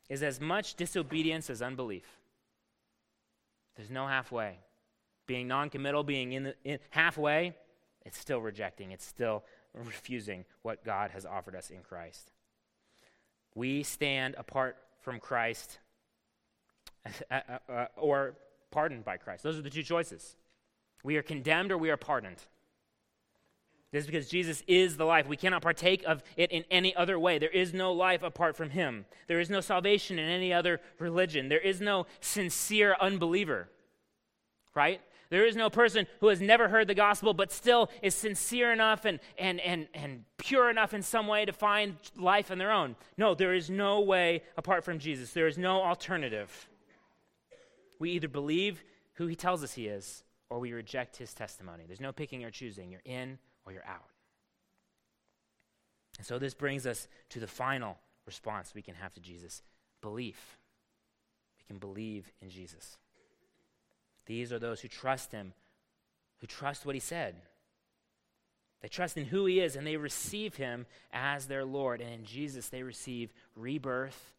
is 0.09 0.23
as 0.23 0.41
much 0.41 0.75
disobedience 0.75 1.51
as 1.51 1.61
unbelief. 1.61 2.19
There's 3.77 3.91
no 3.91 4.07
halfway. 4.07 4.59
Being 5.27 5.47
non-committal, 5.47 6.05
being 6.05 6.33
in, 6.33 6.45
the, 6.45 6.55
in 6.65 6.79
halfway, 6.91 7.55
it's 8.05 8.19
still 8.19 8.41
rejecting. 8.41 8.93
It's 8.93 9.05
still 9.05 9.45
refusing 9.75 10.45
what 10.63 10.85
God 10.85 11.11
has 11.11 11.27
offered 11.27 11.55
us 11.55 11.71
in 11.71 11.83
Christ. 11.83 12.33
We 13.55 13.83
stand 13.83 14.35
apart 14.39 14.77
from 15.01 15.21
Christ 15.21 15.79
uh, 17.31 17.41
uh, 17.49 17.59
uh, 17.71 17.87
or 17.97 18.37
pardoned 18.71 19.05
by 19.05 19.17
Christ. 19.17 19.43
Those 19.43 19.59
are 19.59 19.63
the 19.63 19.71
two 19.71 19.83
choices. 19.83 20.37
We 21.05 21.17
are 21.17 21.23
condemned 21.23 21.71
or 21.71 21.79
we 21.79 21.91
are 21.91 21.97
pardoned. 21.97 22.43
This 23.90 24.05
is 24.05 24.07
because 24.07 24.29
Jesus 24.29 24.62
is 24.66 24.96
the 24.96 25.07
life. 25.07 25.27
We 25.27 25.37
cannot 25.37 25.62
partake 25.62 26.05
of 26.07 26.22
it 26.37 26.51
in 26.53 26.64
any 26.70 26.94
other 26.94 27.18
way. 27.18 27.38
There 27.38 27.48
is 27.48 27.72
no 27.72 27.92
life 27.92 28.22
apart 28.22 28.55
from 28.55 28.70
Him. 28.70 29.07
There 29.29 29.40
is 29.40 29.48
no 29.48 29.61
salvation 29.61 30.18
in 30.18 30.29
any 30.29 30.53
other 30.53 30.81
religion. 30.98 31.48
There 31.48 31.59
is 31.59 31.81
no 31.81 32.07
sincere 32.20 32.96
unbeliever, 33.01 33.70
right? 34.74 35.01
There 35.31 35.46
is 35.46 35.57
no 35.57 35.70
person 35.70 36.07
who 36.20 36.29
has 36.29 36.40
never 36.40 36.68
heard 36.68 36.87
the 36.87 36.94
gospel 36.94 37.35
but 37.35 37.53
still 37.53 37.90
is 38.03 38.14
sincere 38.14 38.72
enough 38.72 39.05
and, 39.05 39.20
and, 39.38 39.61
and, 39.61 39.88
and 39.94 40.24
pure 40.37 40.70
enough 40.70 40.92
in 40.92 41.03
some 41.03 41.27
way 41.27 41.44
to 41.44 41.53
find 41.53 41.96
life 42.16 42.51
on 42.51 42.59
their 42.59 42.72
own. 42.72 42.96
No, 43.16 43.35
there 43.35 43.55
is 43.55 43.68
no 43.70 44.01
way 44.01 44.42
apart 44.57 44.85
from 44.85 44.98
Jesus. 44.98 45.33
There 45.33 45.46
is 45.46 45.59
no 45.59 45.83
alternative. 45.83 46.68
We 47.98 48.12
either 48.12 48.29
believe 48.29 48.83
who 49.14 49.27
He 49.27 49.37
tells 49.37 49.62
us 49.62 49.74
He 49.74 49.87
is 49.87 50.24
or 50.51 50.59
we 50.59 50.72
reject 50.72 51.16
His 51.16 51.35
testimony. 51.35 51.85
There's 51.87 52.01
no 52.01 52.12
picking 52.12 52.44
or 52.44 52.51
choosing. 52.51 52.90
You're 52.90 53.03
in 53.05 53.38
or 53.68 53.72
you're 53.72 53.87
out. 53.87 54.09
And 56.16 56.26
so 56.26 56.38
this 56.38 56.54
brings 56.54 56.87
us 56.87 57.07
to 57.28 57.38
the 57.38 57.46
final 57.46 57.98
response 58.26 58.72
we 58.74 58.83
can 58.83 58.94
have 58.94 59.12
to 59.14 59.20
Jesus 59.20 59.62
belief. 60.00 60.57
We 61.59 61.64
can 61.66 61.78
believe 61.78 62.31
in 62.40 62.48
Jesus. 62.48 62.96
These 64.26 64.52
are 64.52 64.59
those 64.59 64.81
who 64.81 64.88
trust 64.88 65.33
him, 65.33 65.52
who 66.40 66.46
trust 66.46 66.87
what 66.87 66.94
he 66.94 67.00
said. 67.00 67.37
They 68.81 68.88
trust 68.88 69.16
in 69.16 69.26
who 69.26 69.44
he 69.46 69.61
is 69.61 69.76
and 69.76 69.87
they 69.87 69.96
receive 69.96 70.57
him 70.57 70.87
as 71.12 71.46
their 71.46 71.64
Lord. 71.64 72.00
And 72.00 72.12
in 72.12 72.24
Jesus, 72.24 72.68
they 72.68 72.83
receive 72.83 73.33
rebirth 73.54 74.33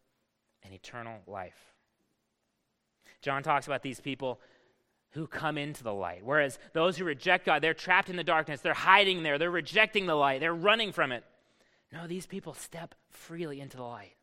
and 0.64 0.74
eternal 0.74 1.20
life. 1.26 1.74
John 3.22 3.42
talks 3.42 3.66
about 3.66 3.82
these 3.82 4.00
people 4.00 4.40
who 5.12 5.26
come 5.26 5.58
into 5.58 5.82
the 5.82 5.92
light. 5.92 6.24
Whereas 6.24 6.58
those 6.72 6.96
who 6.96 7.04
reject 7.04 7.46
God, 7.46 7.62
they're 7.62 7.74
trapped 7.74 8.10
in 8.10 8.16
the 8.16 8.24
darkness. 8.24 8.60
They're 8.60 8.74
hiding 8.74 9.22
there. 9.22 9.38
They're 9.38 9.50
rejecting 9.50 10.06
the 10.06 10.14
light. 10.14 10.40
They're 10.40 10.54
running 10.54 10.92
from 10.92 11.12
it. 11.12 11.24
No, 11.92 12.06
these 12.06 12.26
people 12.26 12.54
step 12.54 12.94
freely 13.10 13.60
into 13.60 13.76
the 13.76 13.82
light. 13.82 14.14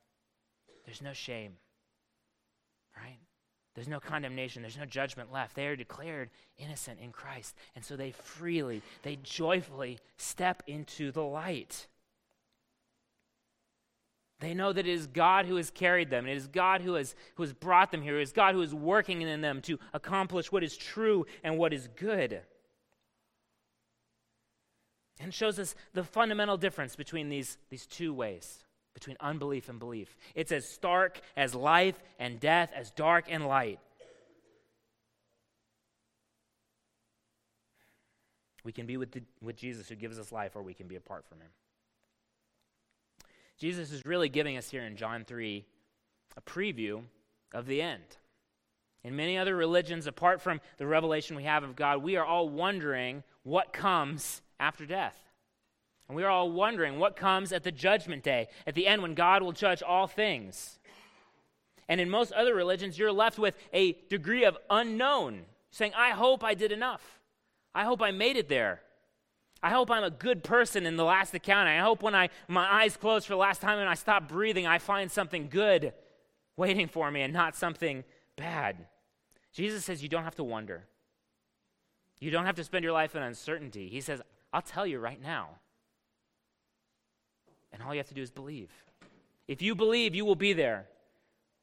There's 0.85 1.01
no 1.01 1.11
shame, 1.11 1.53
right? 2.95 3.17
There's 3.75 3.89
no 3.89 3.99
condemnation. 3.99 4.61
There's 4.61 4.77
no 4.77 4.85
judgment 4.85 5.31
left. 5.31 5.55
They 5.55 5.67
are 5.67 5.75
declared 5.75 6.29
innocent 6.57 6.99
in 6.99 7.11
Christ. 7.11 7.55
And 7.75 7.83
so 7.83 7.97
they 7.97 8.11
freely, 8.11 8.81
they 9.03 9.17
joyfully 9.21 9.99
step 10.15 10.63
into 10.65 11.11
the 11.11 11.23
light. 11.23 11.87
They 14.39 14.53
know 14.53 14.71
that 14.71 14.85
it 14.85 14.91
is 14.91 15.07
God 15.07 15.47
who 15.47 15.55
has 15.55 15.71
carried 15.71 16.11
them. 16.11 16.27
It 16.27 16.37
is 16.37 16.47
God 16.47 16.81
who 16.81 16.93
has, 16.93 17.15
who 17.35 17.43
has 17.43 17.53
brought 17.53 17.91
them 17.91 18.03
here. 18.03 18.19
It 18.19 18.23
is 18.23 18.31
God 18.31 18.53
who 18.53 18.61
is 18.61 18.73
working 18.73 19.21
in 19.21 19.41
them 19.41 19.61
to 19.63 19.79
accomplish 19.93 20.51
what 20.51 20.63
is 20.63 20.77
true 20.77 21.25
and 21.43 21.57
what 21.57 21.73
is 21.73 21.87
good. 21.95 22.41
And 25.19 25.33
shows 25.33 25.57
us 25.57 25.75
the 25.93 26.03
fundamental 26.03 26.57
difference 26.57 26.95
between 26.95 27.29
these, 27.29 27.57
these 27.71 27.87
two 27.87 28.13
ways, 28.13 28.63
between 28.93 29.17
unbelief 29.19 29.69
and 29.69 29.79
belief. 29.79 30.15
It's 30.35 30.51
as 30.51 30.67
stark 30.67 31.19
as 31.35 31.55
life 31.55 31.99
and 32.19 32.39
death, 32.39 32.69
as 32.75 32.91
dark 32.91 33.25
and 33.29 33.47
light. 33.47 33.79
We 38.63 38.71
can 38.71 38.85
be 38.85 38.97
with, 38.97 39.13
the, 39.13 39.23
with 39.41 39.55
Jesus 39.55 39.89
who 39.89 39.95
gives 39.95 40.19
us 40.19 40.31
life, 40.31 40.55
or 40.55 40.61
we 40.61 40.75
can 40.75 40.87
be 40.87 40.97
apart 40.97 41.25
from 41.27 41.39
him. 41.39 41.49
Jesus 43.57 43.91
is 43.91 44.05
really 44.05 44.29
giving 44.29 44.57
us 44.57 44.69
here 44.69 44.83
in 44.83 44.95
John 44.95 45.25
3 45.25 45.65
a 46.35 46.41
preview 46.41 47.01
of 47.53 47.65
the 47.65 47.81
end. 47.81 48.03
In 49.03 49.15
many 49.15 49.37
other 49.37 49.55
religions, 49.55 50.05
apart 50.05 50.41
from 50.41 50.61
the 50.77 50.85
revelation 50.85 51.35
we 51.35 51.43
have 51.43 51.63
of 51.63 51.75
God, 51.75 52.03
we 52.03 52.15
are 52.17 52.25
all 52.25 52.49
wondering 52.49 53.23
what 53.43 53.73
comes 53.73 54.41
after 54.59 54.85
death. 54.85 55.17
And 56.07 56.15
we 56.15 56.23
are 56.23 56.29
all 56.29 56.51
wondering 56.51 56.99
what 56.99 57.15
comes 57.15 57.51
at 57.51 57.63
the 57.63 57.71
judgment 57.71 58.23
day, 58.23 58.47
at 58.65 58.75
the 58.75 58.87
end 58.87 59.01
when 59.01 59.13
God 59.13 59.41
will 59.41 59.51
judge 59.51 59.81
all 59.81 60.07
things. 60.07 60.77
And 61.89 61.99
in 61.99 62.09
most 62.09 62.31
other 62.33 62.53
religions, 62.53 62.99
you're 62.99 63.11
left 63.11 63.39
with 63.39 63.55
a 63.73 63.93
degree 64.09 64.43
of 64.43 64.57
unknown, 64.69 65.45
saying, 65.71 65.93
I 65.95 66.11
hope 66.11 66.43
I 66.43 66.53
did 66.53 66.71
enough. 66.71 67.19
I 67.73 67.85
hope 67.85 68.01
I 68.01 68.11
made 68.11 68.37
it 68.37 68.49
there. 68.49 68.81
I 69.61 69.71
hope 69.71 69.89
I'm 69.89 70.03
a 70.03 70.11
good 70.11 70.43
person 70.43 70.85
in 70.85 70.97
the 70.97 71.03
last 71.03 71.33
account. 71.33 71.67
I 71.67 71.79
hope 71.79 72.03
when 72.03 72.15
I 72.15 72.29
my 72.47 72.83
eyes 72.83 72.95
close 72.95 73.25
for 73.25 73.33
the 73.33 73.37
last 73.37 73.61
time 73.61 73.79
and 73.79 73.89
I 73.89 73.95
stop 73.95 74.27
breathing, 74.27 74.67
I 74.67 74.77
find 74.77 75.11
something 75.11 75.49
good 75.49 75.93
waiting 76.55 76.87
for 76.87 77.09
me 77.09 77.21
and 77.21 77.33
not 77.33 77.55
something 77.55 78.03
bad. 78.35 78.87
Jesus 79.53 79.85
says 79.85 80.03
you 80.03 80.09
don't 80.09 80.23
have 80.23 80.35
to 80.35 80.43
wonder. 80.43 80.85
You 82.19 82.31
don't 82.31 82.45
have 82.45 82.55
to 82.55 82.63
spend 82.63 82.83
your 82.83 82.93
life 82.93 83.15
in 83.15 83.21
uncertainty. 83.21 83.89
He 83.89 84.01
says, 84.01 84.21
I'll 84.51 84.61
tell 84.61 84.87
you 84.87 84.99
right 84.99 85.21
now. 85.21 85.49
And 87.71 87.83
all 87.83 87.93
you 87.93 87.99
have 87.99 88.07
to 88.07 88.13
do 88.13 88.21
is 88.21 88.31
believe. 88.31 88.71
If 89.47 89.61
you 89.61 89.75
believe, 89.75 90.15
you 90.15 90.25
will 90.25 90.35
be 90.35 90.53
there. 90.53 90.87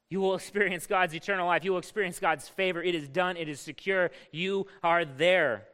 You 0.08 0.20
will 0.20 0.34
experience 0.36 0.86
God's 0.86 1.14
eternal 1.14 1.46
life. 1.46 1.64
You 1.64 1.72
will 1.72 1.78
experience 1.78 2.20
God's 2.20 2.48
favor. 2.48 2.82
It 2.82 2.94
is 2.94 3.08
done, 3.08 3.36
it 3.36 3.48
is 3.48 3.60
secure. 3.60 4.10
You 4.30 4.66
are 4.82 5.04
there. 5.04 5.66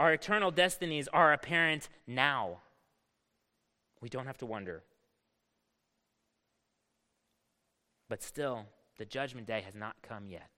Our 0.00 0.14
eternal 0.14 0.50
destinies 0.50 1.08
are 1.12 1.34
apparent 1.34 1.90
now. 2.06 2.60
We 4.00 4.08
don't 4.08 4.24
have 4.24 4.38
to 4.38 4.46
wonder. 4.46 4.82
But 8.08 8.22
still, 8.22 8.64
the 8.96 9.04
judgment 9.04 9.46
day 9.46 9.60
has 9.60 9.74
not 9.74 9.96
come 10.00 10.26
yet. 10.26 10.48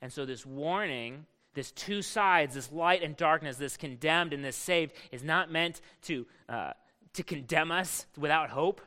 And 0.00 0.10
so, 0.10 0.24
this 0.24 0.46
warning, 0.46 1.26
this 1.52 1.70
two 1.72 2.00
sides, 2.00 2.54
this 2.54 2.72
light 2.72 3.02
and 3.02 3.18
darkness, 3.18 3.58
this 3.58 3.76
condemned 3.76 4.32
and 4.32 4.42
this 4.42 4.56
saved, 4.56 4.94
is 5.12 5.22
not 5.22 5.52
meant 5.52 5.82
to, 6.04 6.26
uh, 6.48 6.70
to 7.12 7.22
condemn 7.22 7.70
us 7.70 8.06
without 8.16 8.48
hope. 8.48 8.80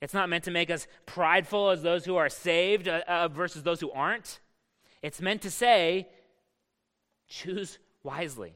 It's 0.00 0.14
not 0.14 0.28
meant 0.28 0.44
to 0.44 0.52
make 0.52 0.70
us 0.70 0.86
prideful 1.04 1.70
as 1.70 1.82
those 1.82 2.04
who 2.04 2.14
are 2.14 2.28
saved 2.28 2.86
uh, 2.86 3.02
uh, 3.08 3.26
versus 3.26 3.64
those 3.64 3.80
who 3.80 3.90
aren't. 3.90 4.38
It's 5.02 5.20
meant 5.20 5.42
to 5.42 5.50
say, 5.50 6.06
choose 7.26 7.80
wisely. 8.04 8.54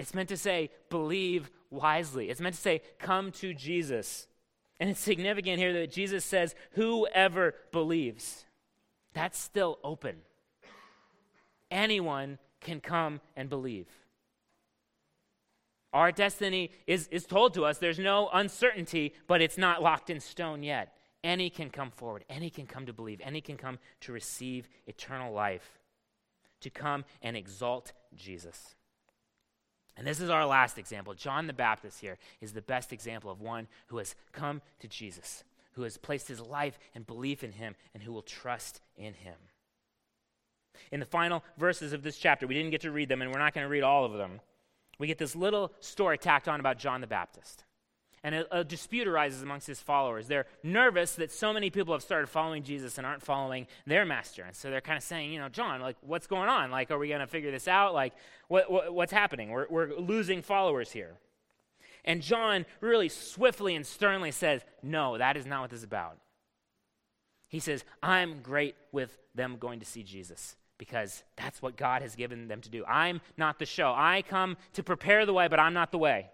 It's 0.00 0.14
meant 0.14 0.30
to 0.30 0.36
say, 0.36 0.70
believe 0.88 1.50
wisely. 1.70 2.30
It's 2.30 2.40
meant 2.40 2.54
to 2.54 2.60
say, 2.60 2.80
come 2.98 3.30
to 3.32 3.52
Jesus. 3.52 4.26
And 4.80 4.88
it's 4.88 5.00
significant 5.00 5.58
here 5.58 5.74
that 5.74 5.92
Jesus 5.92 6.24
says, 6.24 6.54
whoever 6.72 7.54
believes. 7.70 8.46
That's 9.12 9.38
still 9.38 9.78
open. 9.84 10.16
Anyone 11.70 12.38
can 12.60 12.80
come 12.80 13.20
and 13.36 13.50
believe. 13.50 13.88
Our 15.92 16.12
destiny 16.12 16.70
is, 16.86 17.06
is 17.08 17.26
told 17.26 17.52
to 17.54 17.66
us. 17.66 17.76
There's 17.76 17.98
no 17.98 18.30
uncertainty, 18.32 19.12
but 19.26 19.42
it's 19.42 19.58
not 19.58 19.82
locked 19.82 20.08
in 20.08 20.20
stone 20.20 20.62
yet. 20.62 20.94
Any 21.22 21.50
can 21.50 21.68
come 21.68 21.90
forward. 21.90 22.24
Any 22.30 22.48
can 22.48 22.66
come 22.66 22.86
to 22.86 22.94
believe. 22.94 23.20
Any 23.22 23.42
can 23.42 23.58
come 23.58 23.78
to 24.00 24.12
receive 24.12 24.66
eternal 24.86 25.34
life, 25.34 25.78
to 26.60 26.70
come 26.70 27.04
and 27.20 27.36
exalt 27.36 27.92
Jesus. 28.14 28.76
And 29.96 30.06
this 30.06 30.20
is 30.20 30.30
our 30.30 30.46
last 30.46 30.78
example. 30.78 31.14
John 31.14 31.46
the 31.46 31.52
Baptist 31.52 32.00
here 32.00 32.18
is 32.40 32.52
the 32.52 32.62
best 32.62 32.92
example 32.92 33.30
of 33.30 33.40
one 33.40 33.68
who 33.88 33.98
has 33.98 34.14
come 34.32 34.62
to 34.80 34.88
Jesus, 34.88 35.44
who 35.72 35.82
has 35.82 35.96
placed 35.96 36.28
his 36.28 36.40
life 36.40 36.78
and 36.94 37.06
belief 37.06 37.44
in 37.44 37.52
him, 37.52 37.74
and 37.92 38.02
who 38.02 38.12
will 38.12 38.22
trust 38.22 38.80
in 38.96 39.14
him. 39.14 39.34
In 40.90 41.00
the 41.00 41.06
final 41.06 41.44
verses 41.58 41.92
of 41.92 42.02
this 42.02 42.16
chapter, 42.16 42.46
we 42.46 42.54
didn't 42.54 42.70
get 42.70 42.80
to 42.82 42.90
read 42.90 43.08
them, 43.08 43.20
and 43.20 43.30
we're 43.30 43.38
not 43.38 43.52
going 43.52 43.64
to 43.64 43.70
read 43.70 43.82
all 43.82 44.04
of 44.04 44.12
them. 44.14 44.40
We 44.98 45.06
get 45.06 45.18
this 45.18 45.36
little 45.36 45.72
story 45.80 46.18
tacked 46.18 46.48
on 46.48 46.60
about 46.60 46.78
John 46.78 47.00
the 47.00 47.06
Baptist. 47.06 47.64
And 48.22 48.34
a, 48.34 48.58
a, 48.58 48.64
dispute 48.64 49.08
arises 49.08 49.42
amongst 49.42 49.66
his 49.66 49.80
followers. 49.80 50.26
They're 50.26 50.44
nervous 50.62 51.14
that 51.14 51.32
so 51.32 51.54
many 51.54 51.70
people 51.70 51.94
have 51.94 52.02
started 52.02 52.26
following 52.28 52.62
Jesus 52.62 52.98
and 52.98 53.06
aren't 53.06 53.22
following 53.22 53.66
their 53.86 54.04
master. 54.04 54.42
And 54.42 54.54
so 54.54 54.70
they're 54.70 54.82
kind 54.82 54.98
of 54.98 55.02
saying, 55.02 55.32
you 55.32 55.38
know, 55.38 55.48
John, 55.48 55.80
like, 55.80 55.96
what's 56.02 56.26
going 56.26 56.50
on? 56.50 56.70
Like, 56.70 56.90
are 56.90 56.98
we 56.98 57.08
going 57.08 57.20
to 57.20 57.26
figure 57.26 57.50
this 57.50 57.66
out? 57.66 57.94
Like, 57.94 58.12
what, 58.48 58.70
what, 58.70 58.92
what's 58.92 59.12
happening? 59.12 59.50
We're, 59.50 59.66
we're 59.70 59.94
losing 59.98 60.42
followers 60.42 60.92
here. 60.92 61.14
And 62.04 62.20
John 62.20 62.66
really 62.80 63.08
swiftly 63.08 63.74
and 63.74 63.86
sternly 63.86 64.32
says, 64.32 64.62
no, 64.82 65.16
that 65.16 65.38
is 65.38 65.46
not 65.46 65.62
what 65.62 65.70
this 65.70 65.78
is 65.78 65.84
about. 65.84 66.18
He 67.48 67.58
says, 67.58 67.84
I'm 68.02 68.42
great 68.42 68.76
with 68.92 69.18
them 69.34 69.56
going 69.58 69.80
to 69.80 69.86
see 69.86 70.02
Jesus 70.02 70.56
because 70.78 71.22
that's 71.36 71.60
what 71.60 71.76
God 71.76 72.02
has 72.02 72.16
given 72.16 72.48
them 72.48 72.60
to 72.60 72.70
do. 72.70 72.84
I'm 72.84 73.20
not 73.36 73.58
the 73.58 73.66
show. 73.66 73.92
I 73.96 74.22
come 74.26 74.56
to 74.74 74.82
prepare 74.82 75.26
the 75.26 75.32
way, 75.32 75.48
but 75.48 75.58
I'm 75.58 75.74
not 75.74 75.90
the 75.90 75.98
way. 75.98 76.30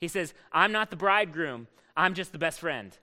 He 0.00 0.08
says, 0.08 0.34
I'm 0.52 0.72
not 0.72 0.90
the 0.90 0.96
bridegroom, 0.96 1.68
I'm 1.96 2.14
just 2.14 2.32
the 2.32 2.38
best 2.38 2.60
friend. 2.60 2.96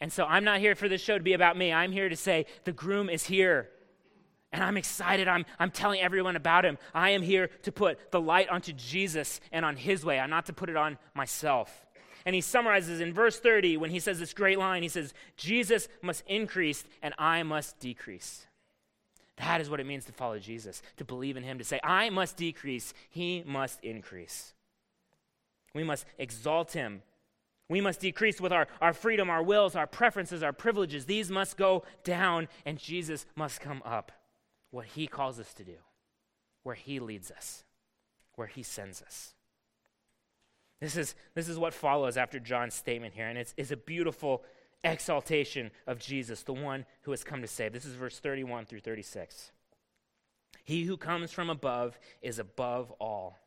And 0.00 0.12
so 0.12 0.24
I'm 0.24 0.44
not 0.44 0.60
here 0.60 0.74
for 0.74 0.88
this 0.88 1.02
show 1.02 1.18
to 1.18 1.24
be 1.24 1.34
about 1.34 1.58
me. 1.58 1.72
I'm 1.72 1.92
here 1.92 2.08
to 2.08 2.16
say, 2.16 2.46
the 2.64 2.72
groom 2.72 3.10
is 3.10 3.26
here. 3.26 3.68
And 4.52 4.64
I'm 4.64 4.76
excited. 4.76 5.28
I'm, 5.28 5.44
I'm 5.58 5.70
telling 5.70 6.00
everyone 6.00 6.36
about 6.36 6.64
him. 6.64 6.78
I 6.94 7.10
am 7.10 7.22
here 7.22 7.48
to 7.62 7.70
put 7.72 8.10
the 8.10 8.20
light 8.20 8.48
onto 8.48 8.72
Jesus 8.72 9.40
and 9.52 9.64
on 9.64 9.76
his 9.76 10.04
way. 10.04 10.18
I'm 10.18 10.30
not 10.30 10.46
to 10.46 10.52
put 10.52 10.70
it 10.70 10.76
on 10.76 10.98
myself. 11.14 11.86
And 12.24 12.34
he 12.34 12.40
summarizes 12.40 13.00
in 13.00 13.14
verse 13.14 13.38
30 13.38 13.76
when 13.76 13.90
he 13.90 14.00
says 14.00 14.18
this 14.18 14.34
great 14.34 14.58
line 14.58 14.82
he 14.82 14.88
says, 14.88 15.14
Jesus 15.36 15.88
must 16.02 16.24
increase 16.26 16.84
and 17.02 17.14
I 17.18 17.42
must 17.42 17.78
decrease. 17.78 18.46
That 19.36 19.60
is 19.60 19.70
what 19.70 19.80
it 19.80 19.86
means 19.86 20.04
to 20.04 20.12
follow 20.12 20.38
Jesus, 20.38 20.82
to 20.98 21.04
believe 21.04 21.36
in 21.36 21.42
him, 21.42 21.58
to 21.58 21.64
say, 21.64 21.80
I 21.82 22.10
must 22.10 22.36
decrease, 22.36 22.92
he 23.08 23.42
must 23.46 23.82
increase. 23.82 24.52
We 25.74 25.84
must 25.84 26.04
exalt 26.18 26.72
him. 26.72 27.02
We 27.68 27.80
must 27.80 28.00
decrease 28.00 28.40
with 28.40 28.52
our, 28.52 28.66
our 28.80 28.92
freedom, 28.92 29.30
our 29.30 29.42
wills, 29.42 29.76
our 29.76 29.86
preferences, 29.86 30.42
our 30.42 30.52
privileges. 30.52 31.06
These 31.06 31.30
must 31.30 31.56
go 31.56 31.84
down, 32.02 32.48
and 32.66 32.78
Jesus 32.78 33.26
must 33.36 33.60
come 33.60 33.80
up. 33.84 34.10
What 34.72 34.86
he 34.86 35.06
calls 35.06 35.38
us 35.38 35.54
to 35.54 35.64
do, 35.64 35.76
where 36.64 36.74
he 36.74 36.98
leads 36.98 37.30
us, 37.30 37.64
where 38.34 38.48
he 38.48 38.62
sends 38.62 39.02
us. 39.02 39.34
This 40.80 40.96
is, 40.96 41.14
this 41.34 41.48
is 41.48 41.58
what 41.58 41.74
follows 41.74 42.16
after 42.16 42.40
John's 42.40 42.74
statement 42.74 43.14
here, 43.14 43.28
and 43.28 43.38
it's, 43.38 43.54
it's 43.56 43.70
a 43.70 43.76
beautiful 43.76 44.42
exaltation 44.82 45.70
of 45.86 45.98
Jesus, 45.98 46.42
the 46.42 46.52
one 46.52 46.86
who 47.02 47.10
has 47.10 47.22
come 47.22 47.42
to 47.42 47.48
save. 47.48 47.72
This 47.72 47.84
is 47.84 47.94
verse 47.94 48.18
31 48.18 48.64
through 48.66 48.80
36. 48.80 49.52
He 50.64 50.84
who 50.84 50.96
comes 50.96 51.32
from 51.32 51.50
above 51.50 51.98
is 52.22 52.38
above 52.38 52.90
all. 52.92 53.38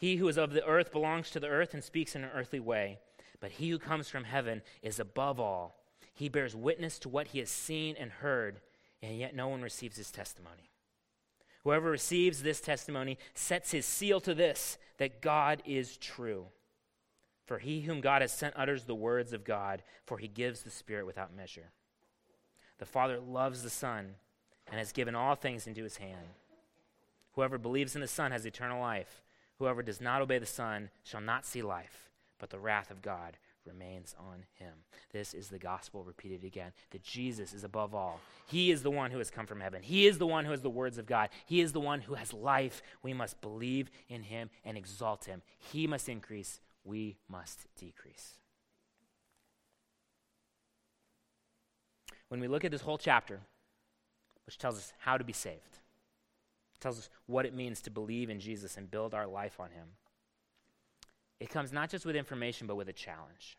He 0.00 0.16
who 0.16 0.28
is 0.28 0.38
of 0.38 0.54
the 0.54 0.64
earth 0.64 0.92
belongs 0.92 1.30
to 1.30 1.40
the 1.40 1.48
earth 1.48 1.74
and 1.74 1.84
speaks 1.84 2.16
in 2.16 2.24
an 2.24 2.30
earthly 2.34 2.58
way, 2.58 3.00
but 3.38 3.50
he 3.50 3.68
who 3.68 3.78
comes 3.78 4.08
from 4.08 4.24
heaven 4.24 4.62
is 4.80 4.98
above 4.98 5.38
all. 5.38 5.84
He 6.14 6.30
bears 6.30 6.56
witness 6.56 6.98
to 7.00 7.10
what 7.10 7.28
he 7.28 7.38
has 7.40 7.50
seen 7.50 7.96
and 7.98 8.10
heard, 8.10 8.62
and 9.02 9.18
yet 9.18 9.36
no 9.36 9.48
one 9.48 9.60
receives 9.60 9.98
his 9.98 10.10
testimony. 10.10 10.70
Whoever 11.64 11.90
receives 11.90 12.42
this 12.42 12.62
testimony 12.62 13.18
sets 13.34 13.72
his 13.72 13.84
seal 13.84 14.22
to 14.22 14.34
this 14.34 14.78
that 14.96 15.20
God 15.20 15.62
is 15.66 15.98
true. 15.98 16.46
For 17.44 17.58
he 17.58 17.82
whom 17.82 18.00
God 18.00 18.22
has 18.22 18.32
sent 18.32 18.56
utters 18.56 18.84
the 18.84 18.94
words 18.94 19.34
of 19.34 19.44
God, 19.44 19.82
for 20.06 20.16
he 20.16 20.28
gives 20.28 20.62
the 20.62 20.70
Spirit 20.70 21.04
without 21.04 21.36
measure. 21.36 21.72
The 22.78 22.86
Father 22.86 23.20
loves 23.20 23.62
the 23.62 23.68
Son 23.68 24.14
and 24.66 24.78
has 24.78 24.92
given 24.92 25.14
all 25.14 25.34
things 25.34 25.66
into 25.66 25.82
his 25.82 25.98
hand. 25.98 26.28
Whoever 27.34 27.58
believes 27.58 27.94
in 27.94 28.00
the 28.00 28.08
Son 28.08 28.32
has 28.32 28.46
eternal 28.46 28.80
life. 28.80 29.22
Whoever 29.60 29.82
does 29.82 30.00
not 30.00 30.22
obey 30.22 30.38
the 30.38 30.46
Son 30.46 30.88
shall 31.04 31.20
not 31.20 31.44
see 31.44 31.60
life, 31.60 32.08
but 32.38 32.48
the 32.48 32.58
wrath 32.58 32.90
of 32.90 33.02
God 33.02 33.36
remains 33.66 34.14
on 34.18 34.46
him. 34.54 34.72
This 35.12 35.34
is 35.34 35.48
the 35.48 35.58
gospel 35.58 36.02
repeated 36.02 36.44
again 36.44 36.72
that 36.92 37.02
Jesus 37.02 37.52
is 37.52 37.62
above 37.62 37.94
all. 37.94 38.20
He 38.46 38.70
is 38.70 38.82
the 38.82 38.90
one 38.90 39.10
who 39.10 39.18
has 39.18 39.30
come 39.30 39.44
from 39.44 39.60
heaven. 39.60 39.82
He 39.82 40.06
is 40.06 40.16
the 40.16 40.26
one 40.26 40.46
who 40.46 40.52
has 40.52 40.62
the 40.62 40.70
words 40.70 40.96
of 40.96 41.04
God. 41.04 41.28
He 41.44 41.60
is 41.60 41.72
the 41.72 41.78
one 41.78 42.00
who 42.00 42.14
has 42.14 42.32
life. 42.32 42.80
We 43.02 43.12
must 43.12 43.42
believe 43.42 43.90
in 44.08 44.22
him 44.22 44.48
and 44.64 44.78
exalt 44.78 45.26
him. 45.26 45.42
He 45.58 45.86
must 45.86 46.08
increase, 46.08 46.62
we 46.82 47.18
must 47.28 47.66
decrease. 47.78 48.38
When 52.28 52.40
we 52.40 52.48
look 52.48 52.64
at 52.64 52.70
this 52.70 52.80
whole 52.80 52.96
chapter, 52.96 53.40
which 54.46 54.56
tells 54.56 54.76
us 54.76 54.94
how 55.00 55.18
to 55.18 55.24
be 55.24 55.34
saved, 55.34 55.80
tells 56.80 56.98
us 56.98 57.08
what 57.26 57.46
it 57.46 57.54
means 57.54 57.80
to 57.82 57.90
believe 57.90 58.30
in 58.30 58.40
Jesus 58.40 58.76
and 58.76 58.90
build 58.90 59.14
our 59.14 59.26
life 59.26 59.60
on 59.60 59.70
him 59.70 59.88
it 61.40 61.48
comes 61.48 61.72
not 61.72 61.88
just 61.88 62.04
with 62.04 62.14
information, 62.14 62.66
but 62.66 62.76
with 62.76 62.88
a 62.88 62.92
challenge. 62.92 63.58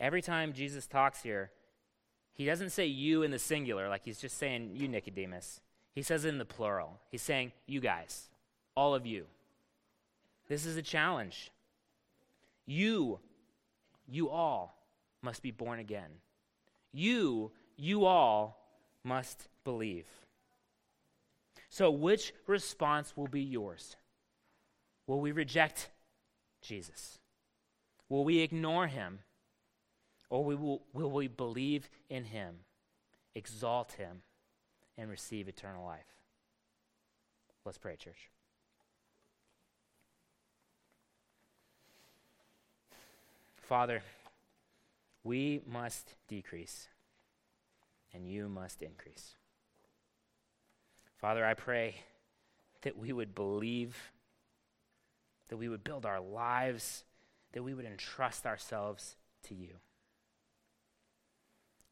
Every 0.00 0.22
time 0.22 0.54
Jesus 0.54 0.86
talks 0.86 1.22
here, 1.22 1.50
he 2.32 2.46
doesn't 2.46 2.70
say 2.70 2.86
you 2.86 3.22
in 3.22 3.30
the 3.30 3.38
singular, 3.38 3.88
like 3.88 4.04
he's 4.04 4.18
just 4.18 4.38
saying 4.38 4.70
you, 4.74 4.88
Nicodemus. 4.88 5.60
He 5.94 6.02
says 6.02 6.24
in 6.24 6.38
the 6.38 6.44
plural. 6.44 6.98
He's 7.10 7.22
saying 7.22 7.52
you 7.66 7.80
guys, 7.80 8.28
all 8.74 8.94
of 8.94 9.06
you. 9.06 9.26
This 10.48 10.64
is 10.64 10.76
a 10.76 10.82
challenge. 10.82 11.50
You, 12.66 13.20
you 14.08 14.30
all 14.30 14.82
must 15.22 15.42
be 15.42 15.50
born 15.50 15.78
again. 15.78 16.10
You, 16.92 17.52
you 17.76 18.06
all 18.06 18.58
must 19.04 19.48
believe. 19.64 20.06
So, 21.76 21.90
which 21.90 22.32
response 22.46 23.14
will 23.18 23.26
be 23.26 23.42
yours? 23.42 23.96
Will 25.06 25.20
we 25.20 25.30
reject 25.30 25.90
Jesus? 26.62 27.18
Will 28.08 28.24
we 28.24 28.38
ignore 28.38 28.86
him? 28.86 29.18
Or 30.30 30.42
we 30.42 30.54
will, 30.54 30.80
will 30.94 31.10
we 31.10 31.28
believe 31.28 31.90
in 32.08 32.24
him, 32.24 32.60
exalt 33.34 33.92
him, 33.92 34.22
and 34.96 35.10
receive 35.10 35.48
eternal 35.48 35.84
life? 35.84 36.06
Let's 37.66 37.76
pray, 37.76 37.96
church. 37.96 38.30
Father, 43.60 44.00
we 45.24 45.60
must 45.70 46.14
decrease, 46.26 46.88
and 48.14 48.26
you 48.26 48.48
must 48.48 48.80
increase. 48.80 49.34
Father, 51.18 51.44
I 51.44 51.54
pray 51.54 51.96
that 52.82 52.96
we 52.96 53.12
would 53.12 53.34
believe 53.34 54.12
that 55.48 55.56
we 55.56 55.68
would 55.68 55.84
build 55.84 56.04
our 56.04 56.20
lives, 56.20 57.04
that 57.52 57.62
we 57.62 57.74
would 57.74 57.84
entrust 57.84 58.46
ourselves 58.46 59.16
to 59.44 59.54
you, 59.54 59.74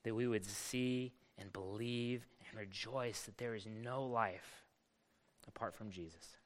that 0.03 0.14
we 0.14 0.27
would 0.27 0.45
see 0.45 1.12
and 1.39 1.53
believe 1.53 2.27
and 2.49 2.59
rejoice 2.59 3.22
that 3.22 3.39
there 3.39 3.55
is 3.55 3.66
no 3.66 4.05
life 4.05 4.64
apart 5.47 5.75
from 5.75 5.91
Jesus. 5.91 6.37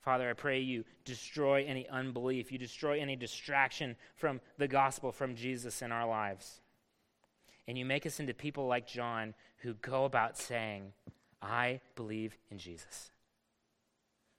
Father, 0.00 0.30
I 0.30 0.32
pray 0.32 0.60
you 0.60 0.84
destroy 1.04 1.64
any 1.66 1.86
unbelief, 1.88 2.50
you 2.50 2.58
destroy 2.58 3.00
any 3.00 3.16
distraction 3.16 3.96
from 4.16 4.40
the 4.56 4.68
gospel, 4.68 5.12
from 5.12 5.34
Jesus 5.34 5.82
in 5.82 5.92
our 5.92 6.08
lives. 6.08 6.60
And 7.70 7.78
you 7.78 7.84
make 7.84 8.04
us 8.04 8.18
into 8.18 8.34
people 8.34 8.66
like 8.66 8.88
John 8.88 9.32
who 9.58 9.74
go 9.74 10.04
about 10.04 10.36
saying, 10.36 10.92
I 11.40 11.80
believe 11.94 12.36
in 12.50 12.58
Jesus. 12.58 13.12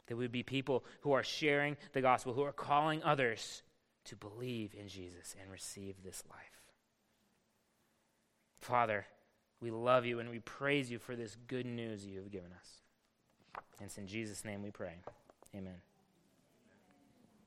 That 0.08 0.18
we 0.18 0.26
would 0.26 0.34
be 0.34 0.44
people 0.44 0.84
who 1.00 1.14
are 1.14 1.24
sharing 1.24 1.78
the 1.94 2.02
gospel, 2.02 2.34
who 2.34 2.44
are 2.44 2.52
calling 2.52 3.02
others 3.04 3.64
to 4.04 4.18
believe 4.18 4.76
in 4.78 4.90
Jesus 4.90 5.34
and 5.42 5.50
receive 5.50 5.96
this 6.04 6.26
life. 6.30 6.60
Father, 8.60 9.06
we 9.62 9.72
love 9.72 10.06
you 10.06 10.20
and 10.20 10.30
we 10.30 10.40
praise 10.40 10.92
you 10.92 11.00
for 11.00 11.16
this 11.16 11.38
good 11.48 11.66
news 11.66 12.06
you 12.06 12.18
have 12.18 12.32
given 12.34 12.52
us. 12.52 12.82
And 13.80 13.86
it's 13.86 13.98
in 13.98 14.08
Jesus' 14.08 14.44
name 14.44 14.62
we 14.62 14.72
pray. 14.72 14.96
Amen. 15.56 15.76